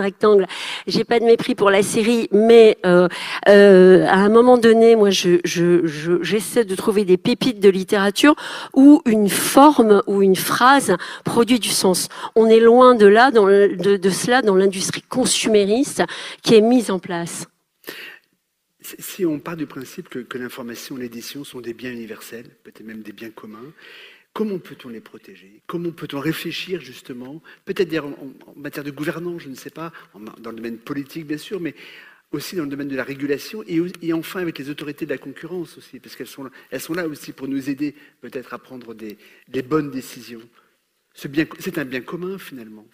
rectangle. 0.00 0.48
J'ai 0.88 1.04
pas 1.04 1.20
de 1.20 1.24
mépris 1.24 1.54
pour 1.54 1.70
la 1.70 1.84
série, 1.84 2.28
mais 2.32 2.78
à 2.82 3.08
un 3.46 4.28
moment 4.28 4.58
donné, 4.58 4.96
moi, 4.96 5.10
je, 5.10 5.38
j'essaie 6.22 6.64
de 6.64 6.74
trouver 6.74 7.04
des 7.04 7.16
pépites 7.16 7.60
de 7.60 7.68
littérature 7.68 8.34
où 8.74 9.02
une 9.06 9.28
forme 9.28 10.02
ou 10.08 10.20
une 10.22 10.34
phrase 10.34 10.79
produit 11.24 11.58
du 11.58 11.68
sens. 11.68 12.08
On 12.34 12.46
est 12.46 12.60
loin 12.60 12.94
de 12.94 13.06
là, 13.06 13.30
de, 13.30 14.10
cela 14.10 14.42
dans 14.42 14.54
l'industrie 14.54 15.02
consumériste 15.02 16.02
qui 16.42 16.54
est 16.54 16.60
mise 16.60 16.90
en 16.90 16.98
place. 16.98 17.46
Si 18.82 19.24
on 19.24 19.38
part 19.38 19.56
du 19.56 19.66
principe 19.66 20.08
que, 20.08 20.38
l'information 20.38 20.96
et 20.96 21.02
l'édition 21.02 21.44
sont 21.44 21.60
des 21.60 21.74
biens 21.74 21.92
universels, 21.92 22.48
peut-être 22.64 22.84
même 22.84 23.02
des 23.02 23.12
biens 23.12 23.30
communs, 23.30 23.72
comment 24.32 24.58
peut-on 24.58 24.88
les 24.88 25.00
protéger? 25.00 25.62
Comment 25.66 25.92
peut-on 25.92 26.18
réfléchir 26.18 26.80
justement, 26.80 27.42
peut-être 27.64 27.94
en, 28.02 28.16
matière 28.56 28.84
de 28.84 28.90
gouvernance, 28.90 29.42
je 29.42 29.48
ne 29.48 29.54
sais 29.54 29.70
pas, 29.70 29.92
dans 30.38 30.50
le 30.50 30.56
domaine 30.56 30.78
politique 30.78 31.26
bien 31.26 31.38
sûr, 31.38 31.60
mais 31.60 31.74
aussi 32.32 32.56
dans 32.56 32.62
le 32.62 32.68
domaine 32.68 32.88
de 32.88 32.96
la 32.96 33.04
régulation 33.04 33.64
et, 33.66 34.12
enfin 34.12 34.40
avec 34.40 34.58
les 34.58 34.70
autorités 34.70 35.04
de 35.04 35.10
la 35.10 35.18
concurrence 35.18 35.76
aussi, 35.78 35.98
parce 35.98 36.16
qu'elles 36.16 36.26
sont, 36.26 36.44
là, 36.94 37.06
aussi 37.06 37.32
pour 37.32 37.48
nous 37.48 37.68
aider 37.68 37.94
peut-être 38.20 38.54
à 38.54 38.58
prendre 38.58 38.94
des 38.94 39.62
bonnes 39.62 39.90
décisions. 39.90 40.42
C'est 41.14 41.78
un 41.78 41.84
bien 41.84 42.00
commun 42.00 42.38
finalement. 42.38 42.86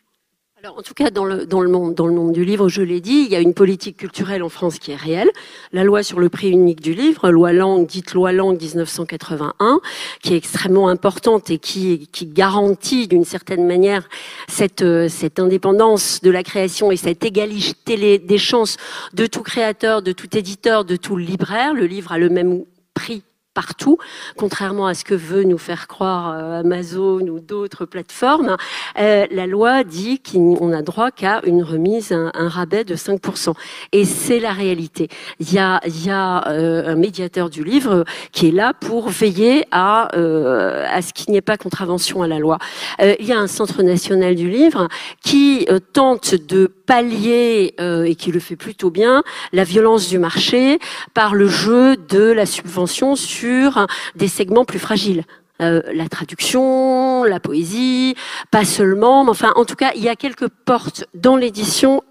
Alors, 0.58 0.78
en 0.78 0.82
tout 0.82 0.94
cas, 0.94 1.10
dans 1.10 1.26
le, 1.26 1.44
dans, 1.44 1.60
le 1.60 1.68
monde, 1.68 1.94
dans 1.94 2.06
le 2.06 2.14
monde 2.14 2.32
du 2.32 2.42
livre, 2.42 2.70
je 2.70 2.80
l'ai 2.80 3.02
dit, 3.02 3.24
il 3.26 3.28
y 3.30 3.36
a 3.36 3.40
une 3.40 3.52
politique 3.52 3.98
culturelle 3.98 4.42
en 4.42 4.48
France 4.48 4.78
qui 4.78 4.90
est 4.90 4.96
réelle. 4.96 5.30
La 5.72 5.84
loi 5.84 6.02
sur 6.02 6.18
le 6.18 6.30
prix 6.30 6.48
unique 6.48 6.80
du 6.80 6.94
livre, 6.94 7.30
loi 7.30 7.52
Langue, 7.52 7.86
dite 7.86 8.14
loi 8.14 8.32
Langue 8.32 8.58
1981, 8.58 9.80
qui 10.22 10.32
est 10.32 10.36
extrêmement 10.38 10.88
importante 10.88 11.50
et 11.50 11.58
qui, 11.58 12.08
qui 12.10 12.24
garantit 12.24 13.06
d'une 13.06 13.26
certaine 13.26 13.66
manière 13.66 14.08
cette, 14.48 14.82
cette 15.10 15.38
indépendance 15.38 16.22
de 16.22 16.30
la 16.30 16.42
création 16.42 16.90
et 16.90 16.96
cette 16.96 17.22
égalité 17.22 18.18
des 18.18 18.38
chances 18.38 18.78
de 19.12 19.26
tout 19.26 19.42
créateur, 19.42 20.00
de 20.00 20.12
tout 20.12 20.38
éditeur, 20.38 20.86
de 20.86 20.96
tout 20.96 21.18
libraire. 21.18 21.74
Le 21.74 21.84
livre 21.84 22.12
a 22.12 22.18
le 22.18 22.30
même 22.30 22.64
prix 22.94 23.22
partout, 23.56 23.96
contrairement 24.36 24.86
à 24.86 24.92
ce 24.92 25.02
que 25.02 25.14
veut 25.14 25.42
nous 25.42 25.56
faire 25.56 25.88
croire 25.88 26.30
euh, 26.30 26.60
Amazon 26.60 27.20
ou 27.26 27.40
d'autres 27.40 27.86
plateformes. 27.86 28.58
Euh, 28.98 29.26
la 29.30 29.46
loi 29.46 29.82
dit 29.82 30.20
qu'on 30.20 30.72
a 30.72 30.82
droit 30.82 31.10
qu'à 31.10 31.40
une 31.46 31.62
remise, 31.62 32.12
un, 32.12 32.48
rabais 32.48 32.84
de 32.84 32.94
5%. 32.94 33.54
Et 33.92 34.04
c'est 34.04 34.40
la 34.40 34.52
réalité. 34.52 35.08
Il 35.40 35.50
y 35.54 35.58
a, 35.58 35.80
y 35.86 36.10
a 36.10 36.46
euh, 36.48 36.92
un 36.92 36.96
médiateur 36.96 37.48
du 37.48 37.64
livre 37.64 38.04
qui 38.30 38.48
est 38.48 38.52
là 38.52 38.74
pour 38.78 39.08
veiller 39.08 39.64
à, 39.70 40.10
à 40.12 41.00
ce 41.00 41.14
qu'il 41.14 41.30
n'y 41.30 41.38
ait 41.38 41.48
pas 41.52 41.56
contravention 41.56 42.20
à 42.20 42.28
la 42.28 42.38
loi. 42.38 42.58
il 43.00 43.26
y 43.26 43.32
a 43.32 43.38
un 43.38 43.46
centre 43.46 43.82
national 43.82 44.34
du 44.34 44.50
livre 44.50 44.88
qui 45.24 45.66
tente 45.94 46.34
de 46.34 46.75
pallier, 46.86 47.74
et 47.78 48.14
qui 48.14 48.32
le 48.32 48.40
fait 48.40 48.56
plutôt 48.56 48.90
bien, 48.90 49.22
la 49.52 49.64
violence 49.64 50.08
du 50.08 50.18
marché 50.18 50.78
par 51.14 51.34
le 51.34 51.48
jeu 51.48 51.96
de 51.96 52.22
la 52.22 52.46
subvention 52.46 53.16
sur 53.16 53.86
des 54.14 54.28
segments 54.28 54.64
plus 54.64 54.78
fragiles. 54.78 55.24
Euh, 55.62 55.80
la 55.92 56.08
traduction, 56.08 57.24
la 57.24 57.40
poésie, 57.40 58.14
pas 58.50 58.64
seulement, 58.64 59.24
mais 59.24 59.30
enfin, 59.30 59.52
en 59.56 59.64
tout 59.64 59.74
cas, 59.74 59.92
il 59.96 60.02
y 60.02 60.08
a 60.08 60.16
quelques 60.16 60.48
portes 60.48 61.06
dans 61.14 61.36
l'édition 61.36 62.02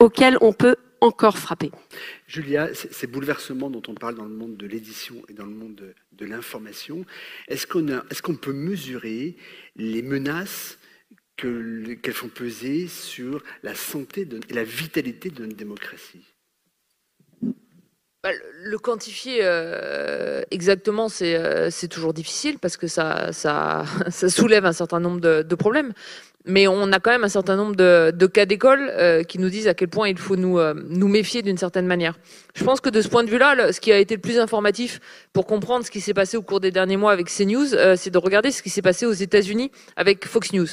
auxquelles 0.00 0.36
on 0.40 0.52
peut 0.52 0.76
encore 1.00 1.38
frapper. 1.38 1.70
Julia, 2.26 2.68
ces 2.74 3.06
bouleversements 3.06 3.70
dont 3.70 3.82
on 3.88 3.94
parle 3.94 4.14
dans 4.14 4.24
le 4.24 4.34
monde 4.34 4.56
de 4.56 4.66
l'édition 4.66 5.16
et 5.28 5.32
dans 5.32 5.46
le 5.46 5.52
monde 5.52 5.94
de, 6.12 6.24
l'information, 6.26 7.04
est-ce 7.48 7.66
qu'on 7.66 7.88
est 7.88 8.20
qu'on 8.22 8.36
peut 8.36 8.52
mesurer 8.52 9.36
les 9.76 10.02
menaces 10.02 10.78
qu'elles 11.36 12.14
font 12.14 12.28
peser 12.28 12.88
sur 12.88 13.42
la 13.62 13.74
santé 13.74 14.28
et 14.48 14.52
la 14.52 14.64
vitalité 14.64 15.30
de 15.30 15.42
notre 15.44 15.56
démocratie 15.56 16.24
bah, 18.22 18.30
le 18.62 18.78
quantifier 18.78 19.40
euh, 19.42 20.42
exactement, 20.50 21.08
euh, 21.20 21.68
c'est 21.70 21.88
toujours 21.88 22.14
difficile 22.14 22.58
parce 22.58 22.78
que 22.78 22.86
ça, 22.86 23.30
soulève 24.10 24.64
un 24.64 24.72
certain 24.72 24.98
nombre 24.98 25.20
de 25.20 25.54
problèmes. 25.54 25.92
Mais 26.46 26.68
on 26.68 26.92
a 26.92 27.00
quand 27.00 27.10
même 27.10 27.24
un 27.24 27.28
certain 27.28 27.56
nombre 27.56 27.74
de, 27.74 28.12
de 28.14 28.26
cas 28.26 28.44
d'école 28.44 28.90
euh, 28.92 29.22
qui 29.22 29.38
nous 29.38 29.48
disent 29.48 29.66
à 29.66 29.74
quel 29.74 29.88
point 29.88 30.08
il 30.08 30.18
faut 30.18 30.36
nous, 30.36 30.58
euh, 30.58 30.74
nous 30.88 31.08
méfier 31.08 31.40
d'une 31.40 31.56
certaine 31.56 31.86
manière. 31.86 32.18
Je 32.54 32.64
pense 32.64 32.80
que 32.80 32.90
de 32.90 33.00
ce 33.00 33.08
point 33.08 33.24
de 33.24 33.30
vue-là, 33.30 33.72
ce 33.72 33.80
qui 33.80 33.90
a 33.92 33.98
été 33.98 34.14
le 34.14 34.20
plus 34.20 34.38
informatif 34.38 35.00
pour 35.32 35.46
comprendre 35.46 35.86
ce 35.86 35.90
qui 35.90 36.00
s'est 36.00 36.14
passé 36.14 36.36
au 36.36 36.42
cours 36.42 36.60
des 36.60 36.70
derniers 36.70 36.98
mois 36.98 37.12
avec 37.12 37.28
CNews, 37.28 37.74
euh, 37.74 37.96
c'est 37.96 38.10
de 38.10 38.18
regarder 38.18 38.50
ce 38.50 38.62
qui 38.62 38.68
s'est 38.68 38.82
passé 38.82 39.06
aux 39.06 39.12
États-Unis 39.12 39.70
avec 39.96 40.26
Fox 40.26 40.52
News. 40.52 40.68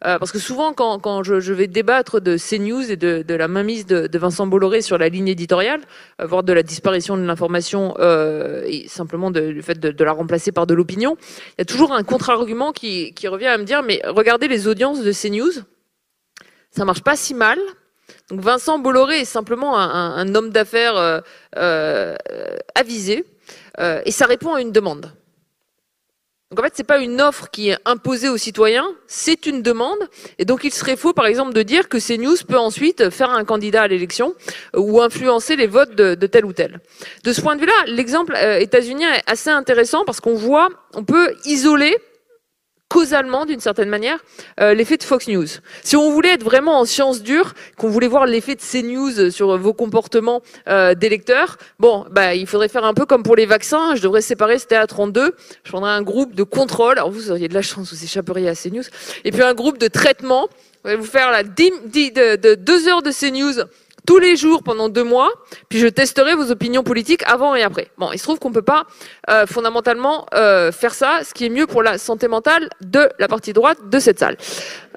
parce 0.00 0.32
que 0.32 0.38
souvent, 0.38 0.72
quand, 0.72 0.98
quand 0.98 1.22
je, 1.22 1.38
je, 1.38 1.52
vais 1.52 1.66
débattre 1.66 2.20
de 2.20 2.36
CNews 2.38 2.90
et 2.90 2.96
de, 2.96 3.22
de 3.22 3.34
la 3.34 3.46
mainmise 3.46 3.86
de, 3.86 4.06
de, 4.06 4.18
Vincent 4.18 4.46
Bolloré 4.46 4.80
sur 4.80 4.96
la 4.96 5.08
ligne 5.08 5.28
éditoriale, 5.28 5.80
voire 6.22 6.42
de 6.42 6.52
la 6.52 6.62
disparition 6.62 7.16
de 7.16 7.22
l'information 7.22 7.94
et 8.66 8.88
simplement 8.88 9.30
le 9.30 9.62
fait 9.62 9.78
de, 9.78 9.90
de, 9.90 10.04
la 10.04 10.12
remplacer 10.12 10.52
par 10.52 10.66
de 10.66 10.74
l'opinion, 10.74 11.16
il 11.20 11.60
y 11.60 11.62
a 11.62 11.64
toujours 11.64 11.92
un 11.92 12.02
contre-argument 12.02 12.72
qui, 12.72 13.12
qui 13.12 13.28
revient 13.28 13.46
à 13.46 13.58
me 13.58 13.64
dire, 13.64 13.82
mais 13.82 14.00
regardez 14.06 14.48
les 14.48 14.66
audiences 14.66 15.02
de 15.02 15.09
de 15.10 15.28
CNews. 15.28 15.64
Ça 16.70 16.84
marche 16.84 17.02
pas 17.02 17.16
si 17.16 17.34
mal. 17.34 17.58
Donc 18.28 18.40
Vincent 18.40 18.78
Bolloré 18.78 19.20
est 19.20 19.24
simplement 19.24 19.76
un, 19.78 20.34
homme 20.34 20.50
d'affaires 20.50 20.96
euh, 20.96 21.20
euh, 21.56 22.16
avisé 22.74 23.24
euh, 23.78 24.00
et 24.04 24.12
ça 24.12 24.26
répond 24.26 24.54
à 24.54 24.60
une 24.60 24.72
demande. 24.72 25.12
Donc 26.50 26.58
en 26.58 26.62
fait, 26.64 26.72
c'est 26.74 26.84
pas 26.84 26.98
une 26.98 27.20
offre 27.20 27.48
qui 27.50 27.70
est 27.70 27.78
imposée 27.84 28.28
aux 28.28 28.36
citoyens, 28.36 28.88
c'est 29.06 29.46
une 29.46 29.62
demande. 29.62 29.98
Et 30.38 30.44
donc 30.44 30.64
il 30.64 30.72
serait 30.72 30.96
faux, 30.96 31.12
par 31.12 31.26
exemple, 31.26 31.52
de 31.52 31.62
dire 31.62 31.88
que 31.88 31.98
CNews 31.98 32.36
peut 32.48 32.58
ensuite 32.58 33.10
faire 33.10 33.30
un 33.30 33.44
candidat 33.44 33.82
à 33.82 33.88
l'élection 33.88 34.34
ou 34.76 35.00
influencer 35.00 35.54
les 35.54 35.68
votes 35.68 35.94
de, 35.94 36.16
de, 36.16 36.26
tel 36.26 36.44
ou 36.44 36.52
tel. 36.52 36.80
De 37.22 37.32
ce 37.32 37.40
point 37.40 37.54
de 37.54 37.60
vue-là, 37.60 37.72
l'exemple 37.86 38.36
états-unien 38.36 39.12
est 39.12 39.30
assez 39.30 39.50
intéressant 39.50 40.04
parce 40.04 40.20
qu'on 40.20 40.34
voit, 40.34 40.68
on 40.94 41.04
peut 41.04 41.36
isoler 41.44 41.96
causalement, 42.90 43.46
d'une 43.46 43.60
certaine 43.60 43.88
manière, 43.88 44.18
euh, 44.60 44.74
l'effet 44.74 44.96
de 44.96 45.04
Fox 45.04 45.28
News. 45.28 45.46
Si 45.84 45.96
on 45.96 46.10
voulait 46.10 46.34
être 46.34 46.42
vraiment 46.42 46.80
en 46.80 46.84
science 46.84 47.22
dure, 47.22 47.54
qu'on 47.78 47.88
voulait 47.88 48.08
voir 48.08 48.26
l'effet 48.26 48.56
de 48.56 48.60
CNews 48.60 49.30
sur 49.30 49.56
vos 49.56 49.72
comportements 49.72 50.42
euh, 50.68 50.94
d'électeurs, 50.94 51.56
bon, 51.78 52.04
bah, 52.10 52.34
il 52.34 52.48
faudrait 52.48 52.68
faire 52.68 52.84
un 52.84 52.92
peu 52.92 53.06
comme 53.06 53.22
pour 53.22 53.36
les 53.36 53.46
vaccins. 53.46 53.94
Je 53.94 54.02
devrais 54.02 54.20
séparer, 54.22 54.58
c'était 54.58 54.74
à 54.74 54.88
32. 54.88 55.36
Je 55.62 55.70
prendrais 55.70 55.92
un 55.92 56.02
groupe 56.02 56.34
de 56.34 56.42
contrôle. 56.42 56.98
Alors 56.98 57.12
vous 57.12 57.30
auriez 57.30 57.48
de 57.48 57.54
la 57.54 57.62
chance, 57.62 57.94
vous 57.94 58.04
échapperiez 58.04 58.48
à 58.48 58.56
CNews. 58.56 58.82
Et 59.24 59.30
puis 59.30 59.42
un 59.42 59.54
groupe 59.54 59.78
de 59.78 59.88
traitement. 59.88 60.48
Vous 60.82 60.90
allez 60.90 60.98
vous 60.98 61.04
faire 61.04 61.30
la 61.30 61.44
de, 61.44 62.36
de 62.36 62.54
deux 62.54 62.88
heures 62.88 63.02
de 63.02 63.12
CNews 63.12 63.66
tous 64.06 64.18
les 64.18 64.36
jours 64.36 64.62
pendant 64.62 64.88
deux 64.88 65.04
mois, 65.04 65.30
puis 65.68 65.78
je 65.78 65.86
testerai 65.86 66.34
vos 66.34 66.50
opinions 66.50 66.82
politiques 66.82 67.22
avant 67.26 67.54
et 67.54 67.62
après. 67.62 67.88
Bon, 67.98 68.10
il 68.12 68.18
se 68.18 68.24
trouve 68.24 68.38
qu'on 68.38 68.52
peut 68.52 68.62
pas 68.62 68.86
euh, 69.28 69.46
fondamentalement 69.46 70.26
euh, 70.34 70.72
faire 70.72 70.94
ça, 70.94 71.20
ce 71.24 71.34
qui 71.34 71.46
est 71.46 71.50
mieux 71.50 71.66
pour 71.66 71.82
la 71.82 71.98
santé 71.98 72.28
mentale 72.28 72.70
de 72.80 73.08
la 73.18 73.28
partie 73.28 73.52
droite 73.52 73.78
de 73.88 73.98
cette 73.98 74.18
salle. 74.18 74.36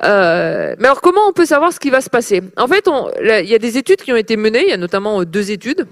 Euh, 0.04 0.76
mais 0.80 0.86
alors 0.86 1.02
comment 1.02 1.22
on 1.28 1.34
peut 1.34 1.46
savoir 1.46 1.74
ce 1.74 1.80
qui 1.80 1.90
va 1.90 2.02
se 2.02 2.10
passer? 2.10 2.42
En 2.58 2.68
fait, 2.68 2.90
il 3.22 3.50
y 3.50 3.56
a 3.56 3.60
des 3.60 3.78
études 3.78 4.02
qui 4.02 4.12
ont 4.12 4.18
été 4.18 4.38
menées, 4.38 4.64
il 4.64 4.70
y 4.70 4.74
a 4.74 4.78
notamment 4.78 5.24
deux 5.24 5.52
études. 5.52 5.88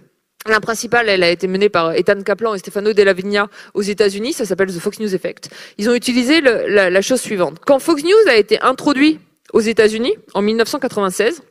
La 0.47 0.59
principale, 0.59 1.07
elle 1.07 1.21
a 1.21 1.29
été 1.29 1.47
menée 1.47 1.69
par 1.69 1.93
Ethan 1.93 2.19
Kaplan 2.23 2.55
et 2.55 2.57
Stefano 2.57 2.93
Della 2.93 3.13
Vigna 3.13 3.47
aux 3.75 3.83
États-Unis. 3.83 4.33
Ça 4.33 4.45
s'appelle 4.45 4.73
The 4.73 4.79
Fox 4.79 4.99
News 4.99 5.13
Effect. 5.13 5.51
Ils 5.77 5.87
ont 5.87 5.93
utilisé 5.93 6.41
la 6.41 7.01
chose 7.01 7.21
suivante. 7.21 7.59
Quand 7.63 7.77
Fox 7.77 8.03
News 8.03 8.27
a 8.27 8.35
été 8.35 8.59
introduit 8.63 9.19
aux 9.53 9.59
États-Unis 9.59 10.15
en 10.33 10.41
1996, 10.41 11.43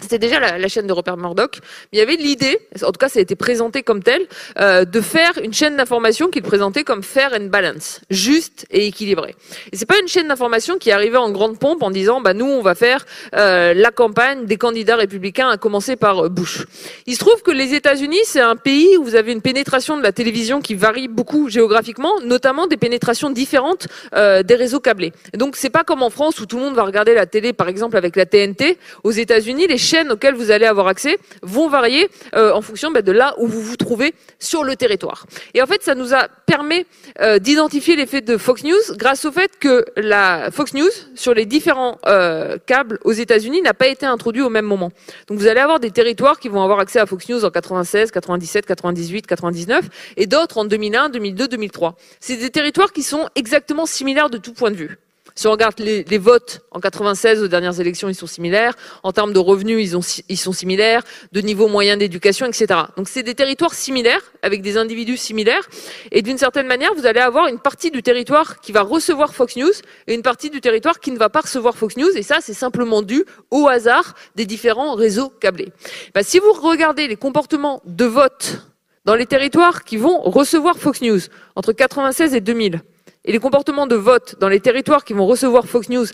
c'était 0.00 0.18
déjà 0.18 0.40
la, 0.40 0.68
chaîne 0.68 0.86
de 0.86 0.92
Rupert 0.92 1.16
Murdoch. 1.16 1.58
Mais 1.60 1.88
il 1.92 1.98
y 1.98 2.02
avait 2.02 2.16
l'idée, 2.16 2.58
en 2.82 2.86
tout 2.86 2.98
cas 2.98 3.08
ça 3.08 3.18
a 3.18 3.22
été 3.22 3.36
présenté 3.36 3.82
comme 3.82 4.02
tel, 4.02 4.26
euh, 4.58 4.84
de 4.84 5.00
faire 5.00 5.32
une 5.42 5.52
chaîne 5.52 5.76
d'information 5.76 6.28
qu'il 6.28 6.42
présentait 6.42 6.84
comme 6.84 7.02
fair 7.02 7.30
and 7.34 7.46
balance, 7.46 8.00
juste 8.10 8.66
et 8.70 8.86
équilibré. 8.86 9.34
Et 9.72 9.76
c'est 9.76 9.86
pas 9.86 9.98
une 10.00 10.08
chaîne 10.08 10.28
d'information 10.28 10.78
qui 10.78 10.90
arrivait 10.90 11.18
en 11.18 11.30
grande 11.30 11.58
pompe 11.58 11.82
en 11.82 11.90
disant 11.90 12.20
bah 12.20 12.34
nous 12.34 12.46
on 12.46 12.62
va 12.62 12.74
faire 12.74 13.04
euh, 13.34 13.74
la 13.74 13.90
campagne 13.90 14.46
des 14.46 14.56
candidats 14.56 14.96
républicains 14.96 15.48
à 15.48 15.56
commencer 15.56 15.96
par 15.96 16.24
euh, 16.26 16.28
Bush. 16.28 16.64
Il 17.06 17.14
se 17.14 17.20
trouve 17.20 17.42
que 17.42 17.50
les 17.50 17.74
États-Unis 17.74 18.20
c'est 18.24 18.40
un 18.40 18.56
pays 18.56 18.96
où 18.96 19.04
vous 19.04 19.14
avez 19.14 19.32
une 19.32 19.42
pénétration 19.42 19.96
de 19.96 20.02
la 20.02 20.12
télévision 20.12 20.60
qui 20.60 20.74
varie 20.74 21.08
beaucoup 21.08 21.48
géographiquement, 21.48 22.12
notamment 22.24 22.66
des 22.66 22.76
pénétrations 22.76 23.30
différentes 23.30 23.88
euh, 24.14 24.42
des 24.42 24.54
réseaux 24.54 24.80
câblés. 24.80 25.12
Et 25.32 25.36
donc 25.36 25.56
c'est 25.56 25.70
pas 25.70 25.84
comme 25.84 26.02
en 26.02 26.10
France 26.10 26.40
où 26.40 26.46
tout 26.46 26.56
le 26.56 26.62
monde 26.62 26.74
va 26.74 26.84
regarder 26.84 27.14
la 27.14 27.26
télé 27.26 27.52
par 27.52 27.68
exemple 27.68 27.96
avec 27.96 28.16
la 28.16 28.26
TNT. 28.26 28.78
Aux 29.04 29.10
États-Unis 29.10 29.66
les 29.66 29.78
chaînes 29.82 30.10
auxquelles 30.10 30.34
vous 30.34 30.50
allez 30.50 30.66
avoir 30.66 30.88
accès 30.88 31.18
vont 31.42 31.68
varier 31.68 32.08
euh, 32.34 32.52
en 32.52 32.62
fonction 32.62 32.90
bah, 32.90 33.02
de 33.02 33.12
là 33.12 33.34
où 33.38 33.46
vous 33.46 33.60
vous 33.60 33.76
trouvez 33.76 34.14
sur 34.38 34.64
le 34.64 34.76
territoire. 34.76 35.26
Et 35.54 35.62
en 35.62 35.66
fait, 35.66 35.82
ça 35.82 35.94
nous 35.94 36.14
a 36.14 36.28
permis 36.46 36.86
euh, 37.20 37.38
d'identifier 37.38 37.96
l'effet 37.96 38.20
de 38.20 38.36
Fox 38.36 38.64
News 38.64 38.96
grâce 38.96 39.24
au 39.24 39.32
fait 39.32 39.58
que 39.58 39.84
la 39.96 40.50
Fox 40.50 40.74
News 40.74 40.90
sur 41.14 41.34
les 41.34 41.44
différents 41.44 41.98
euh, 42.06 42.56
câbles 42.64 42.98
aux 43.04 43.12
États-Unis 43.12 43.62
n'a 43.62 43.74
pas 43.74 43.88
été 43.88 44.06
introduit 44.06 44.42
au 44.42 44.50
même 44.50 44.64
moment. 44.64 44.90
Donc 45.28 45.38
vous 45.38 45.46
allez 45.46 45.60
avoir 45.60 45.80
des 45.80 45.90
territoires 45.90 46.38
qui 46.38 46.48
vont 46.48 46.62
avoir 46.62 46.78
accès 46.78 47.00
à 47.00 47.06
Fox 47.06 47.28
News 47.28 47.44
en 47.44 47.50
96, 47.50 48.10
97, 48.10 48.66
98, 48.66 49.26
99 49.26 49.84
et 50.16 50.26
d'autres 50.26 50.58
en 50.58 50.64
2001, 50.64 51.08
2002, 51.10 51.48
2003. 51.48 51.96
C'est 52.20 52.36
des 52.36 52.50
territoires 52.50 52.92
qui 52.92 53.02
sont 53.02 53.28
exactement 53.34 53.86
similaires 53.86 54.30
de 54.30 54.38
tout 54.38 54.52
point 54.52 54.70
de 54.70 54.76
vue. 54.76 54.98
Si 55.34 55.46
on 55.46 55.52
regarde 55.52 55.78
les, 55.78 56.18
votes 56.18 56.60
en 56.70 56.80
96 56.80 57.42
aux 57.42 57.48
dernières 57.48 57.80
élections, 57.80 58.08
ils 58.08 58.14
sont 58.14 58.26
similaires. 58.26 58.74
En 59.02 59.12
termes 59.12 59.32
de 59.32 59.38
revenus, 59.38 59.78
ils, 59.80 59.96
ont, 59.96 60.22
ils 60.28 60.36
sont 60.36 60.52
similaires. 60.52 61.02
De 61.32 61.40
niveau 61.40 61.68
moyen 61.68 61.96
d'éducation, 61.96 62.46
etc. 62.46 62.80
Donc 62.96 63.08
c'est 63.08 63.22
des 63.22 63.34
territoires 63.34 63.74
similaires 63.74 64.22
avec 64.42 64.62
des 64.62 64.76
individus 64.76 65.16
similaires. 65.16 65.66
Et 66.10 66.22
d'une 66.22 66.38
certaine 66.38 66.66
manière, 66.66 66.94
vous 66.94 67.06
allez 67.06 67.20
avoir 67.20 67.48
une 67.48 67.58
partie 67.58 67.90
du 67.90 68.02
territoire 68.02 68.60
qui 68.60 68.72
va 68.72 68.82
recevoir 68.82 69.34
Fox 69.34 69.56
News 69.56 69.72
et 70.06 70.14
une 70.14 70.22
partie 70.22 70.50
du 70.50 70.60
territoire 70.60 71.00
qui 71.00 71.10
ne 71.10 71.18
va 71.18 71.28
pas 71.28 71.40
recevoir 71.40 71.76
Fox 71.76 71.96
News. 71.96 72.10
Et 72.16 72.22
ça, 72.22 72.38
c'est 72.40 72.54
simplement 72.54 73.02
dû 73.02 73.24
au 73.50 73.68
hasard 73.68 74.14
des 74.34 74.46
différents 74.46 74.94
réseaux 74.94 75.30
câblés. 75.30 75.72
Bah, 76.14 76.22
si 76.22 76.38
vous 76.38 76.52
regardez 76.52 77.08
les 77.08 77.16
comportements 77.16 77.82
de 77.86 78.04
vote 78.04 78.66
dans 79.04 79.14
les 79.14 79.26
territoires 79.26 79.84
qui 79.84 79.96
vont 79.96 80.20
recevoir 80.20 80.78
Fox 80.78 81.00
News 81.02 81.20
entre 81.56 81.72
96 81.72 82.34
et 82.34 82.40
2000, 82.40 82.80
et 83.24 83.32
les 83.32 83.38
comportements 83.38 83.86
de 83.86 83.96
vote 83.96 84.36
dans 84.40 84.48
les 84.48 84.60
territoires 84.60 85.04
qui 85.04 85.12
vont 85.12 85.26
recevoir 85.26 85.66
Fox 85.66 85.88
News 85.88 86.06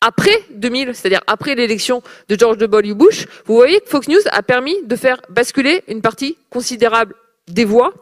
après 0.00 0.38
2000, 0.50 0.94
c'est-à-dire 0.94 1.22
après 1.26 1.54
l'élection 1.54 2.02
de 2.28 2.38
George 2.38 2.58
W. 2.58 2.94
Bush, 2.94 3.26
vous 3.46 3.54
voyez 3.54 3.80
que 3.80 3.88
Fox 3.88 4.08
News 4.08 4.20
a 4.30 4.42
permis 4.42 4.76
de 4.84 4.96
faire 4.96 5.20
basculer 5.30 5.82
une 5.88 6.02
partie 6.02 6.36
considérable 6.50 7.14
des 7.48 7.64
voix 7.64 7.92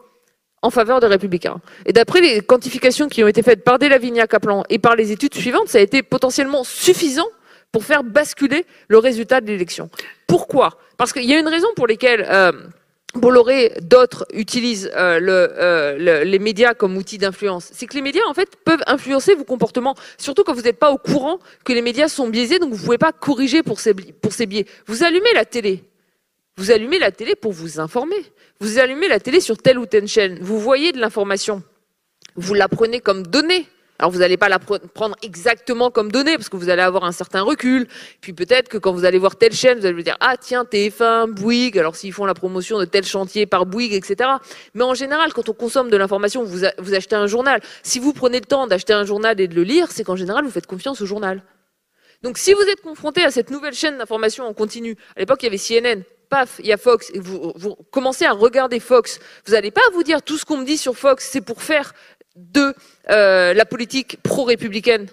en 0.61 0.69
faveur 0.69 0.99
des 0.99 1.07
républicains. 1.07 1.57
Et 1.85 1.93
d'après 1.93 2.21
les 2.21 2.41
quantifications 2.41 3.07
qui 3.07 3.23
ont 3.23 3.27
été 3.27 3.43
faites 3.43 3.63
par 3.63 3.79
Delavinia 3.79 4.27
Kaplan 4.27 4.63
et 4.69 4.79
par 4.79 4.95
les 4.95 5.11
études 5.11 5.33
suivantes, 5.33 5.67
ça 5.67 5.77
a 5.77 5.81
été 5.81 6.03
potentiellement 6.03 6.63
suffisant 6.63 7.27
pour 7.71 7.83
faire 7.83 8.03
basculer 8.03 8.65
le 8.87 8.97
résultat 8.97 9.41
de 9.41 9.47
l'élection. 9.47 9.89
Pourquoi? 10.27 10.77
Parce 10.97 11.11
qu'il 11.11 11.25
y 11.25 11.33
a 11.33 11.39
une 11.39 11.47
raison 11.47 11.67
pour 11.75 11.87
laquelle 11.87 12.25
euh, 12.29 12.51
Bolloré, 13.15 13.73
d'autres 13.81 14.25
utilisent 14.33 14.89
euh, 14.95 15.19
euh, 15.21 15.97
le, 15.97 16.23
les 16.23 16.39
médias 16.39 16.73
comme 16.73 16.97
outil 16.97 17.17
d'influence. 17.19 17.69
C'est 17.71 17.85
que 17.85 17.93
les 17.93 18.01
médias, 18.01 18.23
en 18.27 18.33
fait, 18.33 18.55
peuvent 18.65 18.83
influencer 18.87 19.35
vos 19.35 19.43
comportements, 19.43 19.95
surtout 20.17 20.43
quand 20.43 20.53
vous 20.53 20.63
n'êtes 20.63 20.79
pas 20.79 20.91
au 20.91 20.97
courant 20.97 21.39
que 21.63 21.73
les 21.73 21.83
médias 21.83 22.07
sont 22.07 22.27
biaisés, 22.27 22.57
donc 22.57 22.71
vous 22.71 22.79
ne 22.79 22.85
pouvez 22.85 22.97
pas 22.97 23.11
corriger 23.11 23.61
pour 23.61 23.79
ces, 23.79 23.93
pour 23.93 24.33
ces 24.33 24.47
biais. 24.47 24.65
Vous 24.87 25.03
allumez 25.03 25.31
la 25.35 25.45
télé. 25.45 25.83
Vous 26.57 26.71
allumez 26.71 26.99
la 26.99 27.11
télé 27.11 27.35
pour 27.35 27.51
vous 27.51 27.79
informer. 27.79 28.23
Vous 28.59 28.79
allumez 28.79 29.07
la 29.07 29.19
télé 29.19 29.39
sur 29.41 29.57
telle 29.57 29.77
ou 29.77 29.85
telle 29.85 30.07
chaîne. 30.07 30.39
Vous 30.41 30.59
voyez 30.59 30.91
de 30.91 30.99
l'information. 30.99 31.63
Vous 32.35 32.53
la 32.53 32.67
prenez 32.67 32.99
comme 32.99 33.25
donnée. 33.25 33.67
Alors 33.99 34.11
vous 34.11 34.19
n'allez 34.19 34.37
pas 34.37 34.49
la 34.49 34.59
prendre 34.59 35.15
exactement 35.21 35.91
comme 35.91 36.11
donnée 36.11 36.35
parce 36.35 36.49
que 36.49 36.57
vous 36.57 36.69
allez 36.69 36.81
avoir 36.81 37.03
un 37.03 37.11
certain 37.11 37.41
recul. 37.41 37.87
Puis 38.21 38.33
peut-être 38.33 38.67
que 38.67 38.77
quand 38.77 38.91
vous 38.91 39.05
allez 39.05 39.19
voir 39.19 39.35
telle 39.35 39.53
chaîne, 39.53 39.79
vous 39.79 39.85
allez 39.85 39.95
vous 39.95 40.01
dire 40.01 40.17
ah 40.19 40.35
tiens 40.35 40.63
TF1, 40.63 41.29
Bouygues. 41.31 41.77
Alors 41.77 41.95
s'ils 41.95 42.11
font 42.11 42.25
la 42.25 42.33
promotion 42.33 42.79
de 42.79 42.85
tel 42.85 43.05
chantier 43.05 43.45
par 43.45 43.65
Bouygues, 43.65 43.93
etc. 43.93 44.31
Mais 44.73 44.83
en 44.83 44.95
général, 44.95 45.31
quand 45.33 45.47
on 45.47 45.53
consomme 45.53 45.89
de 45.89 45.97
l'information, 45.97 46.43
vous, 46.43 46.65
achetez 46.65 47.15
un 47.15 47.27
journal. 47.27 47.61
Si 47.83 47.99
vous 47.99 48.13
prenez 48.13 48.39
le 48.39 48.45
temps 48.45 48.65
d'acheter 48.67 48.93
un 48.93 49.05
journal 49.05 49.39
et 49.39 49.47
de 49.47 49.55
le 49.55 49.63
lire, 49.63 49.91
c'est 49.91 50.03
qu'en 50.03 50.15
général 50.15 50.43
vous 50.43 50.51
faites 50.51 50.67
confiance 50.67 50.99
au 51.01 51.05
journal. 51.05 51.43
Donc 52.23 52.37
si 52.37 52.53
vous 52.53 52.61
êtes 52.61 52.81
confronté 52.81 53.23
à 53.23 53.31
cette 53.31 53.51
nouvelle 53.51 53.73
chaîne 53.73 53.97
d'information 53.97 54.45
en 54.45 54.53
continu, 54.53 54.97
à 55.15 55.19
l'époque 55.19 55.43
il 55.43 55.45
y 55.45 55.49
avait 55.49 55.57
CNN, 55.57 56.03
paf, 56.29 56.55
il 56.59 56.67
y 56.67 56.73
a 56.73 56.77
Fox, 56.77 57.11
et 57.13 57.19
vous 57.19 57.53
commencez 57.91 58.25
à 58.25 58.31
regarder 58.31 58.79
Fox, 58.79 59.19
vous 59.45 59.53
n'allez 59.53 59.71
pas 59.71 59.81
vous 59.93 60.03
dire 60.03 60.21
tout 60.21 60.37
ce 60.37 60.45
qu'on 60.45 60.57
me 60.57 60.65
dit 60.65 60.77
sur 60.77 60.97
Fox, 60.97 61.29
c'est 61.29 61.41
pour 61.41 61.61
faire 61.61 61.93
de 62.35 62.73
euh, 63.09 63.53
la 63.53 63.65
politique 63.65 64.17
pro-républicaine, 64.23 65.07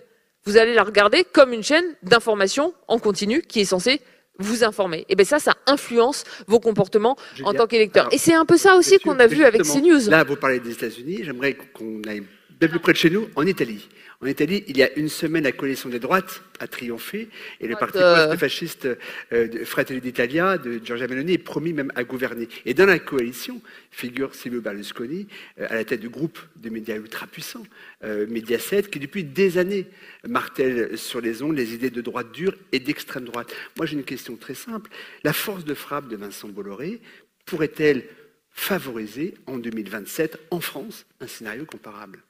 vous 0.44 0.56
allez 0.56 0.74
la 0.74 0.82
regarder 0.82 1.24
comme 1.24 1.52
une 1.52 1.62
chaîne 1.62 1.84
d'information 2.02 2.72
en 2.88 2.98
continu 2.98 3.42
qui 3.42 3.60
est 3.60 3.64
censée 3.64 4.00
vous 4.38 4.64
informer. 4.64 5.04
Et 5.08 5.16
bien 5.16 5.26
ça, 5.26 5.38
ça 5.38 5.54
influence 5.66 6.24
vos 6.46 6.60
comportements 6.60 7.16
en 7.44 7.52
tant 7.52 7.66
qu'électeur. 7.66 8.08
Et 8.10 8.18
c'est 8.18 8.32
un 8.32 8.46
peu 8.46 8.56
ça 8.56 8.76
aussi 8.76 8.98
qu'on 8.98 9.18
a 9.18 9.26
vu 9.26 9.44
avec 9.44 9.62
CNews. 9.62 10.08
Là, 10.08 10.24
vous 10.24 10.36
parlez 10.36 10.60
des 10.60 10.72
États-Unis. 10.72 11.20
J'aimerais 11.24 11.54
qu'on 11.54 12.00
aille 12.08 12.22
bien 12.60 12.68
plus 12.68 12.78
près 12.78 12.92
de 12.92 12.98
chez 12.98 13.08
nous, 13.08 13.28
en 13.36 13.46
Italie. 13.46 13.88
En 14.20 14.26
Italie, 14.26 14.64
il 14.68 14.76
y 14.76 14.82
a 14.82 14.92
une 14.98 15.08
semaine, 15.08 15.44
la 15.44 15.52
coalition 15.52 15.88
des 15.88 15.98
droites 15.98 16.42
a 16.58 16.66
triomphé 16.66 17.30
et 17.58 17.66
le 17.66 17.74
parti 17.74 17.98
post-fasciste 17.98 18.86
euh, 19.32 19.48
de 19.48 19.64
Fratelli 19.64 20.02
d'Italia 20.02 20.58
de 20.58 20.78
Giorgia 20.84 21.08
Meloni 21.08 21.32
est 21.32 21.38
promis 21.38 21.72
même 21.72 21.90
à 21.94 22.04
gouverner. 22.04 22.46
Et 22.66 22.74
dans 22.74 22.84
la 22.84 22.98
coalition 22.98 23.62
figure 23.90 24.34
Silvio 24.34 24.60
Berlusconi 24.60 25.26
euh, 25.58 25.68
à 25.70 25.74
la 25.74 25.84
tête 25.86 26.00
du 26.00 26.10
groupe 26.10 26.38
de 26.56 26.68
médias 26.68 26.96
ultra 26.96 27.26
puissants, 27.26 27.64
euh, 28.04 28.26
Mediaset, 28.28 28.82
qui 28.82 28.98
depuis 28.98 29.24
des 29.24 29.56
années 29.56 29.86
martèle 30.28 30.98
sur 30.98 31.22
les 31.22 31.42
ondes 31.42 31.56
les 31.56 31.72
idées 31.72 31.88
de 31.88 32.02
droite 32.02 32.30
dure 32.30 32.54
et 32.72 32.78
d'extrême 32.78 33.24
droite. 33.24 33.50
Moi, 33.78 33.86
j'ai 33.86 33.96
une 33.96 34.04
question 34.04 34.36
très 34.36 34.54
simple. 34.54 34.90
La 35.24 35.32
force 35.32 35.64
de 35.64 35.72
frappe 35.72 36.08
de 36.08 36.16
Vincent 36.16 36.48
Bolloré 36.48 37.00
pourrait-elle 37.46 38.04
favoriser 38.50 39.32
en 39.46 39.56
2027 39.56 40.38
en 40.50 40.60
France 40.60 41.06
un 41.20 41.26
scénario 41.26 41.64
comparable? 41.64 42.20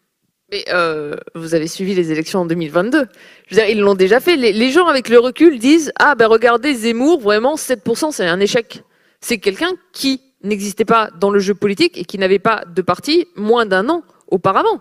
Mais 0.51 0.65
euh, 0.69 1.15
vous 1.35 1.55
avez 1.55 1.69
suivi 1.69 1.95
les 1.95 2.11
élections 2.11 2.41
en 2.41 2.47
2022. 2.47 3.07
Je 3.47 3.55
veux 3.55 3.61
dire, 3.61 3.71
ils 3.71 3.81
l'ont 3.81 3.95
déjà 3.95 4.21
fait. 4.21 4.37
Les, 4.37 4.53
les 4.53 4.71
gens 4.71 4.87
avec 4.87 5.09
le 5.09 5.19
recul 5.19 5.59
disent 5.59 5.93
ah 5.99 6.15
ben 6.15 6.27
regardez 6.27 6.75
Zemmour, 6.75 7.21
vraiment 7.21 7.55
7% 7.55 8.11
c'est 8.13 8.27
un 8.27 8.41
échec. 8.41 8.83
C'est 9.21 9.39
quelqu'un 9.39 9.71
qui 9.93 10.21
n'existait 10.43 10.85
pas 10.85 11.11
dans 11.21 11.31
le 11.31 11.39
jeu 11.39 11.55
politique 11.55 11.97
et 11.99 12.05
qui 12.05 12.19
n'avait 12.19 12.39
pas 12.39 12.65
de 12.67 12.83
parti 12.83 13.29
moins 13.37 13.67
d'un 13.67 13.89
an 13.89 14.03
auparavant 14.29 14.81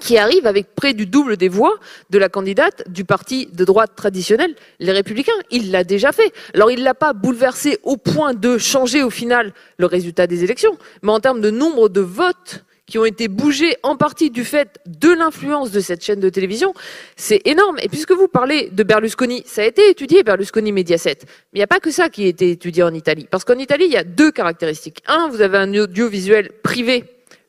qui 0.00 0.18
arrive 0.18 0.46
avec 0.46 0.74
près 0.74 0.92
du 0.92 1.06
double 1.06 1.36
des 1.36 1.48
voix 1.48 1.74
de 2.10 2.18
la 2.18 2.28
candidate 2.28 2.82
du 2.90 3.04
parti 3.04 3.48
de 3.52 3.64
droite 3.64 3.92
traditionnel, 3.94 4.54
les 4.80 4.92
Républicains. 4.92 5.32
Il 5.50 5.70
l'a 5.70 5.84
déjà 5.84 6.12
fait. 6.12 6.32
Alors 6.54 6.70
il 6.70 6.82
l'a 6.82 6.94
pas 6.94 7.12
bouleversé 7.12 7.78
au 7.82 7.96
point 7.96 8.34
de 8.34 8.58
changer 8.58 9.02
au 9.02 9.10
final 9.10 9.52
le 9.78 9.86
résultat 9.86 10.26
des 10.26 10.44
élections, 10.44 10.76
mais 11.02 11.12
en 11.12 11.20
termes 11.20 11.40
de 11.40 11.50
nombre 11.50 11.88
de 11.88 12.00
votes 12.00 12.64
qui 12.86 12.98
ont 12.98 13.04
été 13.04 13.28
bougés 13.28 13.76
en 13.82 13.96
partie 13.96 14.30
du 14.30 14.44
fait 14.44 14.78
de 14.86 15.10
l'influence 15.10 15.70
de 15.70 15.80
cette 15.80 16.04
chaîne 16.04 16.20
de 16.20 16.28
télévision, 16.28 16.74
c'est 17.16 17.40
énorme. 17.46 17.78
Et 17.82 17.88
puisque 17.88 18.12
vous 18.12 18.28
parlez 18.28 18.68
de 18.70 18.82
Berlusconi, 18.82 19.42
ça 19.46 19.62
a 19.62 19.64
été 19.64 19.88
étudié, 19.88 20.22
Berlusconi 20.22 20.72
Mediaset. 20.72 21.18
Mais 21.22 21.28
il 21.54 21.58
n'y 21.58 21.64
a 21.64 21.68
pas 21.68 21.80
que 21.80 21.90
ça 21.90 22.08
qui 22.08 22.24
a 22.24 22.28
été 22.28 22.50
étudié 22.50 22.82
en 22.82 22.92
Italie. 22.92 23.26
Parce 23.30 23.44
qu'en 23.44 23.58
Italie, 23.58 23.86
il 23.86 23.92
y 23.92 23.96
a 23.96 24.04
deux 24.04 24.30
caractéristiques. 24.30 25.02
Un, 25.06 25.28
vous 25.28 25.40
avez 25.40 25.58
un 25.58 25.74
audiovisuel 25.74 26.50
privé 26.62 27.04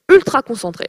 ultra 0.10 0.42
concentré. 0.42 0.88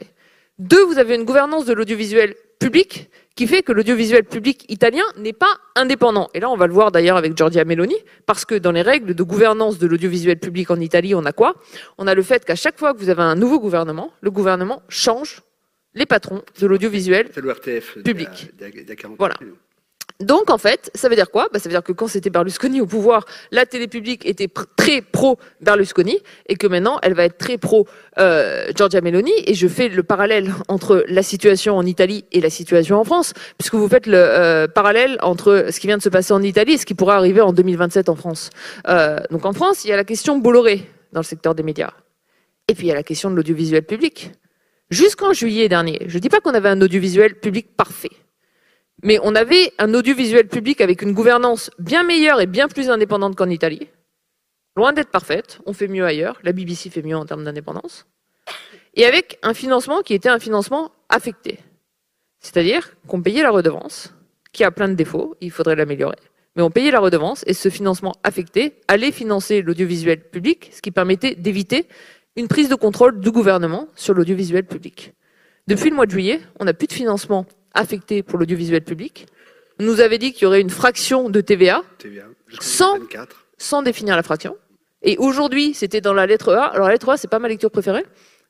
Deux, 0.59 0.83
vous 0.83 0.97
avez 0.97 1.15
une 1.15 1.23
gouvernance 1.23 1.65
de 1.65 1.73
l'audiovisuel 1.73 2.35
public 2.59 3.09
qui 3.37 3.47
fait 3.47 3.61
que 3.63 3.71
l'audiovisuel 3.71 4.23
public 4.25 4.65
italien 4.67 5.03
n'est 5.15 5.31
pas 5.31 5.55
indépendant. 5.75 6.27
Et 6.33 6.39
là, 6.41 6.49
on 6.49 6.57
va 6.57 6.67
le 6.67 6.73
voir 6.73 6.91
d'ailleurs 6.91 7.15
avec 7.15 7.37
Giorgia 7.37 7.63
Meloni, 7.63 7.95
parce 8.25 8.43
que 8.43 8.55
dans 8.55 8.71
les 8.73 8.81
règles 8.81 9.13
de 9.13 9.23
gouvernance 9.23 9.77
de 9.77 9.87
l'audiovisuel 9.87 10.37
public 10.39 10.69
en 10.71 10.79
Italie, 10.81 11.15
on 11.15 11.23
a 11.23 11.31
quoi? 11.31 11.55
On 11.97 12.07
a 12.07 12.15
le 12.15 12.23
fait 12.23 12.43
qu'à 12.43 12.55
chaque 12.55 12.77
fois 12.77 12.93
que 12.93 12.99
vous 12.99 13.09
avez 13.09 13.21
un 13.21 13.35
nouveau 13.35 13.59
gouvernement, 13.59 14.11
le 14.21 14.31
gouvernement 14.31 14.81
change 14.89 15.41
les 15.93 16.05
patrons 16.05 16.41
de 16.59 16.67
l'audiovisuel. 16.67 17.29
Public. 18.03 18.29
d'il 18.57 18.61
y 18.61 18.65
a- 18.65 18.71
d'il 18.71 18.89
y 18.89 18.91
a 18.91 18.95
40 18.95 19.13
ans. 19.13 19.15
Voilà. 19.19 19.35
Donc 20.19 20.49
en 20.49 20.57
fait, 20.57 20.89
ça 20.95 21.09
veut 21.09 21.15
dire 21.15 21.29
quoi? 21.29 21.47
Bah, 21.53 21.59
Ça 21.59 21.69
veut 21.69 21.73
dire 21.73 21.83
que 21.83 21.91
quand 21.91 22.07
c'était 22.07 22.31
Berlusconi 22.31 22.81
au 22.81 22.87
pouvoir, 22.87 23.25
la 23.51 23.67
télé 23.67 23.87
publique 23.87 24.25
était 24.25 24.47
très 24.75 25.01
pro 25.01 25.37
Berlusconi 25.61 26.17
et 26.47 26.55
que 26.55 26.65
maintenant 26.65 26.97
elle 27.03 27.13
va 27.13 27.25
être 27.25 27.37
très 27.37 27.59
pro 27.59 27.87
euh, 28.17 28.71
Giorgia 28.75 29.01
Meloni. 29.01 29.31
Et 29.45 29.53
je 29.53 29.67
fais 29.67 29.89
le 29.89 30.01
parallèle 30.01 30.53
entre 30.69 31.05
la 31.07 31.21
situation 31.21 31.77
en 31.77 31.85
Italie 31.85 32.25
et 32.31 32.41
la 32.41 32.49
situation 32.49 32.97
en 32.99 33.03
France, 33.03 33.33
puisque 33.59 33.75
vous 33.75 33.87
faites 33.87 34.07
le 34.07 34.17
euh, 34.17 34.67
parallèle 34.67 35.19
entre 35.21 35.67
ce 35.69 35.79
qui 35.79 35.85
vient 35.85 35.97
de 35.97 36.01
se 36.01 36.09
passer 36.09 36.33
en 36.33 36.41
Italie 36.41 36.73
et 36.73 36.77
ce 36.77 36.87
qui 36.87 36.95
pourrait 36.95 37.15
arriver 37.15 37.41
en 37.41 37.53
2027 37.53 38.09
en 38.09 38.15
France. 38.15 38.49
Euh, 38.87 39.19
donc 39.29 39.45
en 39.45 39.53
France, 39.53 39.85
il 39.85 39.89
y 39.89 39.93
a 39.93 39.97
la 39.97 40.03
question 40.03 40.39
Bolloré 40.39 40.89
dans 41.13 41.19
le 41.19 41.25
secteur 41.25 41.53
des 41.53 41.63
médias. 41.63 41.91
Et 42.67 42.73
puis 42.73 42.87
il 42.87 42.89
y 42.89 42.91
a 42.91 42.95
la 42.95 43.03
question 43.03 43.29
de 43.29 43.35
l'audiovisuel 43.35 43.83
public. 43.83 44.31
Jusqu'en 44.89 45.31
juillet 45.33 45.69
dernier, 45.69 45.99
je 46.07 46.15
ne 46.15 46.19
dis 46.19 46.29
pas 46.29 46.39
qu'on 46.39 46.55
avait 46.55 46.69
un 46.69 46.81
audiovisuel 46.81 47.35
public 47.35 47.75
parfait. 47.75 48.09
Mais 49.03 49.19
on 49.21 49.35
avait 49.35 49.73
un 49.77 49.93
audiovisuel 49.93 50.47
public 50.47 50.81
avec 50.81 51.01
une 51.01 51.13
gouvernance 51.13 51.69
bien 51.77 52.03
meilleure 52.03 52.41
et 52.41 52.47
bien 52.47 52.67
plus 52.67 52.89
indépendante 52.89 53.35
qu'en 53.35 53.49
Italie. 53.49 53.87
Loin 54.75 54.93
d'être 54.93 55.11
parfaite, 55.11 55.59
on 55.65 55.73
fait 55.73 55.87
mieux 55.87 56.05
ailleurs, 56.05 56.39
la 56.43 56.51
BBC 56.51 56.89
fait 56.89 57.01
mieux 57.01 57.17
en 57.17 57.25
termes 57.25 57.43
d'indépendance. 57.43 58.07
Et 58.95 59.05
avec 59.05 59.39
un 59.43 59.53
financement 59.53 60.01
qui 60.01 60.13
était 60.13 60.29
un 60.29 60.39
financement 60.39 60.91
affecté. 61.09 61.59
C'est-à-dire 62.39 62.95
qu'on 63.07 63.21
payait 63.21 63.43
la 63.43 63.51
redevance, 63.51 64.13
qui 64.51 64.63
a 64.63 64.71
plein 64.71 64.89
de 64.89 64.95
défauts, 64.95 65.35
il 65.41 65.51
faudrait 65.51 65.75
l'améliorer. 65.75 66.17
Mais 66.55 66.63
on 66.63 66.71
payait 66.71 66.91
la 66.91 66.99
redevance 66.99 67.43
et 67.45 67.53
ce 67.53 67.69
financement 67.69 68.15
affecté 68.23 68.81
allait 68.87 69.11
financer 69.11 69.61
l'audiovisuel 69.61 70.21
public, 70.29 70.71
ce 70.73 70.81
qui 70.81 70.89
permettait 70.89 71.35
d'éviter 71.35 71.87
une 72.35 72.47
prise 72.47 72.69
de 72.69 72.75
contrôle 72.75 73.19
du 73.19 73.31
gouvernement 73.31 73.87
sur 73.95 74.15
l'audiovisuel 74.15 74.65
public. 74.65 75.13
Depuis 75.67 75.89
le 75.89 75.95
mois 75.95 76.05
de 76.05 76.11
juillet, 76.11 76.41
on 76.59 76.65
n'a 76.65 76.73
plus 76.73 76.87
de 76.87 76.93
financement 76.93 77.45
affecté 77.77 78.23
pour 78.23 78.37
l'audiovisuel 78.39 78.83
public. 78.83 79.27
On 79.79 79.83
nous 79.83 79.99
avait 80.01 80.17
dit 80.17 80.33
qu'il 80.33 80.43
y 80.43 80.45
aurait 80.45 80.61
une 80.61 80.69
fraction 80.69 81.29
de 81.29 81.39
TVA 81.41 81.83
TVA, 81.99 82.25
jusqu'en 82.47 82.63
Sans- 82.65 82.93
2024. 82.95 83.45
sans 83.57 83.81
définir 83.83 84.15
la 84.15 84.23
fraction. 84.23 84.55
Et 85.03 85.15
aujourd'hui, 85.17 85.73
c'était 85.73 86.01
dans 86.01 86.13
la 86.13 86.25
lettre 86.25 86.53
A. 86.53 86.65
Alors 86.65 86.87
la 86.87 86.93
lettre 86.93 87.09
A, 87.09 87.17
c'est 87.17 87.27
pas 87.29 87.39
ma 87.39 87.47
lecture 87.47 87.69
préférée, 87.71 88.05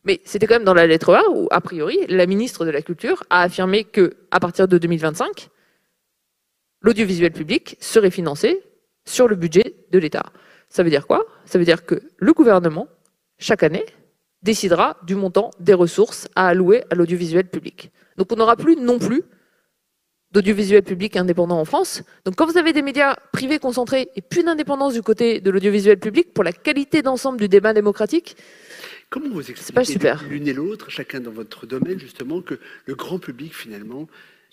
mais 0.05 0.21
c'était 0.23 0.47
quand 0.47 0.55
même 0.55 0.63
dans 0.63 0.73
la 0.73 0.88
lettre 0.88 1.13
A 1.13 1.21
où, 1.32 1.47
a 1.51 1.59
priori, 1.61 1.99
la 2.07 2.25
ministre 2.25 2.63
de 2.65 2.71
la 2.71 2.82
Culture 2.82 3.23
a 3.30 3.41
affirmé 3.41 3.84
que, 3.84 4.15
à 4.32 4.39
partir 4.39 4.67
de 4.69 4.78
2025, 4.78 5.49
l'audiovisuel 6.82 7.32
public 7.32 7.75
serait 7.80 8.11
financé 8.11 8.61
sur 9.05 9.28
le 9.28 9.36
budget 9.36 9.75
de 9.91 9.99
l'État. 9.99 10.23
Ça 10.69 10.84
veut 10.84 10.89
dire 10.89 11.07
quoi? 11.07 11.25
Ça 11.45 11.57
veut 11.59 11.65
dire 11.65 11.86
que 11.86 12.01
le 12.17 12.34
gouvernement, 12.34 12.88
chaque 13.39 13.63
année, 13.63 13.86
décidera 14.41 14.97
du 15.05 15.15
montant 15.15 15.51
des 15.59 15.73
ressources 15.73 16.27
à 16.35 16.47
allouer 16.47 16.83
à 16.89 16.95
l'audiovisuel 16.95 17.49
public. 17.49 17.91
Donc 18.17 18.31
on 18.31 18.35
n'aura 18.35 18.55
plus 18.55 18.75
non 18.75 18.99
plus 18.99 19.23
d'audiovisuel 20.31 20.83
public 20.83 21.15
indépendant 21.15 21.59
en 21.59 21.65
France. 21.65 22.03
Donc 22.25 22.35
quand 22.35 22.45
vous 22.45 22.57
avez 22.57 22.73
des 22.73 22.81
médias 22.81 23.15
privés 23.31 23.59
concentrés 23.59 24.09
et 24.15 24.21
plus 24.21 24.43
d'indépendance 24.43 24.93
du 24.93 25.01
côté 25.01 25.39
de 25.39 25.49
l'audiovisuel 25.49 25.99
public 25.99 26.33
pour 26.33 26.43
la 26.43 26.51
qualité 26.51 27.01
d'ensemble 27.01 27.39
du 27.39 27.47
débat 27.47 27.73
démocratique, 27.73 28.35
Comment 29.09 29.29
vous 29.29 29.49
expliquez 29.49 30.13
l'une 30.29 30.49
et 30.49 30.53
l'autre, 30.53 30.89
chacun 30.89 31.21
dans 31.21 31.31
votre 31.31 31.65
domaine, 31.65 31.97
justement, 31.97 32.41
que 32.41 32.59
le 32.85 32.95
grand 32.95 33.19
public, 33.19 33.55
finalement, 33.55 34.07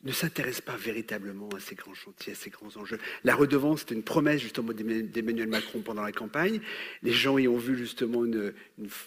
ne 0.05 0.13
s'intéresse 0.13 0.61
pas 0.61 0.77
véritablement 0.77 1.49
à 1.57 1.61
ces 1.61 1.75
grands 1.75 1.95
chantiers, 1.95 2.33
à 2.33 2.37
ces 2.37 2.51
grands 2.51 2.77
enjeux. 2.77 2.99
La 3.25 3.35
redevance, 3.35 3.81
c'était 3.81 3.95
une 3.95 4.03
promesse, 4.03 4.41
justement, 4.41 4.73
d'Emma- 4.73 5.03
d'Emmanuel 5.03 5.49
Macron 5.49 5.81
pendant 5.81 6.03
la 6.03 6.13
campagne. 6.13 6.61
Les 7.03 7.13
gens 7.13 7.39
y 7.39 7.49
ont 7.49 7.57
vu, 7.57 7.77
justement, 7.77 8.23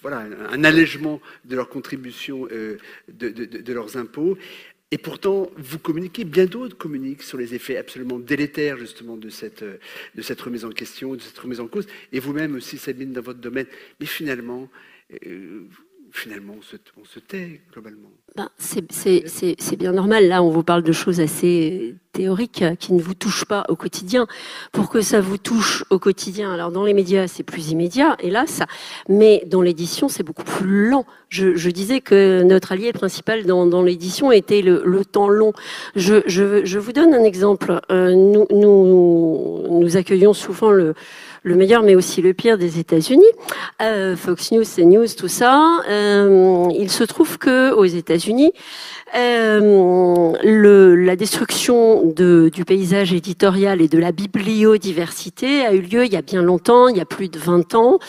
voilà, 0.02 0.28
un, 0.52 0.64
allègement 0.64 1.22
de 1.46 1.56
leur 1.56 1.70
contribution, 1.70 2.48
euh, 2.52 2.78
de, 3.12 3.30
de- 3.30 3.74
leurs 3.74 3.96
impôts. 3.98 4.38
Et 4.90 4.98
pourtant, 4.98 5.52
vous 5.58 5.80
communiquez, 5.80 6.24
bien 6.24 6.46
d'autres 6.46 6.78
communiquent 6.78 7.22
sur 7.24 7.38
les 7.38 7.54
effets 7.54 7.78
absolument 7.78 8.20
délétères, 8.20 8.78
justement, 8.78 9.18
de 9.18 9.30
cette, 9.30 9.64
de 9.64 10.22
cette 10.22 10.42
remise 10.42 10.66
en 10.66 10.72
question, 10.72 11.14
de 11.14 11.22
cette 11.22 11.38
remise 11.38 11.60
en 11.60 11.68
cause. 11.68 11.86
Et 12.14 12.20
vous-même 12.20 12.56
aussi, 12.56 12.78
Sabine, 12.78 13.12
dans 13.12 13.22
votre 13.22 13.40
domaine. 13.40 13.68
Mais 14.00 14.06
finalement, 14.06 14.70
euh, 15.26 15.64
finalement, 16.18 16.56
on 16.58 17.06
se, 17.06 17.20
tait, 17.20 17.62
globalement. 17.72 18.10
Ben, 18.36 18.50
c'est- 18.58 19.76
bien 19.78 19.92
normal. 19.92 20.28
Là, 20.28 20.42
on 20.42 20.50
vous 20.50 20.64
parle 20.64 20.82
de 20.82 20.92
choses 20.92 21.20
assez 21.20 21.96
théoriques 22.12 22.64
euh, 22.64 22.76
qui 22.76 22.94
ne 22.94 23.02
vous 23.02 23.14
touchent 23.14 23.46
pas 23.46 23.66
au 23.70 23.76
quotidien. 23.76 24.26
Pour 24.72 24.90
que 24.90 25.02
ça 25.02 25.22
vous 25.22 25.38
touche 25.38 25.84
au 25.92 26.00
quotidien, 26.00 26.52
alors 26.52 26.72
dans 26.72 26.86
les 26.86 26.96
médias, 26.96 27.28
c'est 27.28 27.44
plus 27.44 27.70
immédiat, 27.70 28.18
hélas, 28.20 28.64
mais 29.08 29.44
dans 29.46 29.62
l'édition, 29.62 30.10
c'est 30.10 30.24
beaucoup 30.24 30.44
plus 30.44 30.90
lent. 30.90 31.06
Je, 31.30 31.70
disais 31.70 32.02
que 32.02 32.42
notre 32.44 32.72
allié 32.72 32.94
principal 32.94 33.46
dans, 33.46 33.84
l'édition 33.84 34.32
était 34.32 34.62
le, 34.62 35.06
temps 35.06 35.28
long. 35.28 35.54
Je, 35.96 36.78
vous 36.80 36.94
donne 36.94 37.14
un 37.14 37.24
exemple. 37.24 37.80
Euh, 37.92 38.16
nous 38.16 39.98
accueillons 39.98 40.34
souvent 40.34 40.72
le, 40.72 40.96
le 41.48 41.56
meilleur, 41.56 41.82
mais 41.84 41.96
aussi 41.96 42.22
le 42.22 42.34
pire 42.34 42.58
des 42.58 42.80
États-Unis. 42.80 43.24
Euh, 43.82 44.16
Fox 44.16 44.52
News, 44.52 44.64
CNews, 44.64 45.08
tout 45.18 45.28
ça. 45.28 45.82
Euh, 45.90 46.68
il 46.78 46.92
se 46.92 47.04
trouve 47.04 47.38
que 47.38 47.72
aux 47.74 47.86
États-Unis, 47.86 48.52
euh, 49.16 50.34
le, 50.44 50.96
la 50.96 51.16
destruction 51.16 52.04
de, 52.06 52.50
du 52.54 52.66
paysage 52.66 53.14
éditorial 53.14 53.82
et 53.82 53.88
de 53.88 53.98
la 53.98 54.12
bibliodiversité 54.12 55.66
a 55.66 55.74
eu 55.74 55.80
lieu 55.82 56.06
il 56.06 56.12
y 56.12 56.18
a 56.18 56.22
bien 56.22 56.42
longtemps, 56.42 56.88
il 56.90 56.98
y 56.98 57.02
a 57.02 57.06
plus 57.06 57.30
de 57.30 57.40
20 57.40 57.76
ans, 57.76 58.00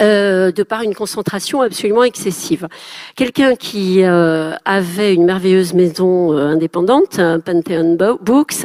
euh, 0.00 0.52
de 0.52 0.62
par 0.62 0.82
une 0.82 0.94
concentration 0.94 1.60
absolument 1.60 2.04
excessive. 2.04 2.68
Quelqu'un 3.16 3.56
qui 3.56 4.02
euh, 4.04 4.52
avait 4.64 5.12
une 5.14 5.24
merveilleuse 5.24 5.74
maison 5.74 6.32
euh, 6.32 6.46
indépendante, 6.48 7.20
Pantheon 7.44 7.96
Bo- 7.98 8.18
Books, 8.22 8.64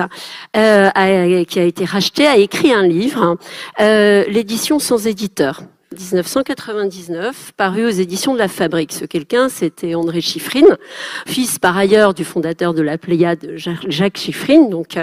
euh, 0.56 0.90
a- 0.94 1.44
qui 1.46 1.60
a 1.60 1.64
été 1.64 1.86
racheté, 1.86 2.28
a 2.28 2.38
écrit 2.38 2.72
un 2.72 2.84
livre, 2.88 3.38
euh, 3.82 4.19
l'édition 4.28 4.80
sans 4.80 5.08
éditeur. 5.08 5.64
1999, 5.98 7.54
paru 7.58 7.84
aux 7.84 7.90
éditions 7.90 8.36
de 8.36 8.38
La 8.38 8.48
Fabrique. 8.48 8.94
Ce 8.94 9.06
quelqu'un, 9.06 9.50
c'était 9.50 9.96
André 9.96 10.22
Chiffrine, 10.22 10.78
fils 11.26 11.58
par 11.58 11.76
ailleurs 11.76 12.14
du 12.14 12.24
fondateur 12.24 12.76
de 12.76 12.84
la 12.84 13.00
Pléiade, 13.00 13.54
Jacques 13.56 14.18
Chiffrine, 14.18 14.70
donc 14.70 15.00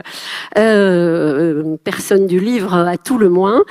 euh, 0.56 1.76
personne 1.82 2.28
du 2.28 2.38
livre 2.38 2.72
à 2.72 2.96
tout 2.98 3.18
le 3.18 3.28
moins. 3.28 3.64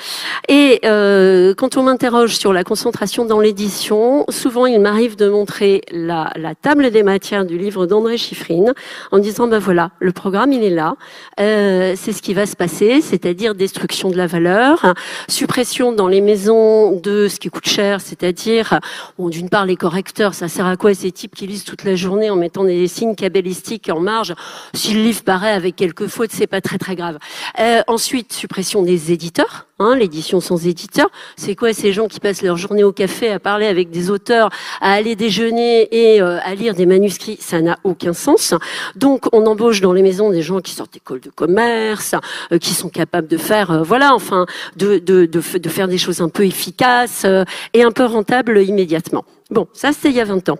Et 0.50 0.82
euh, 0.84 1.54
quand 1.54 1.78
on 1.78 1.84
m'interroge 1.84 2.36
sur 2.36 2.52
la 2.52 2.66
concentration 2.66 3.24
dans 3.24 3.40
l'édition, 3.40 4.26
souvent 4.28 4.66
il 4.66 4.82
m'arrive 4.82 5.16
de 5.16 5.30
montrer 5.30 5.84
la, 5.92 6.34
table 6.62 6.92
des 6.92 7.04
matières 7.04 7.46
du 7.46 7.58
livre 7.58 7.86
d'André 7.86 8.18
Chiffrine 8.18 8.74
en 9.14 9.20
disant, 9.20 9.48
ben 9.48 9.60
voilà, 9.60 9.92
le 10.00 10.12
programme 10.12 10.52
il 10.52 10.66
est 10.66 10.70
là, 10.70 10.98
euh, 11.40 11.94
c'est 11.96 12.12
ce 12.12 12.22
qui 12.22 12.34
va 12.34 12.46
se 12.46 12.58
passer, 12.58 13.00
c'est-à-dire 13.00 13.56
destruction 13.56 14.10
de 14.10 14.18
la 14.18 14.28
valeur, 14.28 14.94
suppression 15.30 15.94
dans 15.94 16.10
les 16.10 16.20
maisons 16.20 17.05
ce 17.06 17.40
qui 17.40 17.50
coûte 17.50 17.68
cher, 17.68 18.02
c'est-à-dire, 18.02 18.80
bon, 19.18 19.30
d'une 19.30 19.50
part, 19.50 19.66
les 19.66 19.76
correcteurs, 19.76 20.34
ça 20.34 20.48
sert 20.48 20.66
à 20.66 20.78
quoi 20.78 20.94
ces 20.94 21.12
types 21.12 21.36
qui 21.36 21.48
lisent 21.48 21.64
toute 21.64 21.84
la 21.84 21.96
journée 21.96 22.30
en 22.30 22.36
mettant 22.36 22.64
des 22.64 22.88
signes 22.88 23.16
cabalistiques 23.16 23.90
en 23.90 24.00
marge? 24.00 24.34
Si 24.74 24.94
le 24.94 25.02
livre 25.02 25.24
paraît 25.24 25.52
avec 25.52 25.76
quelques 25.76 26.08
fautes, 26.08 26.32
c'est 26.32 26.48
pas 26.48 26.62
très 26.62 26.78
très 26.78 26.96
grave. 26.96 27.18
Euh, 27.60 27.82
ensuite, 27.88 28.34
suppression 28.34 28.84
des 28.84 29.12
éditeurs. 29.12 29.68
Hein, 29.78 29.98
l'édition 29.98 30.40
sans 30.40 30.66
éditeur, 30.66 31.10
c'est 31.36 31.54
quoi 31.54 31.74
ces 31.74 31.92
gens 31.92 32.08
qui 32.08 32.22
passent 32.22 32.42
leur 32.42 32.56
journée 32.56 32.86
au 32.86 32.94
café 32.94 33.30
à 33.30 33.40
parler 33.40 33.66
avec 33.66 33.90
des 33.90 34.10
auteurs, 34.10 34.50
à 34.80 34.94
aller 34.94 35.18
déjeuner 35.18 35.90
et 35.92 36.22
euh, 36.22 36.40
à 36.46 36.56
lire 36.56 36.76
des 36.76 36.86
manuscrits? 36.86 37.38
Ça 37.42 37.60
n'a 37.60 37.78
aucun 37.84 38.14
sens. 38.14 38.54
Donc 38.96 39.26
on 39.34 39.46
embauche 39.46 39.82
dans 39.82 39.92
les 39.92 40.02
maisons 40.02 40.30
des 40.30 40.42
gens 40.42 40.62
qui 40.62 40.72
sortent 40.72 40.94
d'école 40.94 41.20
de 41.20 41.30
commerce, 41.30 42.16
euh, 42.54 42.58
qui 42.58 42.74
sont 42.74 42.88
capables 42.88 43.28
de 43.28 43.36
faire, 43.36 43.70
euh, 43.70 43.84
voilà, 43.84 44.16
enfin, 44.16 44.46
de, 44.78 45.00
de, 45.00 45.26
de, 45.26 45.42
de, 45.58 45.70
faire 45.70 45.90
des 45.90 45.98
choses 45.98 46.22
un 46.22 46.30
peu 46.30 46.46
efficaces 46.46 47.26
et 47.74 47.84
un 47.84 47.92
peu 47.92 48.06
rentables 48.06 48.64
immédiatement. 48.64 49.26
Bon, 49.52 49.68
ça 49.74 49.92
c'était 49.92 50.10
il 50.10 50.16
y 50.16 50.22
a 50.22 50.26
20 50.26 50.48
ans. 50.48 50.60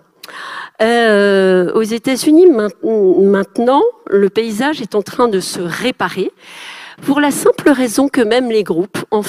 Euh, 0.82 1.72
aux 1.72 1.82
États-Unis, 1.82 2.46
maintenant, 2.84 3.82
le 4.08 4.28
paysage 4.28 4.82
est 4.82 4.94
en 4.94 5.02
train 5.02 5.28
de 5.28 5.40
se 5.40 5.60
réparer 5.60 6.32
pour 7.02 7.20
la 7.20 7.30
simple 7.30 7.70
raison 7.70 8.08
que 8.08 8.20
même 8.20 8.50
les 8.50 8.64
groupes 8.64 8.98
en 9.10 9.22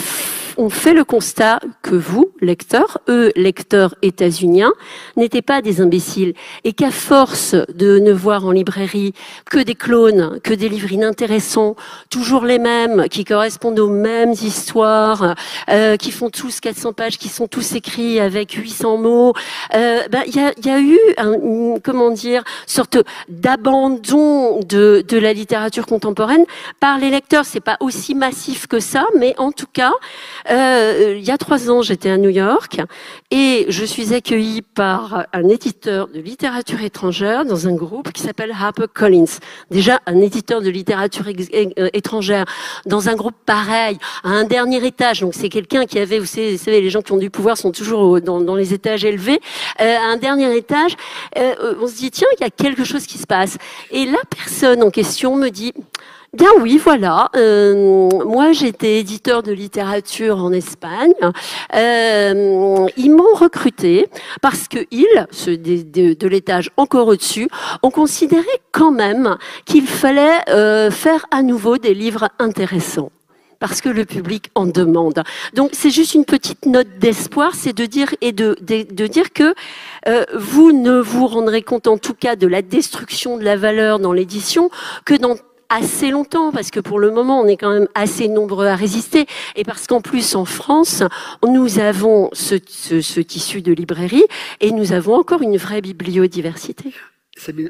on 0.57 0.69
fait 0.69 0.93
le 0.93 1.03
constat 1.03 1.59
que 1.81 1.95
vous, 1.95 2.31
lecteurs, 2.41 2.99
eux, 3.07 3.31
lecteurs 3.35 3.95
états-uniens, 4.01 4.73
n'étaient 5.15 5.41
pas 5.41 5.61
des 5.61 5.81
imbéciles 5.81 6.33
et 6.63 6.73
qu'à 6.73 6.91
force 6.91 7.55
de 7.73 7.99
ne 7.99 8.11
voir 8.11 8.45
en 8.45 8.51
librairie 8.51 9.13
que 9.49 9.59
des 9.59 9.75
clones, 9.75 10.39
que 10.43 10.53
des 10.53 10.69
livres 10.69 10.91
inintéressants, 10.91 11.75
toujours 12.09 12.45
les 12.45 12.59
mêmes, 12.59 13.07
qui 13.09 13.23
correspondent 13.23 13.79
aux 13.79 13.89
mêmes 13.89 14.31
histoires, 14.31 15.35
euh, 15.69 15.95
qui 15.97 16.11
font 16.11 16.29
tous 16.29 16.59
400 16.59 16.93
pages, 16.93 17.17
qui 17.17 17.29
sont 17.29 17.47
tous 17.47 17.73
écrits 17.73 18.19
avec 18.19 18.51
800 18.53 18.97
mots, 18.97 19.33
euh, 19.75 20.07
ben, 20.09 20.23
il 20.25 20.35
y, 20.35 20.39
a, 20.39 20.51
y, 20.63 20.69
a, 20.69 20.79
eu, 20.79 20.99
un, 21.17 21.79
comment 21.83 22.09
dire, 22.09 22.43
sorte 22.65 22.97
d'abandon 23.29 24.59
de, 24.61 25.03
de 25.07 25.17
la 25.17 25.33
littérature 25.33 25.85
contemporaine 25.85 26.45
par 26.79 26.97
les 26.97 27.09
lecteurs. 27.09 27.45
C'est 27.45 27.59
pas 27.59 27.77
aussi 27.79 28.15
massif 28.15 28.67
que 28.67 28.79
ça, 28.79 29.05
mais 29.15 29.35
en 29.37 29.51
tout 29.51 29.67
cas, 29.71 29.93
euh, 30.49 31.15
il 31.17 31.25
y 31.25 31.31
a 31.31 31.37
trois 31.37 31.69
ans, 31.69 31.81
j'étais 31.81 32.09
à 32.09 32.17
New 32.17 32.29
York 32.29 32.79
et 33.31 33.65
je 33.69 33.85
suis 33.85 34.13
accueillie 34.13 34.61
par 34.61 35.25
un 35.33 35.49
éditeur 35.49 36.07
de 36.07 36.19
littérature 36.19 36.81
étrangère 36.81 37.45
dans 37.45 37.67
un 37.67 37.73
groupe 37.73 38.11
qui 38.11 38.21
s'appelle 38.21 38.51
HarperCollins. 38.51 39.39
Déjà, 39.71 39.99
un 40.05 40.21
éditeur 40.21 40.61
de 40.61 40.69
littérature 40.69 41.25
euh, 41.27 41.89
étrangère 41.93 42.45
dans 42.85 43.09
un 43.09 43.15
groupe 43.15 43.35
pareil, 43.45 43.97
à 44.23 44.29
un 44.29 44.43
dernier 44.45 44.85
étage. 44.85 45.21
Donc 45.21 45.33
c'est 45.33 45.49
quelqu'un 45.49 45.85
qui 45.85 45.99
avait, 45.99 46.19
vous 46.19 46.25
savez, 46.25 46.57
les 46.67 46.89
gens 46.89 47.01
qui 47.01 47.11
ont 47.11 47.17
du 47.17 47.29
pouvoir 47.29 47.57
sont 47.57 47.71
toujours 47.71 48.21
dans, 48.21 48.41
dans 48.41 48.55
les 48.55 48.73
étages 48.73 49.03
élevés. 49.05 49.39
Euh, 49.81 49.97
à 49.97 50.05
un 50.05 50.17
dernier 50.17 50.55
étage, 50.55 50.95
euh, 51.37 51.75
on 51.81 51.87
se 51.87 51.95
dit 51.95 52.11
tiens, 52.11 52.27
il 52.39 52.43
y 52.43 52.47
a 52.47 52.49
quelque 52.49 52.83
chose 52.83 53.05
qui 53.05 53.17
se 53.17 53.27
passe. 53.27 53.57
Et 53.91 54.05
la 54.05 54.19
personne 54.29 54.83
en 54.83 54.89
question 54.89 55.35
me 55.35 55.49
dit 55.49 55.73
Bien 56.33 56.49
oui, 56.59 56.77
voilà. 56.77 57.29
Euh, 57.35 58.09
moi, 58.25 58.51
j'étais 58.51 58.99
éditeur 58.99 59.43
de 59.43 59.53
littérature 59.53 60.37
en 60.37 60.51
Espagne. 60.51 61.13
Euh, 61.73 62.85
ils 62.97 63.11
m'ont 63.11 63.33
recruté 63.33 64.07
parce 64.41 64.67
que 64.67 64.79
ils, 64.91 65.27
ceux 65.31 65.57
de, 65.57 66.27
l'étage 66.27 66.69
encore 66.75 67.07
au-dessus, 67.07 67.47
ont 67.81 67.91
considéré 67.91 68.45
quand 68.71 68.91
même 68.91 69.37
qu'il 69.65 69.87
fallait 69.87 70.41
euh, 70.49 70.91
faire 70.91 71.25
à 71.31 71.41
nouveau 71.41 71.77
des 71.77 71.93
livres 71.93 72.29
intéressants 72.39 73.11
parce 73.59 73.81
que 73.81 73.89
le 73.89 74.05
public 74.05 74.51
en 74.53 74.65
demande. 74.65 75.23
Donc 75.53 75.71
c'est 75.73 75.89
juste 75.89 76.13
une 76.13 76.25
petite 76.25 76.65
note 76.65 76.99
d'espoir, 76.99 77.55
c'est 77.55 77.73
de 77.73 77.85
dire 77.85 78.13
et 78.21 78.31
de, 78.31 78.55
de, 78.61 78.85
de 78.93 79.07
dire 79.07 79.33
que 79.33 79.55
euh, 80.07 80.25
vous 80.35 80.71
ne 80.71 80.99
vous 80.99 81.25
rendrez 81.25 81.63
compte 81.63 81.87
en 81.87 81.97
tout 81.97 82.13
cas 82.13 82.35
de 82.35 82.45
la 82.47 82.61
destruction 82.61 83.37
de 83.37 83.43
la 83.43 83.55
valeur 83.55 83.97
dans 83.97 84.13
l'édition 84.13 84.69
que 85.05 85.15
dans 85.15 85.35
assez 85.69 86.11
longtemps, 86.11 86.51
parce 86.51 86.71
que 86.71 86.79
pour 86.79 86.99
le 86.99 87.11
moment, 87.11 87.41
on 87.41 87.47
est 87.47 87.57
quand 87.57 87.73
même 87.73 87.87
assez 87.95 88.27
nombreux 88.27 88.67
à 88.67 88.75
résister, 88.75 89.25
et 89.55 89.63
parce 89.63 89.87
qu'en 89.87 90.01
plus, 90.01 90.35
en 90.35 90.45
France, 90.45 91.03
nous 91.47 91.79
avons 91.79 92.29
ce, 92.33 92.55
tissu 92.55 93.61
de 93.61 93.71
librairie, 93.71 94.25
et 94.61 94.71
nous 94.71 94.93
avons 94.93 95.15
encore 95.15 95.41
une 95.41 95.57
vraie 95.57 95.81
bibliodiversité. 95.81 96.93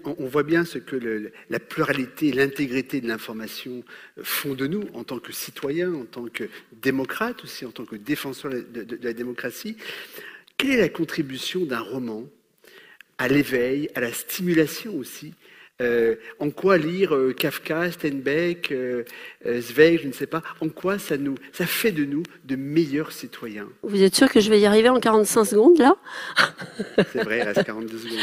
On 0.05 0.27
voit 0.27 0.43
bien 0.43 0.63
ce 0.63 0.77
que 0.77 1.29
la 1.49 1.59
pluralité, 1.59 2.31
l'intégrité 2.31 3.01
de 3.01 3.07
l'information 3.07 3.83
font 4.23 4.53
de 4.53 4.65
nous 4.65 4.85
en 4.93 5.03
tant 5.03 5.19
que 5.19 5.33
citoyens, 5.33 5.93
en 5.93 6.05
tant 6.05 6.25
que 6.27 6.45
démocrates 6.71 7.43
aussi, 7.43 7.65
en 7.65 7.71
tant 7.71 7.83
que 7.83 7.97
défenseurs 7.97 8.51
de 8.51 8.99
la 9.01 9.11
démocratie. 9.11 9.75
Quelle 10.57 10.71
est 10.71 10.77
la 10.77 10.89
contribution 10.89 11.65
d'un 11.65 11.81
roman 11.81 12.23
à 13.17 13.27
l'éveil, 13.27 13.89
à 13.93 13.99
la 13.99 14.13
stimulation 14.13 14.95
aussi 14.95 15.33
euh, 15.79 16.15
en 16.39 16.49
quoi 16.49 16.77
lire 16.77 17.13
euh, 17.13 17.33
Kafka, 17.33 17.91
Steinbeck, 17.91 18.71
euh, 18.71 19.03
euh, 19.45 19.61
Zweig, 19.61 19.99
je 20.01 20.07
ne 20.07 20.11
sais 20.11 20.25
pas, 20.25 20.41
en 20.59 20.69
quoi 20.69 20.97
ça, 20.97 21.17
nous, 21.17 21.35
ça 21.53 21.67
fait 21.67 21.91
de 21.91 22.03
nous 22.03 22.23
de 22.45 22.55
meilleurs 22.55 23.11
citoyens 23.11 23.67
Vous 23.83 24.01
êtes 24.01 24.15
sûr 24.15 24.29
que 24.31 24.39
je 24.39 24.49
vais 24.49 24.59
y 24.59 24.65
arriver 24.65 24.89
en 24.89 24.99
45 24.99 25.45
secondes 25.45 25.77
là? 25.77 25.95
C'est 27.13 27.23
vrai, 27.23 27.39
il 27.39 27.43
reste 27.43 27.63
42 27.63 27.95
secondes. 27.95 28.17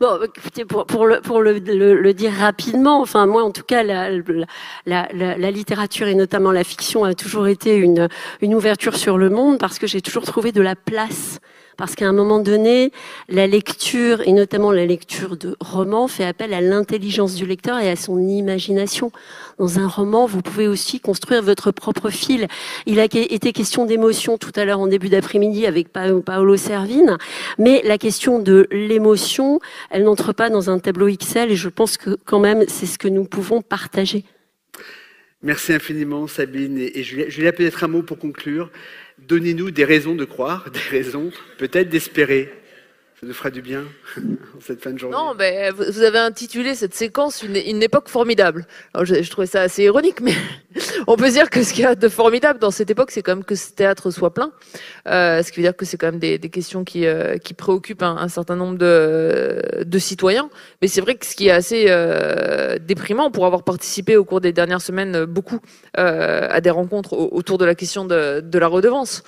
Bon, 0.00 0.22
écoutez, 0.22 0.64
pour, 0.64 0.86
pour, 0.86 1.06
le, 1.06 1.20
pour 1.20 1.42
le, 1.42 1.58
le, 1.58 2.00
le, 2.00 2.14
dire 2.14 2.32
rapidement, 2.32 3.00
enfin 3.00 3.26
moi 3.26 3.42
en 3.42 3.50
tout 3.50 3.64
cas, 3.64 3.82
la, 3.82 4.10
la, 4.10 5.08
la, 5.12 5.36
la, 5.36 5.50
littérature 5.50 6.06
et 6.06 6.14
notamment 6.14 6.52
la 6.52 6.62
fiction 6.62 7.04
a 7.04 7.14
toujours 7.14 7.48
été 7.48 7.76
une, 7.76 8.08
une 8.42 8.54
ouverture 8.54 8.96
sur 8.96 9.18
le 9.18 9.28
monde 9.28 9.58
parce 9.58 9.80
que 9.80 9.88
j'ai 9.88 10.02
toujours 10.02 10.24
trouvé 10.24 10.52
de 10.52 10.62
la 10.62 10.76
place 10.76 11.40
parce 11.76 11.94
qu'à 11.94 12.08
un 12.08 12.12
moment 12.12 12.38
donné, 12.38 12.92
la 13.28 13.46
lecture, 13.46 14.20
et 14.22 14.32
notamment 14.32 14.72
la 14.72 14.86
lecture 14.86 15.36
de 15.36 15.56
romans, 15.60 16.08
fait 16.08 16.24
appel 16.24 16.54
à 16.54 16.60
l'intelligence 16.60 17.34
du 17.34 17.46
lecteur 17.46 17.78
et 17.78 17.90
à 17.90 17.96
son 17.96 18.18
imagination. 18.18 19.12
Dans 19.58 19.78
un 19.78 19.88
roman, 19.88 20.26
vous 20.26 20.42
pouvez 20.42 20.68
aussi 20.68 21.00
construire 21.00 21.42
votre 21.42 21.70
propre 21.70 22.10
fil. 22.10 22.48
Il 22.86 23.00
a 23.00 23.04
été 23.04 23.52
question 23.52 23.84
d'émotion 23.84 24.38
tout 24.38 24.52
à 24.56 24.64
l'heure 24.64 24.80
en 24.80 24.86
début 24.86 25.08
d'après-midi 25.08 25.66
avec 25.66 25.88
Paolo 25.88 26.56
Servine, 26.56 27.16
mais 27.58 27.82
la 27.84 27.98
question 27.98 28.38
de 28.38 28.66
l'émotion, 28.70 29.60
elle 29.90 30.04
n'entre 30.04 30.32
pas 30.32 30.50
dans 30.50 30.70
un 30.70 30.78
tableau 30.78 31.08
Excel 31.08 31.50
et 31.50 31.56
je 31.56 31.68
pense 31.68 31.96
que 31.96 32.16
quand 32.24 32.40
même, 32.40 32.64
c'est 32.68 32.86
ce 32.86 32.98
que 32.98 33.08
nous 33.08 33.24
pouvons 33.24 33.62
partager. 33.62 34.24
Merci 35.42 35.72
infiniment, 35.72 36.28
Sabine 36.28 36.78
et 36.78 37.02
Julia. 37.02 37.28
Julia, 37.28 37.52
peut-être 37.52 37.82
un 37.82 37.88
mot 37.88 38.02
pour 38.02 38.18
conclure. 38.18 38.70
Donnez-nous 39.28 39.70
des 39.70 39.84
raisons 39.84 40.14
de 40.14 40.24
croire, 40.24 40.70
des 40.70 40.78
raisons 40.78 41.30
peut-être 41.58 41.88
d'espérer. 41.88 42.52
Ça 43.22 43.28
nous 43.28 43.34
fera 43.34 43.50
du 43.50 43.62
bien 43.62 43.84
en 44.18 44.60
cette 44.60 44.82
fin 44.82 44.90
de 44.90 44.98
journée. 44.98 45.16
Non, 45.16 45.36
ben, 45.36 45.72
vous 45.72 46.02
avez 46.02 46.18
intitulé 46.18 46.74
cette 46.74 46.92
séquence 46.92 47.44
une, 47.44 47.80
époque 47.80 48.08
formidable. 48.08 48.66
Alors, 48.94 49.04
je, 49.04 49.30
trouvais 49.30 49.46
ça 49.46 49.60
assez 49.60 49.84
ironique, 49.84 50.20
mais 50.20 50.34
on 51.06 51.14
peut 51.14 51.30
dire 51.30 51.48
que 51.48 51.62
ce 51.62 51.72
qu'il 51.72 51.84
y 51.84 51.86
a 51.86 51.94
de 51.94 52.08
formidable 52.08 52.58
dans 52.58 52.72
cette 52.72 52.90
époque, 52.90 53.12
c'est 53.12 53.22
quand 53.22 53.36
même 53.36 53.44
que 53.44 53.54
ce 53.54 53.70
théâtre 53.70 54.10
soit 54.10 54.34
plein. 54.34 54.50
Euh, 55.06 55.40
ce 55.44 55.52
qui 55.52 55.60
veut 55.60 55.62
dire 55.62 55.76
que 55.76 55.84
c'est 55.84 55.96
quand 55.98 56.08
même 56.08 56.18
des, 56.18 56.40
questions 56.50 56.82
qui, 56.82 57.06
euh, 57.06 57.38
qui 57.38 57.54
préoccupent 57.54 58.02
un, 58.02 58.26
certain 58.26 58.56
nombre 58.56 58.76
de, 58.76 59.98
citoyens. 60.00 60.50
Mais 60.80 60.88
c'est 60.88 61.00
vrai 61.00 61.14
que 61.14 61.24
ce 61.24 61.36
qui 61.36 61.46
est 61.46 61.52
assez 61.52 61.84
euh, 61.90 62.76
déprimant, 62.80 63.30
pour 63.30 63.46
avoir 63.46 63.62
participé 63.62 64.16
au 64.16 64.24
cours 64.24 64.40
des 64.40 64.52
dernières 64.52 64.82
semaines 64.82 65.26
beaucoup 65.26 65.60
euh, 65.96 66.48
à 66.50 66.60
des 66.60 66.70
rencontres 66.70 67.12
autour 67.12 67.56
de 67.56 67.66
la 67.66 67.76
question 67.76 68.04
de, 68.04 68.42
la 68.52 68.66
redevance 68.66 69.22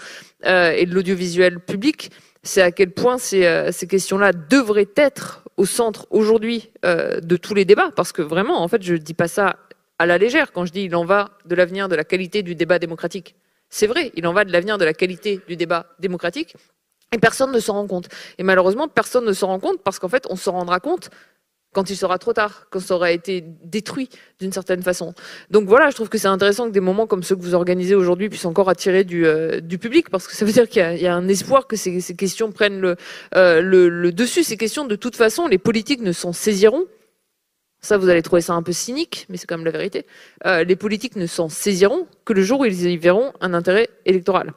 et 0.45 0.84
de 0.84 0.92
l'audiovisuel 0.92 1.61
public, 1.61 2.11
c'est 2.45 2.62
à 2.62 2.70
quel 2.70 2.92
point 2.92 3.18
ces, 3.18 3.47
euh, 3.47 3.72
ces 3.72 3.86
questions-là 3.86 4.32
devraient 4.32 4.90
être 4.97 5.42
au 5.57 5.66
centre 5.66 6.07
aujourd'hui 6.11 6.70
euh, 6.84 7.20
de 7.20 7.36
tous 7.36 7.55
les 7.55 7.64
débats, 7.64 7.90
parce 7.95 8.12
que 8.12 8.22
vraiment, 8.22 8.62
en 8.62 8.68
fait, 8.68 8.82
je 8.82 8.92
ne 8.92 8.99
dis 8.99 9.14
pas 9.14 9.28
ça 9.28 9.57
à 9.99 10.07
la 10.07 10.18
légère 10.18 10.53
quand 10.53 10.64
je 10.66 10.72
dis 10.72 10.82
il 10.82 10.95
en 10.95 11.05
va 11.05 11.30
de 11.47 11.55
l'avenir 11.55 11.88
de 11.88 11.95
la 11.95 12.05
qualité 12.05 12.42
du 12.42 12.55
débat 12.55 12.78
démocratique. 12.78 13.34
C'est 13.70 13.86
vrai, 13.86 14.12
il 14.14 14.26
en 14.26 14.32
va 14.32 14.45
de 14.45 14.53
l'avenir 14.53 14.78
de 14.78 14.84
la 14.84 14.92
qualité 14.92 15.40
du 15.49 15.57
débat 15.57 15.86
démocratique, 15.99 16.57
et 17.12 17.18
personne 17.18 17.53
ne 17.53 17.61
s'en 17.61 17.74
rend 17.74 17.86
compte. 17.86 18.09
Et 18.38 18.42
malheureusement, 18.42 18.88
personne 18.88 19.24
ne 19.24 19.32
s'en 19.32 19.47
rend 19.47 19.61
compte 19.61 19.82
parce 19.82 19.99
qu'en 19.99 20.09
fait, 20.09 20.26
on 20.30 20.36
s'en 20.36 20.53
rendra 20.53 20.80
compte 20.80 21.11
quand 21.75 21.91
il 21.91 21.97
sera 21.97 22.18
trop 22.18 22.33
tard, 22.33 22.66
quand 22.70 22.81
ça 22.81 22.95
aura 22.95 23.11
été 23.11 23.45
détruit 23.64 24.09
d'une 24.41 24.53
certaine 24.53 24.83
façon. 24.83 25.12
Donc 25.51 25.68
voilà, 25.68 25.91
je 25.91 25.95
trouve 25.97 26.09
que 26.09 26.16
c'est 26.16 26.29
intéressant 26.29 26.66
que 26.68 26.72
des 26.72 26.81
moments 26.81 27.07
comme 27.07 27.22
ceux 27.22 27.37
que 27.37 27.43
vous 27.43 27.55
organisez 27.55 27.95
aujourd'hui 27.95 28.31
puissent 28.31 28.47
encore 28.47 28.70
attirer 28.70 29.05
du, 29.05 29.27
euh, 29.27 29.61
public, 29.61 30.09
parce 30.09 30.27
que 30.29 30.35
ça 30.35 30.45
veut 30.45 30.53
dire 30.53 30.68
qu'il 30.68 30.83
y, 30.83 31.07
a 31.07 31.14
un 31.14 31.29
espoir 31.29 31.66
que 31.66 31.77
ces, 31.77 32.01
questions 32.14 32.53
prennent 32.53 32.81
le, 32.81 32.97
euh, 33.35 33.61
le, 33.61 34.12
dessus. 34.12 34.45
Ces 34.45 34.57
questions, 34.57 34.87
de 34.87 34.97
toute 34.97 35.16
façon, 35.16 35.49
les 35.49 35.59
politiques 35.59 36.01
ne 36.01 36.12
s'en 36.12 36.33
saisiront. 36.33 36.85
Ça, 37.81 37.99
vous 37.99 38.09
allez 38.09 38.22
trouver 38.22 38.41
ça 38.41 38.55
un 38.55 38.62
peu 38.62 38.72
cynique, 38.72 39.27
mais 39.29 39.37
c'est 39.37 39.47
quand 39.47 39.57
même 39.59 39.66
la 39.66 39.72
vérité. 39.72 40.07
Euh, 40.47 40.62
les 40.64 40.77
politiques 40.77 41.16
ne 41.16 41.27
s'en 41.27 41.49
saisiront 41.49 42.07
que 42.25 42.33
le 42.33 42.43
jour 42.43 42.61
où 42.61 42.64
ils 42.64 42.87
y 42.87 42.97
verront 42.97 43.33
un 43.41 43.53
intérêt 43.53 43.91
électoral. 44.07 44.55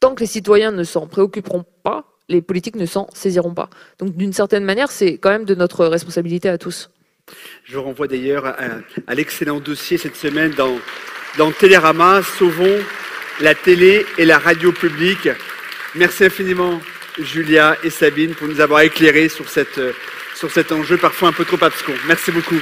Tant 0.00 0.14
que 0.14 0.20
les 0.20 0.26
citoyens 0.26 0.72
ne 0.72 0.82
s'en 0.82 1.06
préoccuperont 1.06 1.64
pas, 1.82 2.15
les 2.28 2.42
politiques 2.42 2.76
ne 2.76 2.86
s'en 2.86 3.08
saisiront 3.14 3.54
pas. 3.54 3.70
Donc 3.98 4.16
d'une 4.16 4.32
certaine 4.32 4.64
manière, 4.64 4.90
c'est 4.90 5.18
quand 5.18 5.30
même 5.30 5.44
de 5.44 5.54
notre 5.54 5.86
responsabilité 5.86 6.48
à 6.48 6.58
tous. 6.58 6.90
Je 7.64 7.78
renvoie 7.78 8.06
d'ailleurs 8.06 8.46
à, 8.46 9.14
l'excellent 9.14 9.60
dossier 9.60 9.98
cette 9.98 10.16
semaine 10.16 10.52
dans, 10.52 10.78
dans 11.38 11.50
Télérama, 11.50 12.22
Sauvons 12.22 12.78
la 13.40 13.54
télé 13.54 14.06
et 14.18 14.24
la 14.24 14.38
radio 14.38 14.72
publique. 14.72 15.28
Merci 15.94 16.24
infiniment 16.24 16.80
Julia 17.18 17.76
et 17.82 17.90
Sabine 17.90 18.34
pour 18.34 18.48
nous 18.48 18.60
avoir 18.60 18.80
éclairés 18.80 19.28
sur, 19.28 19.46
sur 19.48 20.50
cet 20.50 20.72
enjeu 20.72 20.96
parfois 20.96 21.28
un 21.28 21.32
peu 21.32 21.44
trop 21.44 21.62
abscon. 21.62 21.92
Merci 22.06 22.30
beaucoup. 22.30 22.60